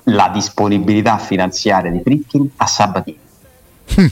la 0.08 0.30
disponibilità 0.34 1.18
finanziaria 1.18 1.89
di 1.89 2.02
Fritkin 2.02 2.50
a 2.58 2.68
Sabatini. 2.68 3.20
Hm. 3.96 4.06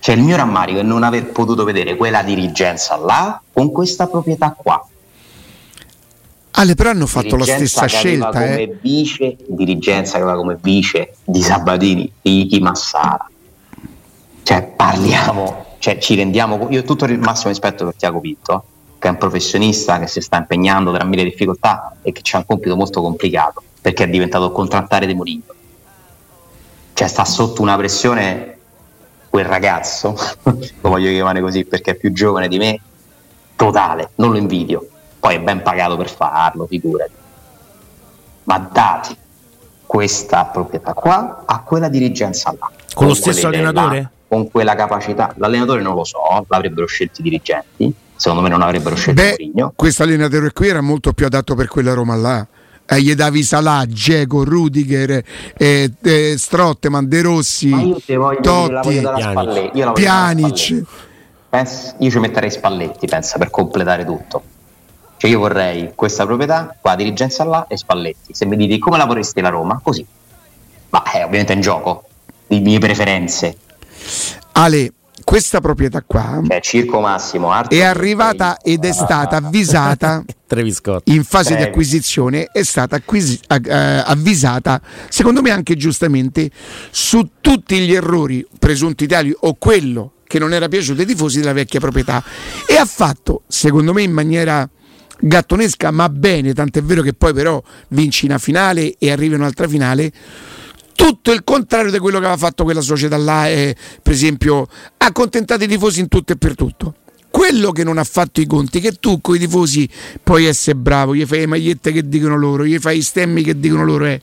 Cioè 0.00 0.14
il 0.14 0.22
mio 0.22 0.36
rammarico 0.36 0.80
è 0.80 0.82
non 0.82 1.02
aver 1.02 1.32
potuto 1.32 1.64
vedere 1.64 1.96
quella 1.96 2.22
dirigenza 2.22 2.96
là 2.96 3.40
con 3.50 3.72
questa 3.72 4.06
proprietà 4.06 4.52
qua. 4.52 4.86
Ale, 6.50 6.74
però 6.74 6.90
hanno 6.90 7.06
fatto 7.06 7.36
la 7.36 7.44
stessa 7.44 7.86
scelta. 7.86 8.30
Come 8.30 8.60
eh. 8.60 8.78
vice, 8.82 9.36
dirigenza 9.46 10.18
che 10.18 10.24
va 10.24 10.34
come 10.34 10.58
vice 10.60 11.14
di 11.24 11.40
Sabatini, 11.40 12.12
Iki 12.20 12.60
Massara. 12.60 13.30
Cioè 14.42 14.62
parliamo 14.76 15.67
cioè, 15.78 15.98
ci 15.98 16.14
rendiamo 16.14 16.66
io 16.70 16.82
tutto 16.82 17.04
il 17.04 17.18
massimo 17.18 17.50
rispetto 17.50 17.84
per 17.84 17.94
Tiago 17.94 18.20
Pinto 18.20 18.64
che 18.98 19.06
è 19.06 19.10
un 19.10 19.16
professionista 19.16 19.98
che 19.98 20.08
si 20.08 20.20
sta 20.20 20.38
impegnando 20.38 20.92
tra 20.92 21.04
mille 21.04 21.22
difficoltà 21.22 21.96
e 22.02 22.12
che 22.12 22.22
ha 22.32 22.38
un 22.38 22.46
compito 22.46 22.74
molto 22.74 23.00
complicato 23.00 23.62
perché 23.80 24.04
è 24.04 24.08
diventato 24.08 24.50
contrattare 24.50 25.06
di 25.06 25.14
Mourinho. 25.14 25.54
Cioè 26.92 27.06
sta 27.06 27.24
sotto 27.24 27.62
una 27.62 27.76
pressione 27.76 28.56
quel 29.30 29.44
ragazzo 29.44 30.16
lo 30.42 30.88
voglio 30.88 31.10
chiamare 31.10 31.40
così 31.40 31.64
perché 31.64 31.92
è 31.92 31.94
più 31.94 32.12
giovane 32.12 32.48
di 32.48 32.58
me 32.58 32.80
totale, 33.54 34.10
non 34.16 34.32
lo 34.32 34.38
invidio. 34.38 34.88
Poi 35.20 35.36
è 35.36 35.40
ben 35.40 35.62
pagato 35.62 35.96
per 35.96 36.10
farlo, 36.10 36.66
figurati. 36.66 37.12
Ma 38.44 38.58
dati 38.58 39.16
questa 39.86 40.44
proprietà 40.46 40.92
qua 40.92 41.44
a 41.46 41.62
quella 41.62 41.88
dirigenza 41.88 42.54
là. 42.58 42.70
Con 42.94 43.06
lo 43.06 43.14
stesso 43.14 43.46
allenatore? 43.46 44.00
Là, 44.00 44.10
con 44.28 44.50
quella 44.50 44.74
capacità. 44.74 45.34
L'allenatore 45.38 45.82
non 45.82 45.94
lo 45.94 46.04
so, 46.04 46.18
l'avrebbero 46.48 46.86
scelto 46.86 47.20
i 47.20 47.24
dirigenti, 47.24 47.92
secondo 48.14 48.42
me 48.42 48.50
non 48.50 48.62
avrebbero 48.62 48.94
scelto 48.94 49.22
Beh, 49.22 49.28
Mourinho. 49.30 49.72
Questo 49.74 50.02
allenatore 50.02 50.52
qui 50.52 50.68
era 50.68 50.82
molto 50.82 51.12
più 51.12 51.26
adatto 51.26 51.54
per 51.54 51.66
quella 51.68 51.94
Roma 51.94 52.14
là. 52.14 52.46
Eh, 52.90 53.02
gli 53.02 53.14
davi 53.14 53.42
Salà, 53.42 53.84
Geco, 53.86 54.44
Rudiger, 54.44 55.22
eh, 55.56 55.92
eh, 56.00 56.34
Strotteman, 56.38 57.06
De 57.06 57.20
Rossi, 57.20 57.70
Totti, 58.40 59.06
Pjanic. 59.92 60.68
io 61.98 62.10
ci 62.10 62.18
metterei 62.18 62.50
Spalletti, 62.50 63.06
pensa, 63.06 63.36
per 63.36 63.50
completare 63.50 64.06
tutto. 64.06 64.42
Cioè 65.18 65.30
io 65.30 65.40
vorrei 65.40 65.92
questa 65.94 66.24
proprietà, 66.24 66.74
qua 66.80 66.94
dirigenza 66.94 67.44
là 67.44 67.66
e 67.68 67.76
Spalletti. 67.76 68.32
Se 68.32 68.46
mi 68.46 68.56
dite 68.56 68.78
come 68.78 68.96
la 68.96 69.04
vorresti 69.04 69.40
la 69.40 69.48
Roma, 69.50 69.80
così. 69.82 70.06
Ma 70.90 71.02
è 71.02 71.24
ovviamente 71.24 71.52
in 71.52 71.60
gioco, 71.60 72.04
di 72.46 72.60
mie 72.60 72.78
preferenze. 72.78 73.56
Ale, 74.52 74.92
questa 75.24 75.60
proprietà 75.60 76.02
qua 76.06 76.40
cioè, 76.46 76.60
Circo 76.60 77.00
Massimo 77.00 77.52
è 77.68 77.82
arrivata 77.82 78.56
ed 78.62 78.84
è 78.84 78.92
stata 78.92 79.36
avvisata 79.36 80.24
in 81.04 81.24
fase 81.24 81.54
di 81.54 81.62
acquisizione 81.62 82.48
è 82.50 82.62
stata 82.62 82.96
acquisi- 82.96 83.38
uh, 83.48 83.56
avvisata 83.58 84.80
secondo 85.08 85.42
me 85.42 85.50
anche 85.50 85.76
giustamente 85.76 86.50
su 86.90 87.32
tutti 87.40 87.78
gli 87.80 87.92
errori 87.92 88.46
presunti 88.58 89.06
tali 89.06 89.34
o 89.40 89.54
quello 89.58 90.12
che 90.28 90.38
non 90.38 90.52
era 90.52 90.68
piaciuto 90.68 91.00
ai 91.00 91.06
tifosi 91.06 91.40
della 91.40 91.54
vecchia 91.54 91.80
proprietà. 91.80 92.22
E 92.68 92.76
ha 92.76 92.84
fatto 92.84 93.42
secondo 93.48 93.92
me 93.92 94.02
in 94.02 94.12
maniera 94.12 94.68
gattonesca 95.20 95.90
ma 95.90 96.08
bene 96.08 96.52
tant'è 96.52 96.80
vero 96.80 97.02
che 97.02 97.12
poi 97.12 97.32
però 97.32 97.60
vinci 97.88 98.26
una 98.26 98.38
finale 98.38 98.94
e 98.98 99.10
arrivi 99.10 99.34
un'altra 99.34 99.66
finale 99.66 100.12
tutto 100.98 101.30
il 101.30 101.44
contrario 101.44 101.92
di 101.92 101.98
quello 102.00 102.18
che 102.18 102.24
aveva 102.24 102.40
fatto 102.40 102.64
quella 102.64 102.80
società 102.80 103.16
là, 103.16 103.48
eh, 103.48 103.76
per 104.02 104.12
esempio, 104.12 104.62
ha 104.96 105.06
accontentato 105.06 105.62
i 105.62 105.68
tifosi 105.68 106.00
in 106.00 106.08
tutto 106.08 106.32
e 106.32 106.36
per 106.36 106.56
tutto. 106.56 106.94
Quello 107.30 107.70
che 107.70 107.84
non 107.84 107.98
ha 107.98 108.04
fatto 108.04 108.40
i 108.40 108.46
conti, 108.46 108.80
che 108.80 108.94
tu 108.94 109.20
con 109.20 109.36
i 109.36 109.38
tifosi 109.38 109.88
puoi 110.20 110.46
essere 110.46 110.76
bravo, 110.76 111.14
gli 111.14 111.24
fai 111.24 111.38
le 111.38 111.46
magliette 111.46 111.92
che 111.92 112.08
dicono 112.08 112.36
loro, 112.36 112.64
gli 112.64 112.80
fai 112.80 112.98
i 112.98 113.02
stemmi 113.02 113.44
che 113.44 113.60
dicono 113.60 113.84
loro, 113.84 114.06
è. 114.06 114.20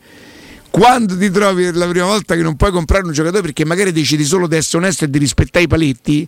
Quando 0.70 1.18
ti 1.18 1.32
trovi 1.32 1.64
per 1.64 1.78
la 1.78 1.88
prima 1.88 2.08
volta 2.08 2.36
che 2.36 2.42
non 2.42 2.58
puoi 2.58 2.72
comprare 2.72 3.06
un 3.06 3.14
giocatore 3.14 3.42
perché 3.42 3.64
magari 3.64 3.94
decidi 3.94 4.26
solo 4.26 4.46
di 4.46 4.58
essere 4.58 4.80
onesto 4.80 5.06
e 5.06 5.10
di 5.10 5.18
rispettare 5.18 5.64
i 5.64 5.68
paletti, 5.70 6.28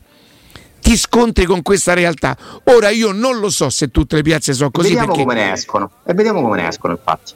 ti 0.80 0.96
scontri 0.96 1.44
con 1.44 1.62
questa 1.62 1.94
realtà. 1.94 2.38
Ora 2.66 2.90
io 2.90 3.12
non 3.12 3.40
lo 3.40 3.50
so 3.50 3.70
se 3.70 3.90
tutte 3.90 4.16
le 4.16 4.22
piazze 4.22 4.54
sono 4.54 4.72
così. 4.72 4.94
Vediamo 4.94 5.08
perché... 5.08 5.24
come 5.24 5.36
ne 5.36 5.52
escono. 5.52 5.92
E 6.06 6.14
vediamo 6.14 6.42
come 6.42 6.62
ne 6.62 6.68
escono, 6.70 6.94
infatti. 6.94 7.34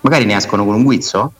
Magari 0.00 0.24
ne 0.24 0.36
escono 0.36 0.64
con 0.64 0.76
un 0.76 0.82
guizzo? 0.82 1.32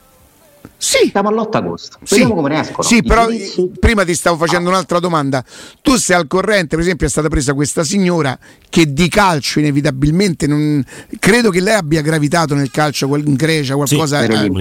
Sì. 0.83 1.09
Siamo 1.11 1.29
all'8 1.29 1.55
agosto. 1.55 1.97
Vediamo 2.01 2.31
sì. 2.31 2.35
come 2.35 2.49
ne 2.49 2.59
escono. 2.59 2.83
Sì, 2.83 3.01
però 3.01 3.25
giudizi. 3.25 3.71
prima 3.79 4.03
ti 4.03 4.13
stavo 4.13 4.35
facendo 4.35 4.69
un'altra 4.69 4.99
domanda. 4.99 5.43
Tu 5.81 5.95
sei 5.95 6.17
al 6.17 6.27
corrente, 6.27 6.75
per 6.75 6.79
esempio, 6.79 7.07
è 7.07 7.09
stata 7.09 7.29
presa 7.29 7.53
questa 7.53 7.85
signora 7.85 8.37
che 8.69 8.91
di 8.91 9.07
calcio 9.07 9.59
inevitabilmente 9.59 10.47
non 10.47 10.83
credo 11.19 11.51
che 11.51 11.61
lei 11.61 11.75
abbia 11.75 12.01
gravitato 12.01 12.55
nel 12.55 12.71
calcio 12.71 13.15
in 13.15 13.35
Grecia 13.35 13.75
qualcosa 13.75 14.25
sì, 14.25 14.31
eh, 14.31 14.51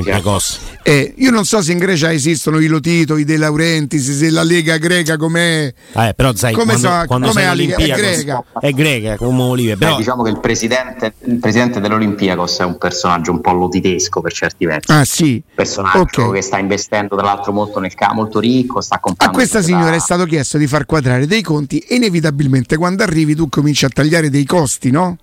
eh, 0.82 1.14
io 1.16 1.30
non 1.30 1.44
so 1.46 1.62
se 1.62 1.72
in 1.72 1.78
Grecia 1.78 2.12
esistono 2.12 2.58
i 2.58 2.66
Lotito, 2.66 3.16
i 3.16 3.24
De 3.24 3.36
Laurentiis, 3.38 4.12
se 4.12 4.30
la 4.30 4.42
Lega 4.42 4.76
greca 4.76 5.16
com'è. 5.16 5.72
Eh, 5.94 6.12
però 6.14 6.34
sai, 6.34 6.52
come 6.52 6.74
quando, 6.78 6.88
so, 6.88 7.06
quando 7.06 7.28
com'è 7.28 7.44
la 7.44 7.54
Lega 7.54 7.76
è 7.76 7.86
greca. 7.88 8.44
È 8.60 8.70
greca 8.72 9.16
come 9.16 9.42
Olive, 9.42 9.76
però... 9.76 9.94
eh, 9.94 9.96
diciamo 9.96 10.22
che 10.22 10.30
il 10.30 10.40
presidente, 10.40 11.14
il 11.24 11.38
presidente 11.38 11.80
dell'Olimpiakos 11.80 12.58
è 12.58 12.64
un 12.64 12.78
personaggio 12.78 13.30
un 13.30 13.40
po' 13.40 13.52
lotitesco 13.52 14.20
per 14.20 14.32
certi 14.32 14.66
versi. 14.66 14.92
Ah, 14.92 15.04
sì. 15.04 15.42
Personaggio 15.54 15.98
okay. 15.98 16.11
Che 16.12 16.42
sta 16.42 16.58
investendo 16.58 17.16
tra 17.16 17.24
l'altro 17.24 17.52
molto 17.52 17.80
nel 17.80 17.94
campo, 17.94 18.16
molto 18.16 18.38
ricco, 18.38 18.80
sta 18.80 18.98
comprando 18.98 19.34
A 19.34 19.36
questa 19.36 19.62
signora 19.62 19.94
è 19.94 19.98
stato 19.98 20.24
chiesto 20.24 20.58
di 20.58 20.66
far 20.66 20.84
quadrare 20.84 21.26
dei 21.26 21.40
conti 21.40 21.78
e 21.78 21.94
inevitabilmente 21.94 22.76
quando 22.76 23.02
arrivi 23.02 23.34
tu 23.34 23.48
cominci 23.48 23.86
a 23.86 23.88
tagliare 23.88 24.28
dei 24.28 24.44
costi, 24.44 24.90
no? 24.90 25.16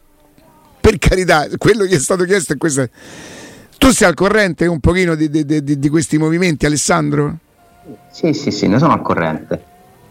Per 0.81 0.97
carità, 0.97 1.47
quello 1.57 1.85
gli 1.85 1.93
è 1.93 1.99
stato 1.99 2.23
chiesto 2.23 2.53
è 2.53 2.57
questo. 2.57 2.89
Tu 3.77 3.91
sei 3.91 4.07
al 4.07 4.15
corrente 4.15 4.65
un 4.65 4.79
pochino 4.79 5.15
di, 5.15 5.29
di, 5.29 5.45
di, 5.45 5.79
di 5.79 5.89
questi 5.89 6.17
movimenti, 6.17 6.65
Alessandro? 6.65 7.37
Sì, 8.11 8.33
sì, 8.33 8.51
sì, 8.51 8.67
ne 8.67 8.79
sono 8.79 8.93
al 8.93 9.01
corrente. 9.01 9.63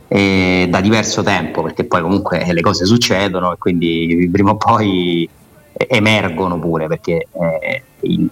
E 0.08 0.68
da 0.70 0.80
diverso 0.80 1.22
tempo, 1.22 1.62
perché 1.62 1.84
poi 1.84 2.00
comunque 2.00 2.50
le 2.50 2.60
cose 2.60 2.86
succedono 2.86 3.52
e 3.52 3.56
quindi 3.58 4.28
prima 4.32 4.52
o 4.52 4.56
poi 4.56 5.28
emergono 5.72 6.58
pure, 6.58 6.86
perché 6.86 7.26
eh, 7.32 7.82
eh, 8.00 8.28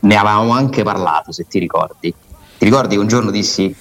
ne 0.00 0.16
avevamo 0.16 0.52
anche 0.52 0.82
parlato, 0.82 1.32
se 1.32 1.46
ti 1.46 1.58
ricordi. 1.58 2.14
Ti 2.58 2.64
ricordi 2.64 2.94
che 2.94 3.00
un 3.00 3.08
giorno 3.08 3.30
dissi 3.30 3.74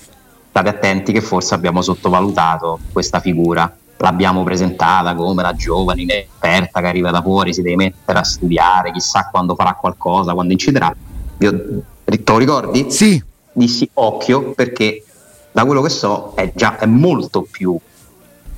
state 0.50 0.70
attenti 0.70 1.12
che 1.12 1.22
forse 1.22 1.54
abbiamo 1.54 1.82
sottovalutato 1.82 2.80
questa 2.92 3.20
figura 3.20 3.74
l'abbiamo 3.98 4.44
presentata 4.44 5.16
come 5.16 5.42
la 5.42 5.54
giovane 5.54 6.02
inesperta 6.02 6.82
che 6.82 6.88
arriva 6.88 7.12
da 7.12 7.22
fuori, 7.22 7.54
si 7.54 7.62
deve 7.62 7.76
mettere 7.76 8.20
a 8.20 8.24
studiare, 8.24 8.92
chissà 8.92 9.30
quando 9.32 9.56
farà 9.56 9.74
qualcosa, 9.74 10.34
quando 10.34 10.52
inciderà. 10.52 10.94
Io, 11.40 11.52
te 12.04 12.22
lo 12.26 12.38
ricordi? 12.38 12.92
Sì. 12.92 13.22
Dissi 13.52 13.90
occhio 13.94 14.52
perché 14.52 15.04
da 15.52 15.64
quello 15.64 15.82
che 15.82 15.90
so 15.90 16.34
è 16.36 16.52
già 16.54 16.78
è 16.78 16.86
molto 16.86 17.48
più 17.50 17.78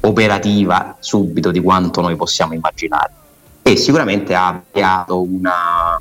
operativa 0.01 0.95
subito 0.99 1.51
di 1.51 1.61
quanto 1.61 2.01
noi 2.01 2.15
possiamo 2.15 2.53
immaginare 2.53 3.11
e 3.61 3.75
sicuramente 3.75 4.33
ha 4.33 4.47
avviato 4.47 5.21
una 5.21 5.99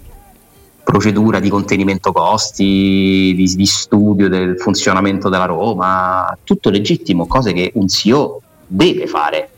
procedura 0.87 1.41
di 1.41 1.49
contenimento 1.49 2.13
costi, 2.13 3.35
di, 3.35 3.53
di 3.57 3.67
studio 3.67 4.29
del 4.29 4.57
funzionamento 4.57 5.29
della 5.29 5.47
Roma, 5.47 6.39
tutto 6.45 6.71
legittimo, 6.71 7.27
cose 7.27 7.53
che 7.53 7.73
un 7.75 7.89
CEO 7.89 8.41
deve 8.65 9.09
fare. 9.09 9.51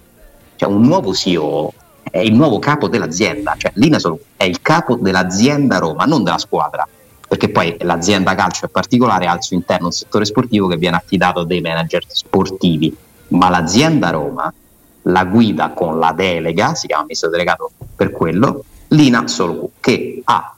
Cioè 0.57 0.71
un 0.71 0.81
nuovo 0.81 1.12
CEO 1.12 1.71
è 2.11 2.21
il 2.21 2.33
nuovo 2.33 2.59
capo 2.59 2.88
dell'azienda, 2.88 3.55
cioè 3.59 3.73
l'Inasol 3.75 4.19
è 4.38 4.45
il 4.45 4.62
capo 4.62 4.97
dell'azienda 4.97 5.77
Roma, 5.77 6.07
non 6.07 6.25
della 6.25 6.38
squadra, 6.38 6.88
perché 7.29 7.51
poi 7.51 7.77
l'azienda 7.81 8.35
calcio 8.35 8.64
è 8.64 8.69
particolare 8.71 9.27
ha 9.27 9.33
al 9.33 9.43
suo 9.43 9.55
interno 9.55 9.87
un 9.87 9.93
settore 9.93 10.25
sportivo 10.25 10.67
che 10.67 10.79
viene 10.79 10.97
affidato 10.97 11.41
a 11.41 11.47
dei 11.47 11.61
manager 11.61 12.05
sportivi, 12.09 12.97
ma 13.29 13.51
l'azienda 13.51 14.09
Roma 14.09 14.51
la 15.03 15.25
guida 15.27 15.73
con 15.73 15.99
la 15.99 16.12
delega, 16.12 16.75
si 16.75 16.87
chiama 16.87 17.03
amministratore 17.03 17.43
delegato 17.43 17.71
per 17.95 18.12
quello, 18.12 18.64
Lina 18.88 19.29
Solo 19.29 19.73
che 19.81 20.23
ha, 20.25 20.55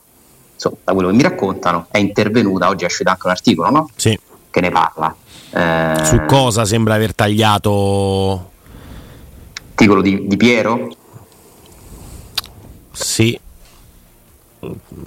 insomma, 0.60 0.76
da 0.84 0.92
quello 0.92 1.08
che 1.08 1.14
mi 1.14 1.22
raccontano, 1.22 1.86
è 1.90 1.98
intervenuta, 1.98 2.68
oggi 2.68 2.84
è 2.84 2.86
uscito 2.86 3.08
anche 3.08 3.22
un 3.24 3.32
articolo, 3.32 3.70
no? 3.70 3.90
Sì. 3.96 4.18
Che 4.50 4.60
ne 4.60 4.70
parla 4.70 5.14
eh, 5.52 6.04
Su 6.04 6.24
cosa 6.26 6.64
sembra 6.64 6.94
aver 6.94 7.14
tagliato? 7.14 8.50
Articolo 9.70 10.02
di, 10.02 10.26
di 10.26 10.36
Piero? 10.36 10.88
Sì. 12.92 13.38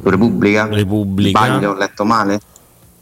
Repubblica? 0.02 0.66
Repubblica. 0.66 1.46
Sbaglio, 1.46 1.72
ho 1.72 1.76
letto 1.76 2.06
male? 2.06 2.39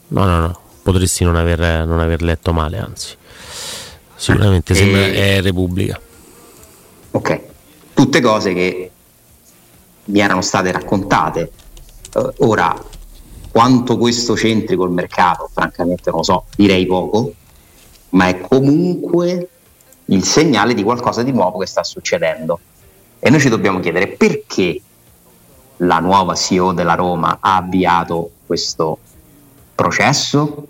No, 0.08 0.24
no, 0.24 0.40
no. 0.40 0.60
Potresti 0.82 1.24
non 1.24 1.36
aver, 1.36 1.86
non 1.86 2.00
aver 2.00 2.20
letto 2.20 2.52
male, 2.52 2.78
anzi. 2.78 3.16
Sicuramente 4.16 4.74
sembra 4.74 5.00
e... 5.00 5.36
è 5.36 5.40
Repubblica. 5.40 5.98
Ok. 7.12 7.40
Tutte 7.94 8.20
cose 8.20 8.52
che 8.52 8.90
mi 10.04 10.20
erano 10.20 10.42
state 10.42 10.70
raccontate. 10.70 11.50
Uh, 12.14 12.32
ora, 12.38 12.74
quanto 13.50 13.96
questo 13.98 14.34
c'entri 14.34 14.76
col 14.76 14.90
mercato, 14.90 15.48
francamente 15.52 16.10
non 16.10 16.18
lo 16.18 16.24
so, 16.24 16.44
direi 16.56 16.86
poco, 16.86 17.32
ma 18.10 18.28
è 18.28 18.40
comunque 18.40 19.48
il 20.06 20.24
segnale 20.24 20.74
di 20.74 20.82
qualcosa 20.82 21.22
di 21.22 21.32
nuovo 21.32 21.58
che 21.58 21.66
sta 21.66 21.82
succedendo. 21.82 22.58
E 23.18 23.30
noi 23.30 23.40
ci 23.40 23.48
dobbiamo 23.48 23.80
chiedere 23.80 24.08
perché 24.08 24.80
la 25.78 25.98
nuova 26.00 26.34
CEO 26.34 26.72
della 26.72 26.94
Roma 26.94 27.38
ha 27.40 27.56
avviato 27.56 28.30
questo 28.46 28.98
processo, 29.74 30.66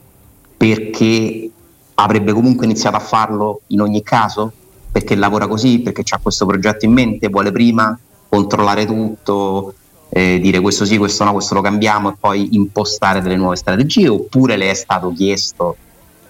perché 0.57 1.51
avrebbe 1.95 2.33
comunque 2.33 2.67
iniziato 2.67 2.97
a 2.97 3.01
farlo 3.01 3.63
in 3.69 3.81
ogni 3.81 4.03
caso, 4.03 4.53
perché 4.91 5.15
lavora 5.15 5.47
così, 5.47 5.81
perché 5.81 6.03
ha 6.11 6.19
questo 6.21 6.47
progetto 6.47 6.85
in 6.85 6.93
mente, 6.93 7.29
vuole 7.29 7.53
prima 7.53 7.99
controllare 8.29 8.87
tutto, 8.87 9.75
eh, 10.15 10.39
dire 10.41 10.61
questo 10.61 10.85
sì, 10.85 10.99
questo 10.99 11.25
no, 11.25 11.33
questo 11.33 11.55
lo 11.55 11.63
cambiamo 11.63 12.11
e 12.11 12.17
poi 12.21 12.55
impostare 12.55 13.23
delle 13.23 13.37
nuove 13.37 13.57
strategie 13.57 14.09
oppure 14.09 14.59
le 14.59 14.69
è 14.69 14.75
stato 14.75 15.11
chiesto 15.11 15.75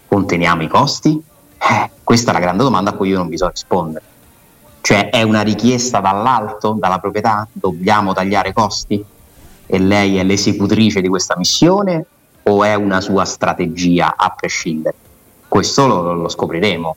conteniamo 0.06 0.62
i 0.62 0.68
costi? 0.68 1.20
Eh, 1.58 1.90
questa 2.04 2.30
è 2.30 2.34
la 2.34 2.38
grande 2.38 2.62
domanda 2.62 2.90
a 2.90 2.92
cui 2.92 3.08
io 3.08 3.18
non 3.18 3.28
vi 3.28 3.36
so 3.36 3.48
rispondere. 3.48 4.04
Cioè 4.80 5.10
è 5.10 5.22
una 5.22 5.40
richiesta 5.40 5.98
dall'alto, 5.98 6.76
dalla 6.78 7.00
proprietà? 7.00 7.48
Dobbiamo 7.50 8.12
tagliare 8.12 8.50
i 8.50 8.52
costi? 8.52 9.04
E 9.66 9.78
lei 9.78 10.16
è 10.16 10.22
l'esecutrice 10.22 11.00
di 11.00 11.08
questa 11.08 11.34
missione 11.36 12.04
o 12.44 12.62
è 12.62 12.74
una 12.74 13.00
sua 13.00 13.24
strategia 13.24 14.14
a 14.16 14.30
prescindere? 14.30 14.94
Questo 15.48 15.88
lo, 15.88 16.12
lo 16.12 16.28
scopriremo. 16.28 16.96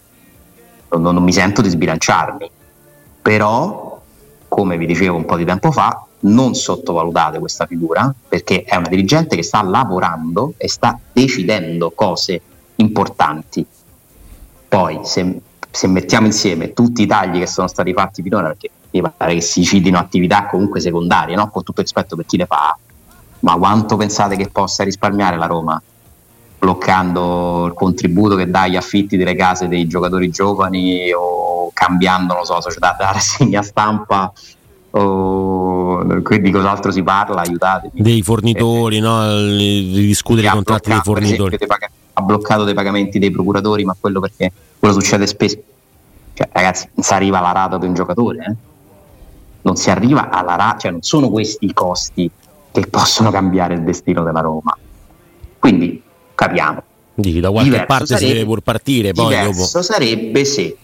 Non, 0.90 1.02
non 1.02 1.24
mi 1.24 1.34
sento 1.34 1.62
di 1.64 1.70
sbilanciarmi. 1.70 2.50
Però, 3.24 4.02
come 4.48 4.78
vi 4.78 4.86
dicevo 4.86 5.16
un 5.16 5.26
po' 5.26 5.36
di 5.36 5.46
tempo 5.46 5.72
fa, 5.72 6.05
non 6.26 6.56
sottovalutate 6.56 7.40
questa 7.40 7.66
figura 7.66 8.14
perché 8.28 8.64
è 8.64 8.76
una 8.76 8.88
dirigente 8.88 9.36
che 9.36 9.44
sta 9.44 9.62
lavorando 9.62 10.54
e 10.58 10.68
sta 10.68 11.00
decidendo 11.12 11.92
cose 11.92 12.42
importanti. 12.76 13.66
Poi 14.68 15.00
se, 15.04 15.40
se 15.70 15.88
mettiamo 15.88 16.26
insieme 16.26 16.74
tutti 16.74 17.04
i 17.04 17.08
tagli 17.08 17.40
che 17.40 17.48
sono 17.48 17.68
stati 17.68 17.94
fatti 17.94 18.22
finora, 18.22 18.48
perché 18.48 18.70
mi 18.92 19.02
pare 19.02 19.36
che 19.36 19.42
si 19.42 19.64
cidino 19.64 19.98
attività 19.98 20.48
comunque 20.48 20.80
secondarie, 20.80 21.36
no? 21.36 21.50
con 21.50 21.64
tutto 21.64 21.82
rispetto 21.82 22.16
per 22.16 22.26
chi 22.26 22.38
le 22.38 22.46
fa, 22.46 22.78
ma 23.42 23.58
quanto 23.58 23.96
pensate 23.96 24.36
che 24.36 24.50
possa 24.50 24.84
risparmiare 24.84 25.38
la 25.38 25.46
Roma 25.46 25.82
bloccando 26.58 27.66
il 27.68 27.74
contributo 27.74 28.36
che 28.36 28.50
dà 28.50 28.62
agli 28.62 28.76
affitti 28.76 29.18
delle 29.18 29.36
case 29.36 29.68
dei 29.68 29.86
giocatori 29.86 30.30
giovani 30.32 31.12
o 31.14 31.70
cambiando, 31.74 32.34
non 32.34 32.46
so, 32.46 32.60
società 32.60 32.96
della 32.98 33.12
rassegna 33.12 33.62
stampa 33.62 34.34
o 34.98 36.04
di 36.04 36.52
cos'altro 36.52 36.92
si 36.92 37.04
parla, 37.04 37.42
aiutatemi. 37.42 38.02
Dei 38.02 38.22
fornitori, 38.22 38.98
eh, 38.98 39.02
no? 39.02 39.38
di 39.42 39.92
discutere 39.92 40.48
i 40.48 40.50
contratti 40.50 40.90
dei 40.90 41.02
fornitori. 41.04 41.56
Esempio, 41.56 41.78
ha 42.14 42.22
bloccato 42.22 42.64
dei 42.64 42.74
pagamenti 42.74 43.20
dei 43.20 43.32
procuratori, 43.32 43.84
ma 43.84 43.96
quello 44.00 44.22
perché 44.22 44.52
quello 44.80 44.94
succede 44.94 45.28
spesso. 45.28 45.58
Cioè, 46.34 46.48
ragazzi, 46.52 46.88
non 46.94 47.04
si 47.04 47.14
arriva 47.14 47.40
alla 47.40 47.52
rata 47.52 47.78
per 47.78 47.90
un 47.90 47.94
giocatore, 47.94 48.46
eh? 48.46 48.56
non 49.62 49.76
si 49.76 49.90
arriva 49.90 50.30
alla 50.30 50.56
rata, 50.56 50.78
cioè 50.78 50.92
non 50.92 51.02
sono 51.02 51.30
questi 51.30 51.66
i 51.66 51.74
costi 51.74 52.30
che 52.72 52.88
possono 52.88 53.32
cambiare 53.32 53.74
il 53.74 53.84
destino 53.84 54.24
della 54.24 54.42
Roma. 54.42 54.78
Quindi 55.60 56.02
capiamo. 56.36 56.84
Dici, 57.16 57.40
da 57.40 57.50
qualche 57.50 57.70
diverso 57.70 57.88
parte 57.88 58.06
sarebbe, 58.06 58.28
si 58.28 58.34
deve 58.34 58.46
pur 58.46 58.60
partire. 58.62 59.12
Poi 59.12 59.28
diverso 59.28 59.80
dopo. 59.80 59.82
sarebbe 59.82 60.46
se 60.46 60.78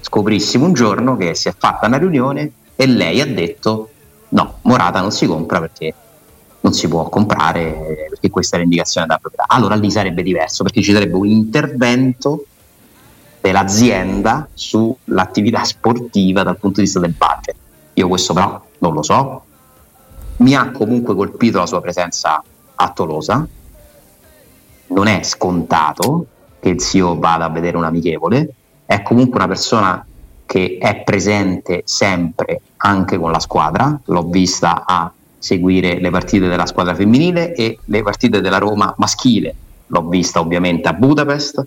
scoprissimo 0.00 0.64
un 0.66 0.72
giorno 0.72 1.16
che 1.16 1.34
si 1.34 1.48
è 1.48 1.54
fatta 1.56 1.86
una 1.86 1.98
riunione 1.98 2.52
e 2.76 2.86
lei 2.86 3.20
ha 3.20 3.26
detto 3.26 3.90
no, 4.28 4.58
Morata 4.62 5.00
non 5.00 5.10
si 5.10 5.26
compra 5.26 5.60
perché 5.60 5.94
non 6.60 6.72
si 6.72 6.88
può 6.88 7.08
comprare 7.08 8.06
perché 8.10 8.28
questa 8.28 8.56
è 8.56 8.60
l'indicazione 8.60 9.06
della 9.06 9.18
proprietà. 9.18 9.52
Allora 9.54 9.74
lì 9.74 9.90
sarebbe 9.90 10.22
diverso 10.22 10.62
perché 10.62 10.82
ci 10.82 10.92
sarebbe 10.92 11.14
un 11.14 11.26
intervento 11.26 12.44
dell'azienda 13.40 14.48
sull'attività 14.52 15.62
sportiva 15.64 16.42
dal 16.42 16.58
punto 16.58 16.80
di 16.80 16.86
vista 16.86 17.00
del 17.00 17.14
budget. 17.16 17.54
Io 17.94 18.08
questo 18.08 18.34
però 18.34 18.62
non 18.78 18.92
lo 18.92 19.02
so. 19.02 19.42
Mi 20.38 20.54
ha 20.54 20.70
comunque 20.70 21.14
colpito 21.14 21.58
la 21.58 21.66
sua 21.66 21.80
presenza 21.80 22.42
a 22.74 22.90
Tolosa. 22.90 23.46
Non 24.88 25.06
è 25.06 25.22
scontato 25.22 26.26
che 26.60 26.68
il 26.70 26.78
CEO 26.78 27.18
vada 27.18 27.44
a 27.44 27.48
vedere 27.48 27.76
un 27.76 27.84
amichevole, 27.84 28.54
è 28.84 29.02
comunque 29.02 29.38
una 29.38 29.48
persona 29.48 30.06
che 30.46 30.78
è 30.80 31.02
presente 31.02 31.82
sempre 31.84 32.60
anche 32.78 33.18
con 33.18 33.30
la 33.30 33.40
squadra. 33.40 33.98
L'ho 34.04 34.22
vista 34.24 34.84
a 34.86 35.12
seguire 35.38 36.00
le 36.00 36.10
partite 36.10 36.48
della 36.48 36.66
squadra 36.66 36.94
femminile 36.94 37.54
e 37.54 37.78
le 37.84 38.02
partite 38.02 38.40
della 38.40 38.58
Roma 38.58 38.94
maschile. 38.96 39.54
L'ho 39.88 40.08
vista 40.08 40.40
ovviamente 40.40 40.88
a 40.88 40.92
Budapest, 40.92 41.64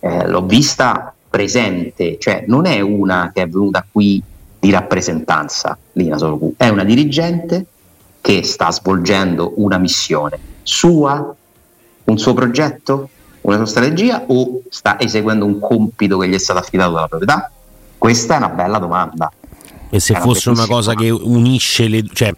eh, 0.00 0.26
l'ho 0.28 0.42
vista 0.42 1.14
presente, 1.28 2.18
cioè 2.18 2.44
non 2.46 2.66
è 2.66 2.80
una 2.80 3.30
che 3.32 3.42
è 3.42 3.48
venuta 3.48 3.84
qui 3.90 4.22
di 4.58 4.70
rappresentanza, 4.70 5.76
Lina 5.92 6.16
Solo 6.16 6.52
è 6.56 6.68
una 6.68 6.84
dirigente 6.84 7.66
che 8.20 8.42
sta 8.42 8.70
svolgendo 8.70 9.52
una 9.56 9.76
missione 9.76 10.38
sua, 10.62 11.34
un 12.04 12.18
suo 12.18 12.32
progetto, 12.32 13.08
una 13.42 13.56
sua 13.56 13.66
strategia 13.66 14.24
o 14.26 14.62
sta 14.70 14.98
eseguendo 14.98 15.44
un 15.44 15.58
compito 15.60 16.16
che 16.18 16.28
gli 16.28 16.34
è 16.34 16.38
stato 16.38 16.60
affidato 16.60 16.92
dalla 16.92 17.08
proprietà? 17.08 17.52
Questa 18.04 18.34
è 18.34 18.36
una 18.36 18.50
bella 18.50 18.78
domanda. 18.78 19.32
E 19.88 19.98
se 19.98 20.12
fosse 20.16 20.50
una 20.50 20.66
cosa 20.66 20.92
che 20.92 21.08
unisce 21.08 21.88
le... 21.88 22.04
Cioè, 22.12 22.34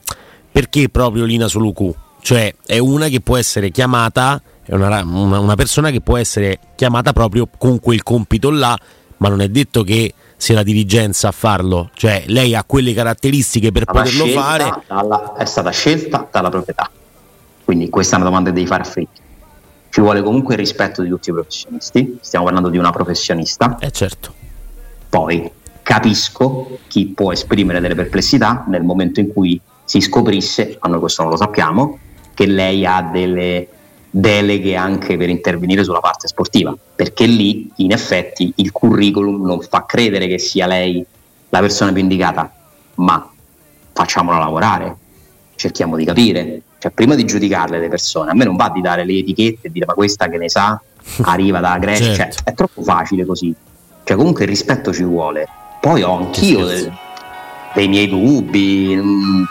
perché 0.52 0.88
proprio 0.88 1.24
Lina 1.24 1.48
Soluku? 1.48 1.92
Cioè 2.20 2.54
è 2.64 2.78
una 2.78 3.08
che 3.08 3.20
può 3.20 3.36
essere 3.36 3.72
chiamata, 3.72 4.40
è 4.62 4.74
una, 4.74 5.02
una, 5.02 5.40
una 5.40 5.54
persona 5.56 5.90
che 5.90 6.00
può 6.00 6.18
essere 6.18 6.60
chiamata 6.76 7.12
proprio 7.12 7.48
con 7.58 7.80
quel 7.80 8.04
compito 8.04 8.50
là, 8.50 8.78
ma 9.16 9.28
non 9.28 9.40
è 9.40 9.48
detto 9.48 9.82
che 9.82 10.14
sia 10.36 10.54
la 10.54 10.62
dirigenza 10.62 11.26
a 11.26 11.32
farlo, 11.32 11.90
cioè 11.94 12.22
lei 12.28 12.54
ha 12.54 12.62
quelle 12.62 12.94
caratteristiche 12.94 13.72
per 13.72 13.86
poterlo 13.86 14.26
fare. 14.26 14.82
Dalla, 14.86 15.34
è 15.34 15.46
stata 15.46 15.70
scelta 15.70 16.28
dalla 16.30 16.48
proprietà, 16.48 16.88
quindi 17.64 17.88
questa 17.88 18.14
è 18.14 18.20
una 18.20 18.28
domanda 18.28 18.50
che 18.50 18.54
devi 18.54 18.68
fare 18.68 18.82
a 18.82 18.86
Fritti. 18.86 19.20
Ci 19.90 20.00
vuole 20.00 20.22
comunque 20.22 20.54
il 20.54 20.60
rispetto 20.60 21.02
di 21.02 21.08
tutti 21.08 21.30
i 21.30 21.32
professionisti, 21.32 22.18
stiamo 22.20 22.44
parlando 22.44 22.70
di 22.70 22.78
una 22.78 22.92
professionista. 22.92 23.78
Eh 23.80 23.90
certo. 23.90 24.44
Poi 25.08 25.50
capisco 25.86 26.78
chi 26.88 27.06
può 27.06 27.30
esprimere 27.30 27.78
delle 27.78 27.94
perplessità 27.94 28.64
nel 28.66 28.82
momento 28.82 29.20
in 29.20 29.32
cui 29.32 29.60
si 29.84 30.00
scoprisse, 30.00 30.78
a 30.80 30.88
noi 30.88 30.98
questo 30.98 31.22
non 31.22 31.30
lo 31.30 31.36
sappiamo, 31.36 31.96
che 32.34 32.44
lei 32.46 32.84
ha 32.84 33.02
delle 33.02 33.68
deleghe 34.10 34.74
anche 34.74 35.16
per 35.16 35.28
intervenire 35.28 35.84
sulla 35.84 36.00
parte 36.00 36.26
sportiva, 36.26 36.76
perché 36.96 37.26
lì 37.26 37.70
in 37.76 37.92
effetti 37.92 38.52
il 38.56 38.72
curriculum 38.72 39.46
non 39.46 39.60
fa 39.60 39.86
credere 39.86 40.26
che 40.26 40.40
sia 40.40 40.66
lei 40.66 41.06
la 41.50 41.60
persona 41.60 41.92
più 41.92 42.02
indicata, 42.02 42.52
ma 42.96 43.30
facciamola 43.92 44.38
lavorare, 44.38 44.96
cerchiamo 45.54 45.94
di 45.94 46.04
capire, 46.04 46.62
cioè 46.80 46.90
prima 46.90 47.14
di 47.14 47.24
giudicarle 47.24 47.78
le 47.78 47.88
persone, 47.88 48.32
a 48.32 48.34
me 48.34 48.44
non 48.44 48.56
va 48.56 48.70
di 48.74 48.80
dare 48.80 49.04
le 49.04 49.18
etichette 49.18 49.68
e 49.68 49.70
dire 49.70 49.86
ma 49.86 49.94
questa 49.94 50.28
che 50.28 50.36
ne 50.36 50.48
sa 50.48 50.80
arriva 51.22 51.60
dalla 51.60 51.78
Grecia, 51.78 52.06
cioè, 52.06 52.14
certo. 52.16 52.36
cioè, 52.38 52.44
è 52.44 52.54
troppo 52.54 52.82
facile 52.82 53.24
così, 53.24 53.54
cioè 54.02 54.16
comunque 54.16 54.42
il 54.42 54.50
rispetto 54.50 54.92
ci 54.92 55.04
vuole, 55.04 55.46
poi 55.86 56.02
ho 56.02 56.16
anch'io 56.16 56.66
dei, 56.66 56.90
dei 57.72 57.86
miei 57.86 58.08
dubbi, 58.08 58.92
mm, 58.96 59.44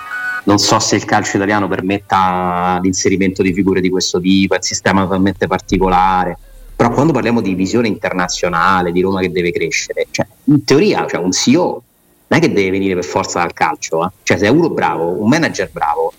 non 0.43 0.57
so 0.57 0.79
se 0.79 0.97
il 0.97 1.05
calcio 1.05 1.37
italiano 1.37 1.69
permetta 1.69 2.77
l'inserimento 2.81 3.41
di 3.41 3.53
figure 3.53 3.79
di 3.79 3.89
questo 3.89 4.19
tipo, 4.19 4.53
è 4.53 4.57
un 4.57 4.63
sistema 4.63 5.03
totalmente 5.03 5.47
particolare. 5.47 6.37
Però 6.75 6.89
quando 6.91 7.13
parliamo 7.13 7.39
di 7.39 7.55
visione 7.55 7.87
internazionale, 7.87 8.91
di 8.91 8.99
Roma 8.99 9.21
che 9.21 9.31
deve 9.31 9.53
crescere, 9.53 10.07
cioè, 10.11 10.27
in 10.43 10.65
teoria 10.65 11.07
cioè, 11.07 11.21
un 11.21 11.31
CEO 11.31 11.83
non 12.27 12.39
è 12.39 12.41
che 12.41 12.51
deve 12.51 12.69
venire 12.69 12.95
per 12.95 13.05
forza 13.05 13.39
dal 13.39 13.53
calcio, 13.53 14.03
eh? 14.03 14.09
cioè 14.23 14.37
se 14.37 14.47
è 14.47 14.49
uno 14.49 14.69
bravo, 14.69 15.21
un 15.21 15.29
manager 15.29 15.69
bravo, 15.71 16.11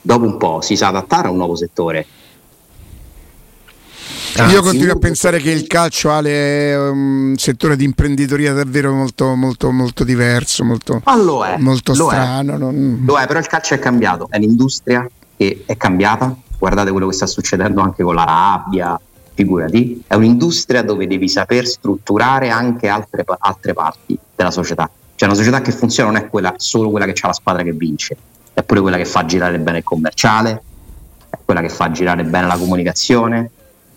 dopo 0.00 0.24
un 0.24 0.38
po' 0.38 0.62
si 0.62 0.76
sa 0.76 0.86
adattare 0.86 1.28
a 1.28 1.30
un 1.30 1.36
nuovo 1.36 1.56
settore 1.56 2.06
Ah, 4.38 4.50
Io 4.50 4.62
continuo 4.62 4.94
a 4.94 4.98
pensare 4.98 5.38
che 5.38 5.50
il 5.50 5.66
calcio 5.66 6.16
è 6.16 6.88
un 6.90 7.34
settore 7.36 7.76
di 7.76 7.84
imprenditoria 7.84 8.52
davvero 8.52 8.94
molto, 8.94 9.34
molto, 9.34 9.72
molto 9.72 10.04
diverso, 10.04 10.64
molto, 10.64 11.02
lo 11.04 11.44
è, 11.44 11.56
molto 11.58 11.92
lo 11.94 12.06
strano. 12.06 12.54
È. 12.54 12.58
Non... 12.58 13.02
Lo 13.04 13.18
è, 13.18 13.26
però 13.26 13.40
il 13.40 13.46
calcio 13.46 13.74
è 13.74 13.78
cambiato, 13.78 14.28
è 14.30 14.38
l'industria 14.38 15.08
che 15.36 15.64
è 15.66 15.76
cambiata. 15.76 16.36
Guardate 16.56 16.90
quello 16.90 17.08
che 17.08 17.14
sta 17.14 17.26
succedendo 17.26 17.80
anche 17.80 18.02
con 18.02 18.14
la 18.14 18.24
rabbia, 18.24 19.00
figurati. 19.34 20.02
È 20.06 20.14
un'industria 20.14 20.82
dove 20.82 21.06
devi 21.06 21.28
saper 21.28 21.66
strutturare 21.66 22.50
anche 22.50 22.88
altre, 22.88 23.24
altre 23.38 23.72
parti 23.72 24.18
della 24.34 24.50
società. 24.50 24.90
Cioè 25.14 25.28
una 25.28 25.36
società 25.36 25.60
che 25.60 25.72
funziona 25.72 26.10
non 26.10 26.20
è 26.20 26.28
quella, 26.28 26.54
solo 26.58 26.90
quella 26.90 27.04
che 27.06 27.14
ha 27.20 27.26
la 27.26 27.32
squadra 27.32 27.62
che 27.62 27.72
vince, 27.72 28.16
è 28.54 28.62
pure 28.62 28.80
quella 28.80 28.96
che 28.96 29.04
fa 29.04 29.24
girare 29.24 29.58
bene 29.58 29.78
il 29.78 29.84
commerciale, 29.84 30.62
è 31.28 31.38
quella 31.44 31.60
che 31.60 31.68
fa 31.68 31.90
girare 31.90 32.22
bene 32.24 32.46
la 32.46 32.56
comunicazione, 32.56 33.50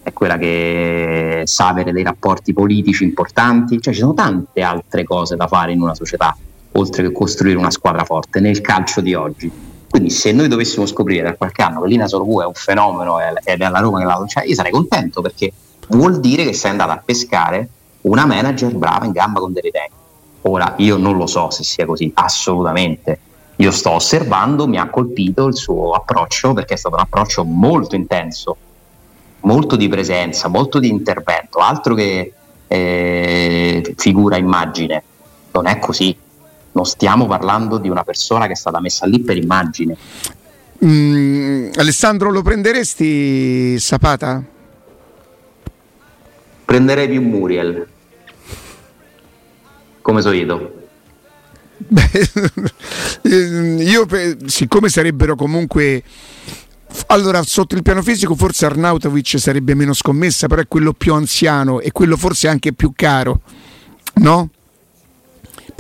è 0.04 0.14
quella 0.14 0.38
che 0.38 1.44
sa 1.46 1.68
avere 1.68 1.92
dei 1.92 2.04
rapporti 2.04 2.54
politici 2.54 3.04
importanti, 3.04 3.80
cioè 3.80 3.94
ci 3.94 4.00
sono 4.00 4.14
tante 4.14 4.62
altre 4.62 5.04
cose 5.04 5.36
da 5.36 5.48
fare 5.48 5.72
in 5.74 5.82
una 5.82 5.94
società, 5.94 6.36
oltre 6.74 7.04
che 7.04 7.12
costruire 7.12 7.58
una 7.58 7.72
squadra 7.72 8.04
forte 8.04 8.40
nel 8.40 8.62
calcio 8.62 9.02
di 9.02 9.14
oggi. 9.14 9.52
Quindi 9.90 10.10
se 10.10 10.32
noi 10.32 10.48
dovessimo 10.48 10.86
scoprire 10.86 11.24
da 11.24 11.36
qualche 11.36 11.62
anno 11.62 11.82
che 11.82 11.90
Lina 11.90 12.08
Sorbu 12.08 12.42
è 12.42 12.46
un 12.46 12.54
fenomeno 12.54 13.20
ed 13.20 13.62
è 13.62 13.66
alla 13.66 13.80
Roma 13.80 14.00
che 14.00 14.06
la 14.06 14.24
cioè 14.26 14.46
io 14.46 14.56
sarei 14.56 14.72
contento 14.72 15.22
perché 15.22 15.52
vuol 15.90 16.22
dire 16.22 16.46
che 16.46 16.54
sei 16.54 16.72
andata 16.72 16.94
a 16.94 17.02
pescare 17.04 17.68
una 18.02 18.26
manager 18.26 18.74
brava 18.74 19.06
in 19.06 19.12
gamba 19.12 19.42
con 19.42 19.52
delle 19.52 19.68
idee. 19.68 19.90
Ora 20.44 20.76
io 20.78 20.98
non 20.98 21.18
lo 21.18 21.28
so 21.28 21.52
se 21.52 21.64
sia 21.64 21.86
così, 21.86 22.10
assolutamente. 22.16 23.20
Io 23.58 23.70
sto 23.70 23.92
osservando, 23.92 24.66
mi 24.66 24.80
ha 24.80 24.90
colpito 24.90 25.46
il 25.46 25.56
suo 25.56 25.92
approccio 25.92 26.54
perché 26.54 26.74
è 26.74 26.78
stato 26.78 26.96
un 26.96 27.02
approccio 27.02 27.44
molto 27.44 27.96
intenso 27.96 28.58
molto 29.42 29.76
di 29.76 29.88
presenza, 29.88 30.48
molto 30.48 30.80
di 30.80 30.90
intervento, 30.90 31.60
altro 31.60 31.94
che 31.96 32.34
eh, 32.68 33.94
figura 33.98 34.38
immagine. 34.38 35.04
Non 35.52 35.68
è 35.68 35.80
così. 35.80 36.16
Non 36.74 36.86
stiamo 36.86 37.28
parlando 37.28 37.78
di 37.78 37.90
una 37.90 38.04
persona 38.04 38.48
che 38.48 38.54
è 38.54 38.56
stata 38.56 38.80
messa 38.80 39.06
lì 39.06 39.20
per 39.20 39.36
immagine. 39.36 39.98
Mm, 40.84 41.72
Alessandro, 41.76 42.32
lo 42.32 42.42
prenderesti 42.42 43.78
Sapata? 43.78 44.44
Prenderei 46.64 47.10
più 47.10 47.22
Muriel. 47.22 47.88
Come 50.02 50.22
solito. 50.22 50.80
Beh, 51.78 52.10
io 53.84 54.08
siccome 54.46 54.88
sarebbero 54.88 55.36
comunque 55.36 56.04
allora, 57.08 57.42
sotto 57.44 57.76
il 57.76 57.82
piano 57.82 58.02
fisico 58.02 58.36
forse 58.36 58.66
Arnautovic 58.66 59.40
sarebbe 59.40 59.74
meno 59.74 59.94
scommessa, 59.94 60.48
però 60.48 60.62
è 60.62 60.68
quello 60.68 60.94
più 60.94 61.14
anziano 61.14 61.80
e 61.80 61.92
quello 61.92 62.18
forse 62.18 62.48
anche 62.48 62.74
più 62.74 62.94
caro, 62.96 63.42
no? 64.16 64.50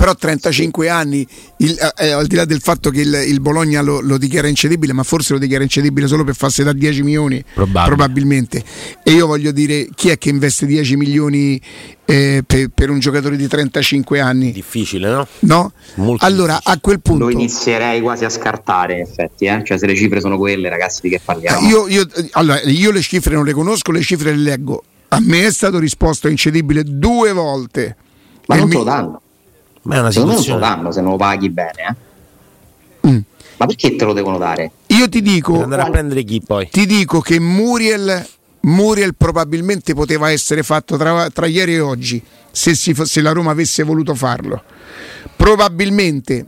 Però 0.01 0.13
a 0.13 0.15
35 0.15 0.89
anni, 0.89 1.27
il, 1.57 1.77
eh, 1.79 2.07
eh, 2.07 2.09
al 2.09 2.25
di 2.25 2.35
là 2.35 2.45
del 2.45 2.59
fatto 2.59 2.89
che 2.89 3.01
il, 3.01 3.23
il 3.27 3.39
Bologna 3.39 3.81
lo, 3.83 3.99
lo, 3.99 4.17
dichiara 4.17 4.47
incedibile, 4.47 4.93
ma 4.93 5.03
forse 5.03 5.33
lo 5.33 5.37
dichiara 5.37 5.61
incedibile 5.61 6.07
solo 6.07 6.23
per 6.23 6.33
farsi 6.33 6.63
da 6.63 6.73
10 6.73 7.03
milioni, 7.03 7.43
Probabile. 7.53 7.85
probabilmente. 7.85 8.63
E 9.03 9.11
io 9.11 9.27
voglio 9.27 9.51
dire, 9.51 9.87
chi 9.93 10.09
è 10.09 10.17
che 10.17 10.29
investe 10.29 10.65
10 10.65 10.95
milioni 10.95 11.61
eh, 12.05 12.41
per, 12.43 12.69
per, 12.73 12.89
un 12.89 12.97
giocatore 12.97 13.37
di 13.37 13.47
35 13.47 14.19
anni? 14.19 14.51
Difficile, 14.51 15.07
no? 15.07 15.27
No? 15.41 15.71
Molto 15.97 16.25
allora, 16.25 16.53
difficile. 16.53 16.73
a 16.75 16.79
quel 16.81 16.99
punto... 16.99 17.23
Lo 17.25 17.29
inizierei 17.29 18.01
quasi 18.01 18.25
a 18.25 18.29
scartare, 18.29 18.95
in 18.95 19.01
effetti, 19.01 19.45
eh? 19.45 19.61
cioè 19.63 19.77
se 19.77 19.85
le 19.85 19.95
cifre 19.95 20.19
sono 20.19 20.39
quelle, 20.39 20.67
ragazzi, 20.67 21.01
di 21.03 21.09
che 21.09 21.21
parliamo? 21.23 21.67
Io, 21.67 21.87
io, 21.87 22.07
allora, 22.31 22.59
io 22.61 22.89
le 22.89 23.01
cifre 23.01 23.35
non 23.35 23.45
le 23.45 23.53
conosco, 23.53 23.91
le 23.91 24.01
cifre 24.01 24.31
le 24.31 24.37
leggo. 24.37 24.83
A 25.09 25.19
me 25.19 25.45
è 25.45 25.51
stato 25.51 25.77
risposto 25.77 26.27
incedibile 26.27 26.81
due 26.83 27.33
volte. 27.33 27.95
Ma 28.47 28.55
non 28.55 28.65
mi... 28.65 28.71
te 28.71 28.77
lo 28.77 28.83
danno. 28.83 29.21
Ma 29.83 29.95
è 29.95 29.99
una 29.99 30.11
situazione. 30.11 30.59
Non 30.59 30.69
lo 30.69 30.75
danno 30.75 30.91
se 30.91 31.01
non 31.01 31.11
lo 31.11 31.17
paghi 31.17 31.49
bene. 31.49 31.97
Eh? 33.01 33.09
Mm. 33.09 33.19
Ma 33.57 33.65
perché 33.65 33.95
te 33.95 34.05
lo 34.05 34.13
devono 34.13 34.37
dare? 34.37 34.71
Io 34.87 35.09
ti 35.09 35.21
dico. 35.21 35.53
Per 35.53 35.63
andare 35.63 35.81
a 35.83 35.89
prendere 35.89 36.23
chi 36.23 36.41
poi? 36.41 36.69
Ti 36.69 36.85
dico 36.85 37.19
che 37.21 37.39
Muriel, 37.39 38.25
Muriel 38.61 39.15
probabilmente 39.15 39.93
poteva 39.93 40.31
essere 40.31 40.63
fatto 40.63 40.97
tra, 40.97 41.29
tra 41.29 41.45
ieri 41.45 41.75
e 41.75 41.79
oggi 41.79 42.23
se, 42.51 42.75
si, 42.75 42.93
se 42.95 43.21
la 43.21 43.31
Roma 43.31 43.51
avesse 43.51 43.83
voluto 43.83 44.13
farlo. 44.15 44.63
Probabilmente 45.35 46.45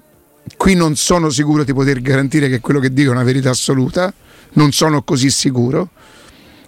qui 0.57 0.75
non 0.75 0.95
sono 0.95 1.29
sicuro 1.29 1.63
di 1.63 1.73
poter 1.73 2.01
garantire 2.01 2.49
che 2.49 2.59
quello 2.59 2.79
che 2.79 2.93
dico 2.93 3.09
è 3.09 3.13
una 3.13 3.23
verità 3.23 3.49
assoluta, 3.49 4.13
non 4.53 4.71
sono 4.71 5.03
così 5.03 5.29
sicuro, 5.29 5.89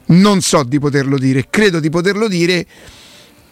non 0.07 0.41
so 0.41 0.63
di 0.63 0.79
poterlo 0.79 1.17
dire, 1.17 1.47
credo 1.49 1.79
di 1.79 1.89
poterlo 1.89 2.27
dire 2.27 2.65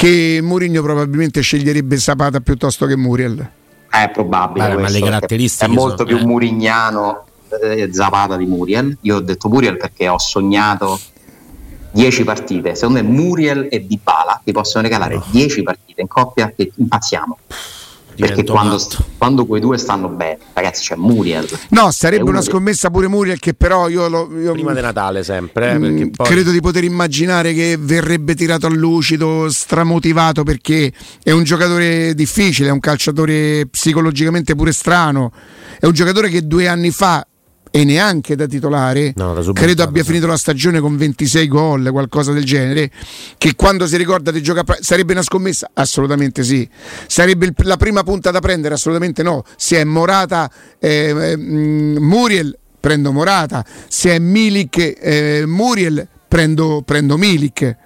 che 0.04 0.42
Mourinho 0.42 0.82
probabilmente 0.82 1.40
sceglierebbe 1.40 1.98
Zapata 1.98 2.42
piuttosto 2.42 2.86
che 2.86 2.98
Muriel. 2.98 3.50
È 3.90 4.10
probabile. 4.12 4.76
Beh, 4.76 4.82
ma 4.82 4.90
le 4.90 5.00
caratteristiche 5.00 5.72
è 5.72 5.74
molto 5.74 6.06
sono, 6.06 6.10
più 6.10 6.18
eh. 6.18 6.26
murignano 6.26 7.24
eh, 7.62 7.90
Zapata 7.94 8.36
di 8.36 8.46
Muriel. 8.46 8.98
Io 9.02 9.16
ho 9.16 9.20
detto 9.22 9.48
Muriel 9.48 9.78
perché 9.78 10.10
ho 10.10 10.20
sognato 10.20 11.00
10 11.92 12.24
partite. 12.26 12.76
Secondo 12.76 13.02
me 13.02 13.08
Muriel 13.08 13.70
e 13.72 13.86
Dybala 13.86 14.42
ti 14.44 14.52
possono 14.52 14.84
regalare 14.84 15.22
10 15.32 15.62
oh. 15.62 15.64
partite 15.64 16.02
in 16.02 16.08
coppia 16.08 16.52
che 16.54 16.70
impazziamo 16.76 17.38
perché 18.16 18.44
quando, 18.44 18.80
quando, 19.18 19.46
quei 19.46 19.62
due 19.62 19.78
stanno 19.78 20.10
bene, 20.10 20.38
ragazzi, 20.54 20.84
c'è 20.84 20.96
Muriel. 20.96 21.48
No, 21.70 21.92
sarebbe 21.92 22.30
una 22.30 22.42
scommessa 22.42 22.90
pure 22.90 23.08
Muriel 23.08 23.40
che 23.40 23.54
però 23.54 23.90
io, 23.90 24.08
lo, 24.08 24.30
io 24.40 24.52
prima 24.54 24.74
di 24.74 24.82
Natale 24.82 25.24
sempre, 25.24 25.78
mh, 25.78 25.98
eh, 25.98 26.10
poi... 26.12 26.28
credo 26.28 26.52
di 26.52 26.62
poter 26.62 26.84
immaginare 26.84 27.54
che 27.54 27.78
verrebbe 27.80 28.36
tirato 28.36 28.68
a 28.68 28.70
lucido, 28.70 29.50
stramotivato 29.50 30.44
perché 30.44 30.92
è 31.22 31.32
un 31.32 31.44
giocatore 31.44 32.14
difficile, 32.14 32.70
è 32.70 32.72
un 32.72 32.80
calciatore 32.80 33.68
psicologicamente 33.68 34.56
pure 34.56 34.72
strano, 34.72 35.32
è 35.80 35.86
un 35.86 35.94
giocatore 35.94 36.30
che 36.30 36.46
due 36.46 36.68
anni 36.68 36.92
fa 36.92 37.26
e 37.76 37.86
neanche 37.86 38.36
da 38.36 38.46
titolare, 38.46 39.14
no, 39.16 39.34
da 39.34 39.52
credo 39.52 39.82
abbia 39.82 40.04
finito 40.04 40.28
la 40.28 40.38
stagione 40.38 40.80
con 40.80 40.96
26 40.96 41.48
gol, 41.48 41.90
qualcosa 41.90 42.32
del 42.32 42.46
genere, 42.46 42.92
che 43.36 43.56
quando 43.56 43.88
si 43.88 43.98
ricorda 43.98 44.30
di 44.30 44.44
giocare 44.44 44.78
sarebbe 44.80 45.14
una 45.14 45.24
scommessa? 45.24 45.72
Assolutamente 45.74 46.44
sì. 46.44 46.70
Sarebbe 47.08 47.48
il, 47.48 47.54
la 47.64 47.76
prima 47.76 48.04
punta 48.04 48.30
da 48.30 48.42
prendere? 48.42 48.76
Assolutamente 48.76 49.24
no. 49.24 49.44
Se 49.56 49.78
è 49.78 49.84
Morata, 49.86 50.52
eh, 50.78 51.32
eh, 51.32 51.36
Muriel, 51.36 52.56
prendo 52.80 53.12
Morata. 53.12 53.66
Se 53.88 54.12
è 54.12 54.20
Milik, 54.20 54.96
eh, 55.02 55.44
Muriel, 55.48 56.08
prendo, 56.28 56.84
prendo 56.86 57.18
Milik 57.18 57.78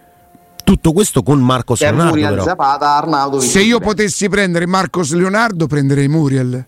tutto 0.66 0.92
questo 0.92 1.24
con 1.24 1.40
Marcos 1.40 1.80
Leonardo. 1.80 2.44
Zapata, 2.44 3.40
Se 3.40 3.62
io 3.62 3.80
potessi 3.80 4.28
prendere 4.28 4.66
Marcos 4.66 5.14
Leonardo, 5.14 5.66
prenderei 5.66 6.10
Muriel. 6.10 6.66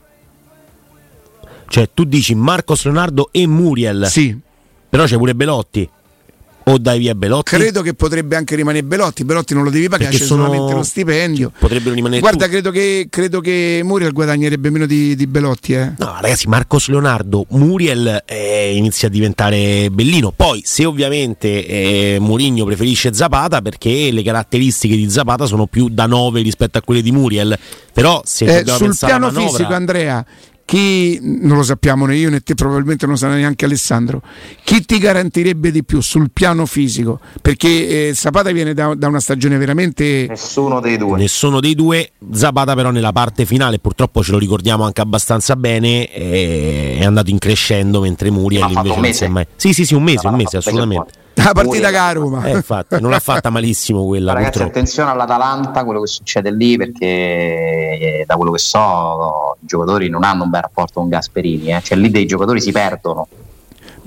Cioè, 1.70 1.90
tu 1.94 2.04
dici 2.04 2.34
Marcos 2.34 2.84
Leonardo 2.84 3.30
e 3.32 3.46
Muriel. 3.46 4.08
Sì. 4.10 4.36
Però 4.90 5.06
c'è 5.06 5.18
pure 5.18 5.36
Belotti. 5.36 5.90
O 6.64 6.78
dai 6.78 7.00
via 7.00 7.16
Belotti? 7.16 7.56
Credo 7.56 7.82
che 7.82 7.96
potrebbe 7.96 8.36
anche 8.36 8.56
rimanere 8.56 8.84
Belotti. 8.84 9.24
Belotti 9.24 9.56
non 9.56 9.64
lo 9.64 9.72
devi 9.72 9.90
pagare, 9.90 10.16
c'è 10.16 10.24
sono... 10.24 10.46
solamente 10.46 10.74
lo 10.74 10.84
stipendio. 10.84 11.52
Potrebbero 11.58 11.96
rimanere. 11.96 12.22
Guarda, 12.22 12.48
credo 12.48 12.70
che, 12.70 13.08
credo 13.10 13.40
che, 13.40 13.82
Muriel 13.84 14.12
guadagnerebbe 14.12 14.70
meno 14.70 14.86
di, 14.86 15.16
di 15.16 15.26
Belotti. 15.26 15.74
Eh. 15.74 15.94
No, 15.98 16.18
ragazzi, 16.22 16.48
Marcos 16.48 16.88
Leonardo, 16.90 17.46
Muriel 17.50 18.24
eh, 18.26 18.76
inizia 18.76 19.08
a 19.08 19.12
diventare 19.12 19.90
bellino. 19.90 20.32
Poi, 20.36 20.62
se 20.64 20.86
ovviamente 20.86 21.66
eh, 21.66 22.18
Murigno 22.20 22.66
preferisce 22.66 23.14
Zapata, 23.14 23.62
perché 23.62 24.12
le 24.12 24.22
caratteristiche 24.22 24.96
di 24.96 25.10
Zapata 25.10 25.48
sono 25.48 25.66
più 25.66 25.90
da 25.90 26.06
9 26.06 26.42
rispetto 26.42 26.78
a 26.78 26.82
quelle 26.82 27.02
di 27.02 27.12
Muriel. 27.12 27.58
Però, 27.92 28.22
se 28.26 28.60
eh, 28.60 28.66
sul 28.68 28.96
piano 28.96 29.28
manovra... 29.28 29.50
fisico, 29.50 29.74
Andrea 29.74 30.24
chi 30.70 31.18
non 31.20 31.58
lo 31.58 31.64
sappiamo 31.64 32.06
né 32.06 32.16
io 32.16 32.30
né 32.30 32.42
te, 32.42 32.54
probabilmente 32.54 33.08
non 33.08 33.16
lo 33.16 33.20
sa 33.20 33.28
neanche 33.28 33.66
Alessandro, 33.66 34.22
chi 34.64 34.86
ti 34.86 35.00
garantirebbe 35.00 35.72
di 35.72 35.84
più 35.84 36.00
sul 36.00 36.30
piano 36.32 36.68
fisico? 36.68 37.20
Perché 37.42 38.10
eh, 38.10 38.14
Zapata 38.14 38.52
viene 38.52 38.76
da, 38.76 38.94
da, 38.94 39.08
una 39.08 39.20
stagione 39.20 39.58
veramente. 39.58 40.28
Nessuno 40.30 40.80
dei 40.80 40.98
due. 40.98 41.18
Nessuno 41.18 41.60
dei 41.60 41.74
due. 41.74 42.12
Zapata, 42.32 42.76
però, 42.76 42.92
nella 42.92 43.12
parte 43.12 43.48
finale, 43.48 43.80
purtroppo 43.80 44.22
ce 44.22 44.32
lo 44.32 44.38
ricordiamo 44.38 44.84
anche 44.84 45.02
abbastanza 45.02 45.56
bene, 45.56 46.08
è, 46.08 47.00
è 47.00 47.04
andato 47.04 47.32
in 47.32 47.40
crescendo 47.40 48.02
mentre 48.02 48.30
Muriel 48.30 48.70
invece 48.70 49.00
non 49.00 49.14
si 49.14 49.24
è 49.24 49.28
mai. 49.28 49.48
Sì, 49.56 49.74
sì, 49.74 49.86
sì, 49.86 49.96
un 49.96 50.04
mese, 50.04 50.28
un 50.28 50.36
mese, 50.36 50.58
assolutamente. 50.58 51.19
La 51.44 51.54
partita 51.54 51.90
che 51.90 51.98
a 51.98 52.12
Roma. 52.12 52.44
Eh, 52.46 52.52
infatti, 52.52 53.00
non 53.00 53.12
l'ha 53.12 53.20
fatta 53.20 53.50
malissimo 53.50 54.06
quella. 54.06 54.34
Ragazzi, 54.34 54.52
purtroppo. 54.52 54.78
attenzione 54.78 55.12
all'Atalanta, 55.12 55.84
quello 55.84 56.02
che 56.02 56.08
succede 56.08 56.52
lì, 56.52 56.78
perché 56.78 57.06
eh, 57.06 58.24
da 58.28 58.36
quello 58.36 58.52
che 58.52 58.60
so, 58.60 59.58
i 59.62 59.66
giocatori 59.66 60.10
non 60.10 60.24
hanno 60.24 60.44
un 60.44 60.50
bel 60.50 60.62
rapporto 60.62 61.00
con 61.00 61.10
Gasperini, 61.10 61.74
eh. 61.74 61.82
cioè 61.82 61.98
lì 61.98 62.10
dei 62.10 62.26
giocatori 62.26 62.62
si 62.62 62.72
perdono. 62.72 63.28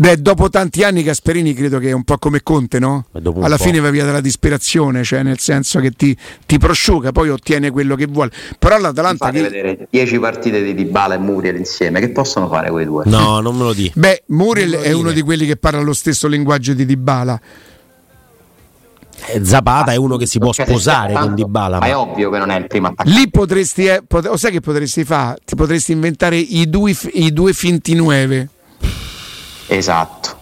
Beh, 0.02 0.20
dopo 0.20 0.50
tanti 0.50 0.82
anni 0.82 1.04
Gasperini 1.04 1.54
credo 1.54 1.78
che 1.78 1.90
è 1.90 1.92
un 1.92 2.02
po' 2.02 2.18
come 2.18 2.42
Conte, 2.42 2.80
no? 2.80 3.04
Alla 3.40 3.56
fine 3.56 3.78
va 3.78 3.88
via 3.90 4.04
dalla 4.04 4.20
disperazione, 4.20 5.04
cioè 5.04 5.22
nel 5.22 5.38
senso 5.38 5.78
che 5.78 5.92
ti, 5.92 6.16
ti, 6.44 6.58
prosciuga, 6.58 7.12
poi 7.12 7.28
ottiene 7.28 7.70
quello 7.70 7.94
che 7.94 8.06
vuole. 8.06 8.32
Però 8.58 8.76
l'Atalanta... 8.78 9.26
Fate 9.26 9.42
che... 9.42 9.48
vedere 9.48 9.86
10 9.88 10.18
partite 10.18 10.60
di 10.60 10.74
Dybala 10.74 11.14
e 11.14 11.18
Muriel 11.18 11.54
insieme, 11.54 12.00
che 12.00 12.10
possono 12.10 12.48
fare 12.48 12.68
quei 12.70 12.84
due? 12.84 13.04
No, 13.06 13.38
non 13.38 13.56
me 13.56 13.62
lo 13.62 13.72
dico. 13.72 13.92
Beh, 14.00 14.24
Muriel 14.26 14.72
è 14.72 14.90
uno 14.90 15.12
di 15.12 15.22
quelli 15.22 15.46
che 15.46 15.56
parla 15.56 15.80
lo 15.80 15.92
stesso 15.92 16.26
linguaggio 16.26 16.74
di 16.74 16.84
Dybala. 16.84 17.40
Eh, 19.26 19.44
Zapata 19.44 19.92
è 19.92 19.96
uno 19.96 20.16
che 20.16 20.26
si 20.26 20.40
può 20.40 20.50
sposare 20.52 21.12
con 21.12 21.36
Dybala. 21.36 21.78
Ma, 21.78 21.86
ma 21.86 21.92
è 21.92 21.96
ovvio 21.96 22.28
che 22.28 22.38
non 22.38 22.50
è 22.50 22.58
il 22.58 22.66
primo 22.66 22.88
attaccante. 22.88 23.20
Lì 23.20 23.30
potresti, 23.30 23.86
eh, 23.86 24.02
pot- 24.04 24.34
sai 24.34 24.50
che 24.50 24.60
potresti 24.60 25.04
fare? 25.04 25.38
Ti 25.44 25.54
potresti 25.54 25.92
inventare 25.92 26.38
i 26.38 26.68
due, 26.68 26.92
i 27.12 27.32
due 27.32 27.52
finti 27.52 27.94
nuove. 27.94 28.48
Esatto. 29.76 30.40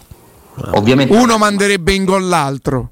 Ovviamente 0.73 1.15
uno 1.15 1.39
manderebbe 1.39 1.93
in 1.93 2.05
gol 2.05 2.27
l'altro. 2.27 2.91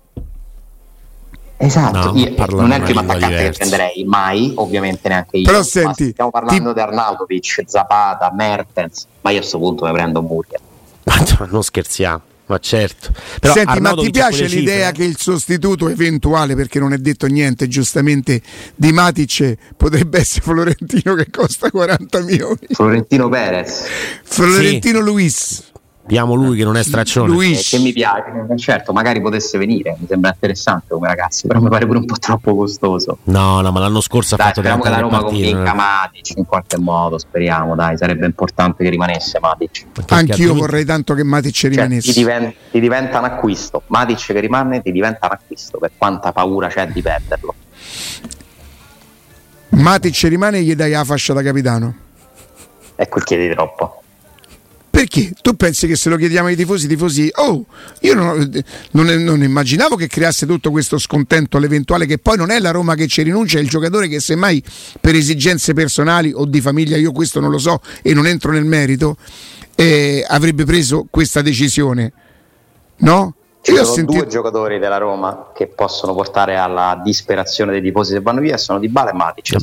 Esatto, 1.60 2.12
no, 2.12 2.16
io, 2.16 2.32
non 2.50 2.70
è 2.70 2.76
il 2.76 2.82
primo 2.82 3.00
attaccante 3.00 3.26
diversi. 3.26 3.50
che 3.50 3.66
prenderei 3.66 4.04
mai, 4.04 4.52
ovviamente 4.54 5.08
neanche 5.08 5.38
io. 5.38 5.44
Però 5.44 5.62
senti, 5.64 6.10
stiamo 6.10 6.30
parlando 6.30 6.68
ti... 6.68 6.74
di 6.74 6.80
Arnautovic, 6.80 7.64
Zapata, 7.66 8.32
Mertens, 8.32 9.06
ma 9.22 9.30
io 9.30 9.38
a 9.38 9.40
questo 9.40 9.58
punto 9.58 9.84
mi 9.84 9.92
prendo 9.92 10.22
Muriel. 10.22 10.60
Ma 11.02 11.46
non 11.48 11.62
scherziamo. 11.64 12.22
Ma 12.48 12.58
certo. 12.58 13.12
Però 13.40 13.52
Senti, 13.52 13.78
ma 13.78 13.92
ti 13.92 14.10
piace 14.10 14.46
l'idea 14.46 14.88
cifre? 14.88 15.04
che 15.04 15.10
il 15.10 15.18
sostituto 15.18 15.88
eventuale, 15.88 16.54
perché 16.54 16.78
non 16.78 16.94
è 16.94 16.98
detto 16.98 17.26
niente, 17.26 17.68
giustamente 17.68 18.40
di 18.74 18.90
Matic 18.90 19.74
potrebbe 19.76 20.20
essere 20.20 20.40
Florentino 20.42 21.14
che 21.14 21.28
costa 21.30 21.70
40 21.70 22.20
milioni? 22.20 22.58
Florentino 22.70 23.28
Perez. 23.28 23.84
Florentino 24.22 24.98
sì. 24.98 25.04
Luis. 25.04 25.67
Abbiamo 26.08 26.32
lui 26.32 26.56
che 26.56 26.64
non 26.64 26.74
è 26.78 26.82
straccione. 26.82 27.30
Luis. 27.30 27.70
Eh, 27.70 27.76
che 27.76 27.82
mi 27.82 27.92
piace, 27.92 28.32
certo, 28.56 28.94
magari 28.94 29.20
potesse 29.20 29.58
venire, 29.58 29.94
mi 30.00 30.06
sembra 30.08 30.30
interessante 30.32 30.94
come 30.94 31.06
ragazzi, 31.06 31.46
però 31.46 31.60
mi 31.60 31.68
pare 31.68 31.84
pure 31.84 31.98
un 31.98 32.06
po' 32.06 32.16
troppo 32.16 32.56
costoso. 32.56 33.18
No, 33.24 33.60
no, 33.60 33.70
ma 33.70 33.80
l'anno 33.80 34.00
scorso 34.00 34.34
dai, 34.34 34.46
ha 34.46 34.48
fatto 34.48 34.60
speriamo 34.60 34.82
che 34.82 34.88
la 34.88 35.00
Roma 35.00 35.22
convinca 35.22 35.70
eh. 35.70 35.74
Matic 35.74 36.36
in 36.36 36.46
qualche 36.46 36.78
modo, 36.78 37.18
speriamo, 37.18 37.74
dai, 37.74 37.98
sarebbe 37.98 38.24
importante 38.24 38.84
che 38.84 38.88
rimanesse 38.88 39.38
Matic. 39.38 39.84
Anch'io 40.06 40.54
vorrei 40.54 40.86
tanto 40.86 41.12
che 41.12 41.22
Matic 41.24 41.52
cioè, 41.52 41.70
rimanesse. 41.70 42.10
Ti, 42.10 42.18
diven- 42.18 42.54
ti 42.70 42.80
diventa 42.80 43.18
un 43.18 43.24
acquisto, 43.24 43.82
Matic 43.88 44.32
che 44.32 44.40
rimane 44.40 44.80
ti 44.80 44.90
diventa 44.90 45.26
un 45.26 45.32
acquisto, 45.32 45.76
per 45.76 45.90
quanta 45.94 46.32
paura 46.32 46.68
c'è 46.68 46.86
di 46.86 47.02
perderlo. 47.02 47.54
Matic 49.68 50.22
rimane 50.22 50.56
e 50.56 50.62
gli 50.62 50.74
dai 50.74 50.92
la 50.92 51.04
fascia 51.04 51.34
da 51.34 51.42
capitano. 51.42 51.94
Ecco 52.96 53.18
il 53.18 53.24
chiedi 53.24 53.50
troppo. 53.50 54.04
Perché 54.90 55.32
tu 55.42 55.54
pensi 55.54 55.86
che 55.86 55.96
se 55.96 56.08
lo 56.08 56.16
chiediamo 56.16 56.48
ai 56.48 56.56
tifosi, 56.56 56.86
i 56.86 56.88
tifosi, 56.88 57.30
oh, 57.36 57.66
io 58.00 58.14
non, 58.14 58.50
non, 58.92 59.06
non, 59.06 59.42
immaginavo 59.42 59.96
che 59.96 60.06
creasse 60.06 60.46
tutto 60.46 60.70
questo 60.70 60.98
scontento 60.98 61.56
all'eventuale 61.56 62.06
che 62.06 62.18
poi 62.18 62.36
non 62.36 62.50
è 62.50 62.58
la 62.58 62.70
Roma 62.70 62.94
che 62.94 63.06
ci 63.06 63.22
rinuncia, 63.22 63.58
è 63.58 63.60
il 63.60 63.68
giocatore 63.68 64.08
che 64.08 64.18
semmai 64.18 64.62
per 65.00 65.14
esigenze 65.14 65.74
personali 65.74 66.32
o 66.34 66.46
di 66.46 66.60
famiglia, 66.60 66.96
io 66.96 67.12
questo 67.12 67.38
non 67.38 67.50
lo 67.50 67.58
so 67.58 67.80
e 68.02 68.14
non 68.14 68.26
entro 68.26 68.50
nel 68.50 68.64
merito, 68.64 69.16
eh, 69.74 70.24
avrebbe 70.26 70.64
preso 70.64 71.06
questa 71.10 71.42
decisione. 71.42 72.12
No? 73.00 73.34
Ci 73.60 73.74
sono 73.74 73.84
sentito... 73.84 74.22
due 74.22 74.30
giocatori 74.30 74.78
della 74.78 74.98
Roma 74.98 75.50
che 75.54 75.66
possono 75.66 76.14
portare 76.14 76.56
alla 76.56 77.00
disperazione 77.02 77.72
dei 77.72 77.82
tifosi 77.82 78.12
se 78.12 78.20
vanno 78.20 78.40
via, 78.40 78.56
sono 78.56 78.78
Di 78.78 78.88
Bala 78.88 79.10
e 79.10 79.14
Matic. 79.14 79.58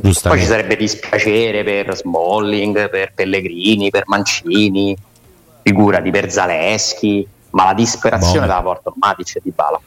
Poi 0.00 0.38
ci 0.38 0.46
sarebbe 0.46 0.76
dispiacere 0.76 1.62
per 1.64 1.96
Smalling, 1.96 2.88
per 2.88 3.12
Pellegrini, 3.14 3.90
per 3.90 4.04
Mancini, 4.06 4.96
figurati 5.62 6.10
per 6.10 6.30
Zaleschi, 6.30 7.26
ma 7.50 7.64
la 7.64 7.74
disperazione 7.74 8.46
Buone. 8.46 8.54
la 8.54 8.62
portano 8.62 8.96
Matic 8.98 9.36
e 9.36 9.40
Di 9.42 9.50
Bala. 9.50 9.80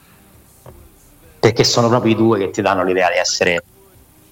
Perché 1.40 1.64
sono 1.64 1.88
proprio 1.90 2.12
i 2.12 2.16
due 2.16 2.40
che 2.40 2.50
ti 2.52 2.62
danno 2.62 2.84
l'idea 2.84 3.10
di 3.10 3.18
essere 3.18 3.64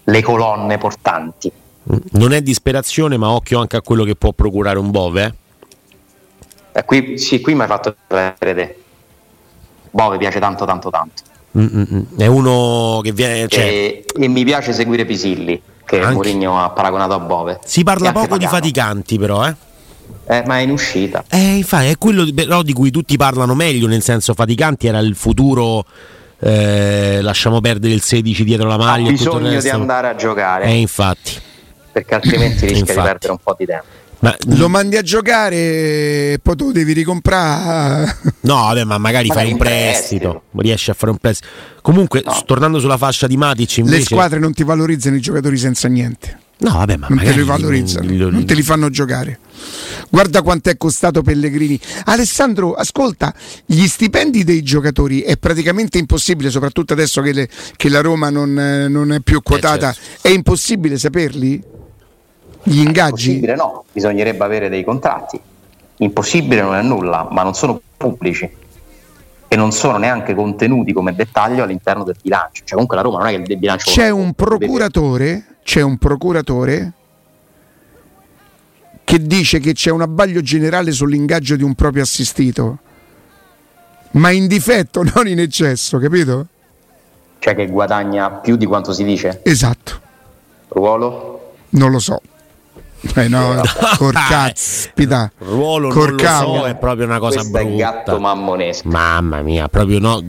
le 0.03 0.21
colonne 0.21 0.77
portanti. 0.77 1.51
Non 2.11 2.33
è 2.33 2.41
disperazione, 2.41 3.17
ma 3.17 3.31
occhio 3.31 3.59
anche 3.59 3.77
a 3.77 3.81
quello 3.81 4.03
che 4.03 4.15
può 4.15 4.31
procurare 4.31 4.79
un 4.79 4.91
Bove. 4.91 5.23
Eh? 5.23 6.79
Eh, 6.79 6.85
qui, 6.85 7.17
sì, 7.17 7.41
qui 7.41 7.53
mi 7.53 7.61
hai 7.61 7.67
fatto 7.67 7.95
vedere 8.07 8.82
Bove 9.93 10.17
piace 10.17 10.39
tanto 10.39 10.65
tanto 10.65 10.89
tanto. 10.89 11.21
Mm-mm. 11.55 12.17
È 12.17 12.25
uno 12.25 12.99
che 13.03 13.11
viene. 13.11 13.47
Cioè... 13.47 13.61
E, 13.61 14.05
e, 14.19 14.27
mi 14.27 14.43
piace 14.43 14.73
seguire 14.73 15.05
Pisilli, 15.05 15.61
che 15.85 15.99
anche... 15.99 16.13
Mourinho 16.13 16.59
ha 16.59 16.71
paragonato 16.71 17.13
a 17.13 17.19
Bove. 17.19 17.59
Si 17.63 17.83
parla 17.83 18.11
poco 18.11 18.37
di 18.37 18.47
faticanti, 18.47 19.19
però, 19.19 19.45
eh? 19.45 19.55
Eh, 20.25 20.43
ma 20.47 20.57
è 20.57 20.61
in 20.61 20.71
uscita. 20.71 21.23
Eh, 21.29 21.57
infatti, 21.57 21.87
è 21.89 21.97
quello 21.99 22.23
di, 22.23 22.33
però, 22.33 22.63
di 22.63 22.73
cui 22.73 22.89
tutti 22.89 23.15
parlano 23.17 23.53
meglio, 23.53 23.85
nel 23.85 24.01
senso 24.01 24.33
faticanti 24.33 24.87
era 24.87 24.97
il 24.97 25.15
futuro. 25.15 25.85
Eh, 26.39 27.19
lasciamo 27.21 27.61
perdere 27.61 27.93
il 27.93 28.01
16 28.01 28.43
dietro 28.43 28.67
la 28.67 28.77
maglia. 28.77 29.09
Ha 29.09 29.11
bisogno 29.11 29.59
di 29.59 29.69
andare 29.69 30.07
a 30.07 30.15
giocare. 30.15 30.65
Eh, 30.65 30.79
infatti. 30.79 31.39
Perché 31.91 32.15
altrimenti 32.15 32.65
rischia 32.65 32.79
infatti. 32.79 32.99
di 32.99 33.05
perdere 33.05 33.31
un 33.31 33.39
po' 33.43 33.55
di 33.55 33.65
tempo. 33.65 33.85
Ma, 34.23 34.33
lo 34.55 34.69
mandi 34.69 34.95
a 34.95 35.01
giocare 35.01 35.55
e 35.55 36.39
poi 36.41 36.55
tu 36.55 36.71
devi 36.71 36.93
ricomprare. 36.93 38.17
No, 38.41 38.55
vabbè, 38.55 38.85
ma 38.85 38.97
magari, 38.97 39.27
magari 39.27 39.47
fai 39.47 39.51
un 39.51 39.57
prestito, 39.57 40.29
prestito, 40.29 40.43
riesci 40.61 40.89
a 40.91 40.93
fare 40.93 41.11
un 41.11 41.17
prestito. 41.17 41.49
Comunque, 41.81 42.21
no. 42.25 42.41
tornando 42.45 42.79
sulla 42.79 42.97
fascia 42.97 43.27
di 43.27 43.35
Matic, 43.35 43.77
invece... 43.77 43.97
le 43.97 44.03
squadre 44.03 44.39
non 44.39 44.53
ti 44.53 44.63
valorizzano 44.63 45.17
i 45.17 45.19
giocatori 45.19 45.57
senza 45.57 45.89
niente. 45.89 46.39
No, 46.59 46.71
vabbè, 46.71 46.95
ma 46.95 47.07
non 47.09 47.17
te 47.17 47.31
li 47.33 47.43
valorizzano, 47.43 48.07
li, 48.07 48.17
li, 48.17 48.29
non 48.31 48.45
te 48.45 48.53
li 48.53 48.61
fanno 48.61 48.89
giocare. 48.89 49.39
Guarda 50.09 50.41
quanto 50.41 50.69
è 50.69 50.77
costato 50.77 51.21
Pellegrini. 51.21 51.77
Alessandro, 52.05 52.73
ascolta, 52.73 53.33
gli 53.65 53.85
stipendi 53.87 54.45
dei 54.45 54.61
giocatori 54.61 55.19
è 55.19 55.35
praticamente 55.35 55.97
impossibile, 55.97 56.49
soprattutto 56.49 56.93
adesso 56.93 57.21
che, 57.21 57.33
le, 57.33 57.49
che 57.75 57.89
la 57.89 57.99
Roma 57.99 58.29
non, 58.29 58.53
non, 58.53 59.11
è 59.11 59.19
più 59.19 59.41
quotata, 59.41 59.89
eh, 59.89 59.93
certo. 59.93 60.27
è 60.27 60.31
impossibile 60.31 60.97
saperli? 60.97 61.81
Gli 62.63 62.79
ingaggi? 62.79 63.27
Impossibile 63.31 63.55
no, 63.55 63.83
bisognerebbe 63.91 64.43
avere 64.43 64.69
dei 64.69 64.83
contratti. 64.83 65.39
Impossibile 65.97 66.61
non 66.61 66.75
è 66.75 66.81
nulla, 66.81 67.27
ma 67.29 67.43
non 67.43 67.53
sono 67.53 67.79
pubblici 67.95 68.49
e 69.47 69.55
non 69.55 69.71
sono 69.71 69.97
neanche 69.97 70.33
contenuti 70.33 70.93
come 70.93 71.13
dettaglio 71.13 71.63
all'interno 71.63 72.03
del 72.03 72.15
bilancio. 72.21 72.63
Cioè 72.63 72.71
comunque 72.71 72.95
la 72.95 73.03
Roma 73.03 73.19
non 73.19 73.27
è 73.27 73.43
che 73.43 73.51
il 73.51 73.59
bilancio... 73.59 73.91
C'è 73.91 74.09
un 74.09 74.33
procuratore 74.33 75.45
c'è 75.63 75.81
un 75.81 75.97
procuratore 75.97 76.91
che 79.03 79.25
dice 79.25 79.59
che 79.59 79.73
c'è 79.73 79.91
un 79.91 80.01
abbaglio 80.01 80.41
generale 80.41 80.91
sull'ingaggio 80.91 81.55
di 81.55 81.63
un 81.63 81.73
proprio 81.73 82.03
assistito, 82.03 82.79
ma 84.11 84.29
in 84.29 84.47
difetto, 84.47 85.03
non 85.15 85.27
in 85.27 85.39
eccesso, 85.39 85.97
capito? 85.97 86.47
Cioè 87.39 87.55
che 87.55 87.67
guadagna 87.67 88.29
più 88.29 88.55
di 88.55 88.65
quanto 88.65 88.93
si 88.93 89.03
dice? 89.03 89.41
Esatto. 89.43 89.99
Ruolo? 90.69 91.53
Non 91.69 91.91
lo 91.91 91.99
so. 91.99 92.21
Eh 93.15 93.27
no, 93.27 93.61
corcaspita. 93.97 95.31
Ruolo 95.39 95.89
Corcavo. 95.89 96.45
non 96.47 96.55
lo 96.55 96.61
so, 96.61 96.67
è 96.67 96.75
proprio 96.75 97.05
una 97.05 97.19
cosa 97.19 97.39
Questo 97.39 97.51
brutta. 97.51 97.73
È 97.73 97.75
gatto 97.75 98.19
mammonesco. 98.19 98.87
Mamma 98.87 99.41
mia, 99.41 99.67
proprio 99.67 99.99
no, 99.99 100.21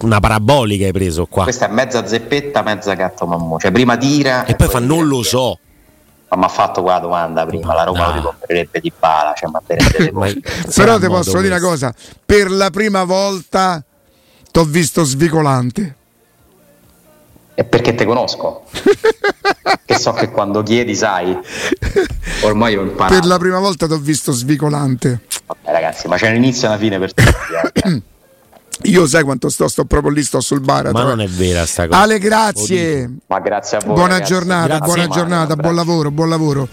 una 0.00 0.20
parabolica 0.20 0.84
hai 0.84 0.92
preso 0.92 1.26
qua. 1.26 1.44
Questa 1.44 1.68
è 1.68 1.72
mezza 1.72 2.06
zeppetta, 2.06 2.62
mezza 2.62 2.92
gatto 2.94 3.26
mammo. 3.26 3.58
Cioè 3.58 3.72
prima 3.72 3.96
tira 3.96 4.44
e, 4.44 4.52
e 4.52 4.56
poi 4.56 4.68
fa 4.68 4.78
non 4.78 5.06
lo 5.06 5.22
so. 5.22 5.58
Ma 6.30 6.36
mi 6.36 6.44
ha 6.44 6.48
fatto 6.48 6.82
qua 6.82 6.94
la 6.94 6.98
domanda 7.00 7.46
prima, 7.46 7.72
la 7.72 7.84
Roma 7.84 8.00
no. 8.00 8.06
lo 8.08 8.16
ricomprerebbe 8.16 8.80
di 8.80 8.92
bala, 8.98 9.32
cioè 9.34 9.48
Però 10.74 10.98
ti 10.98 11.06
posso 11.06 11.40
dire 11.40 11.54
una 11.54 11.66
cosa, 11.66 11.94
per 12.24 12.50
la 12.50 12.68
prima 12.68 13.04
volta 13.04 13.82
t'ho 14.50 14.64
visto 14.64 15.04
svicolante. 15.04 15.96
È 17.58 17.64
perché 17.64 17.96
te 17.96 18.04
conosco. 18.04 18.62
che 19.84 19.98
so 19.98 20.12
che 20.12 20.30
quando 20.30 20.62
chiedi 20.62 20.94
sai. 20.94 21.36
Ormai 22.42 22.76
ho 22.76 22.82
imparato. 22.82 23.18
Per 23.18 23.26
la 23.26 23.36
prima 23.36 23.58
volta 23.58 23.88
ti 23.88 23.94
ho 23.94 23.98
visto 23.98 24.30
svicolante. 24.30 25.22
Vabbè 25.44 25.72
ragazzi, 25.72 26.06
ma 26.06 26.14
c'è 26.14 26.28
un 26.28 26.36
inizio 26.36 26.68
e 26.68 26.70
una 26.70 26.78
fine 26.78 27.00
per 27.00 27.12
tutti. 27.12 27.30
Eh. 27.72 28.02
Io 28.88 29.08
sai 29.08 29.24
quanto 29.24 29.48
sto, 29.48 29.66
sto 29.66 29.86
proprio 29.86 30.12
lì, 30.12 30.22
sto 30.22 30.40
sul 30.40 30.60
bar. 30.60 30.92
Ma 30.92 31.02
non 31.02 31.20
è 31.20 31.26
vera 31.26 31.66
sta 31.66 31.88
cosa. 31.88 32.00
Ale, 32.00 32.20
grazie. 32.20 33.10
Ma 33.26 33.40
grazie 33.40 33.78
a 33.78 33.80
voi. 33.84 33.94
Buona 33.94 34.12
ragazzi. 34.12 34.32
giornata, 34.32 34.66
grazie 34.66 34.86
buona 34.86 35.08
giornata, 35.08 35.56
buon 35.56 35.74
lavoro, 35.74 36.10
buon 36.12 36.28
lavoro. 36.28 36.64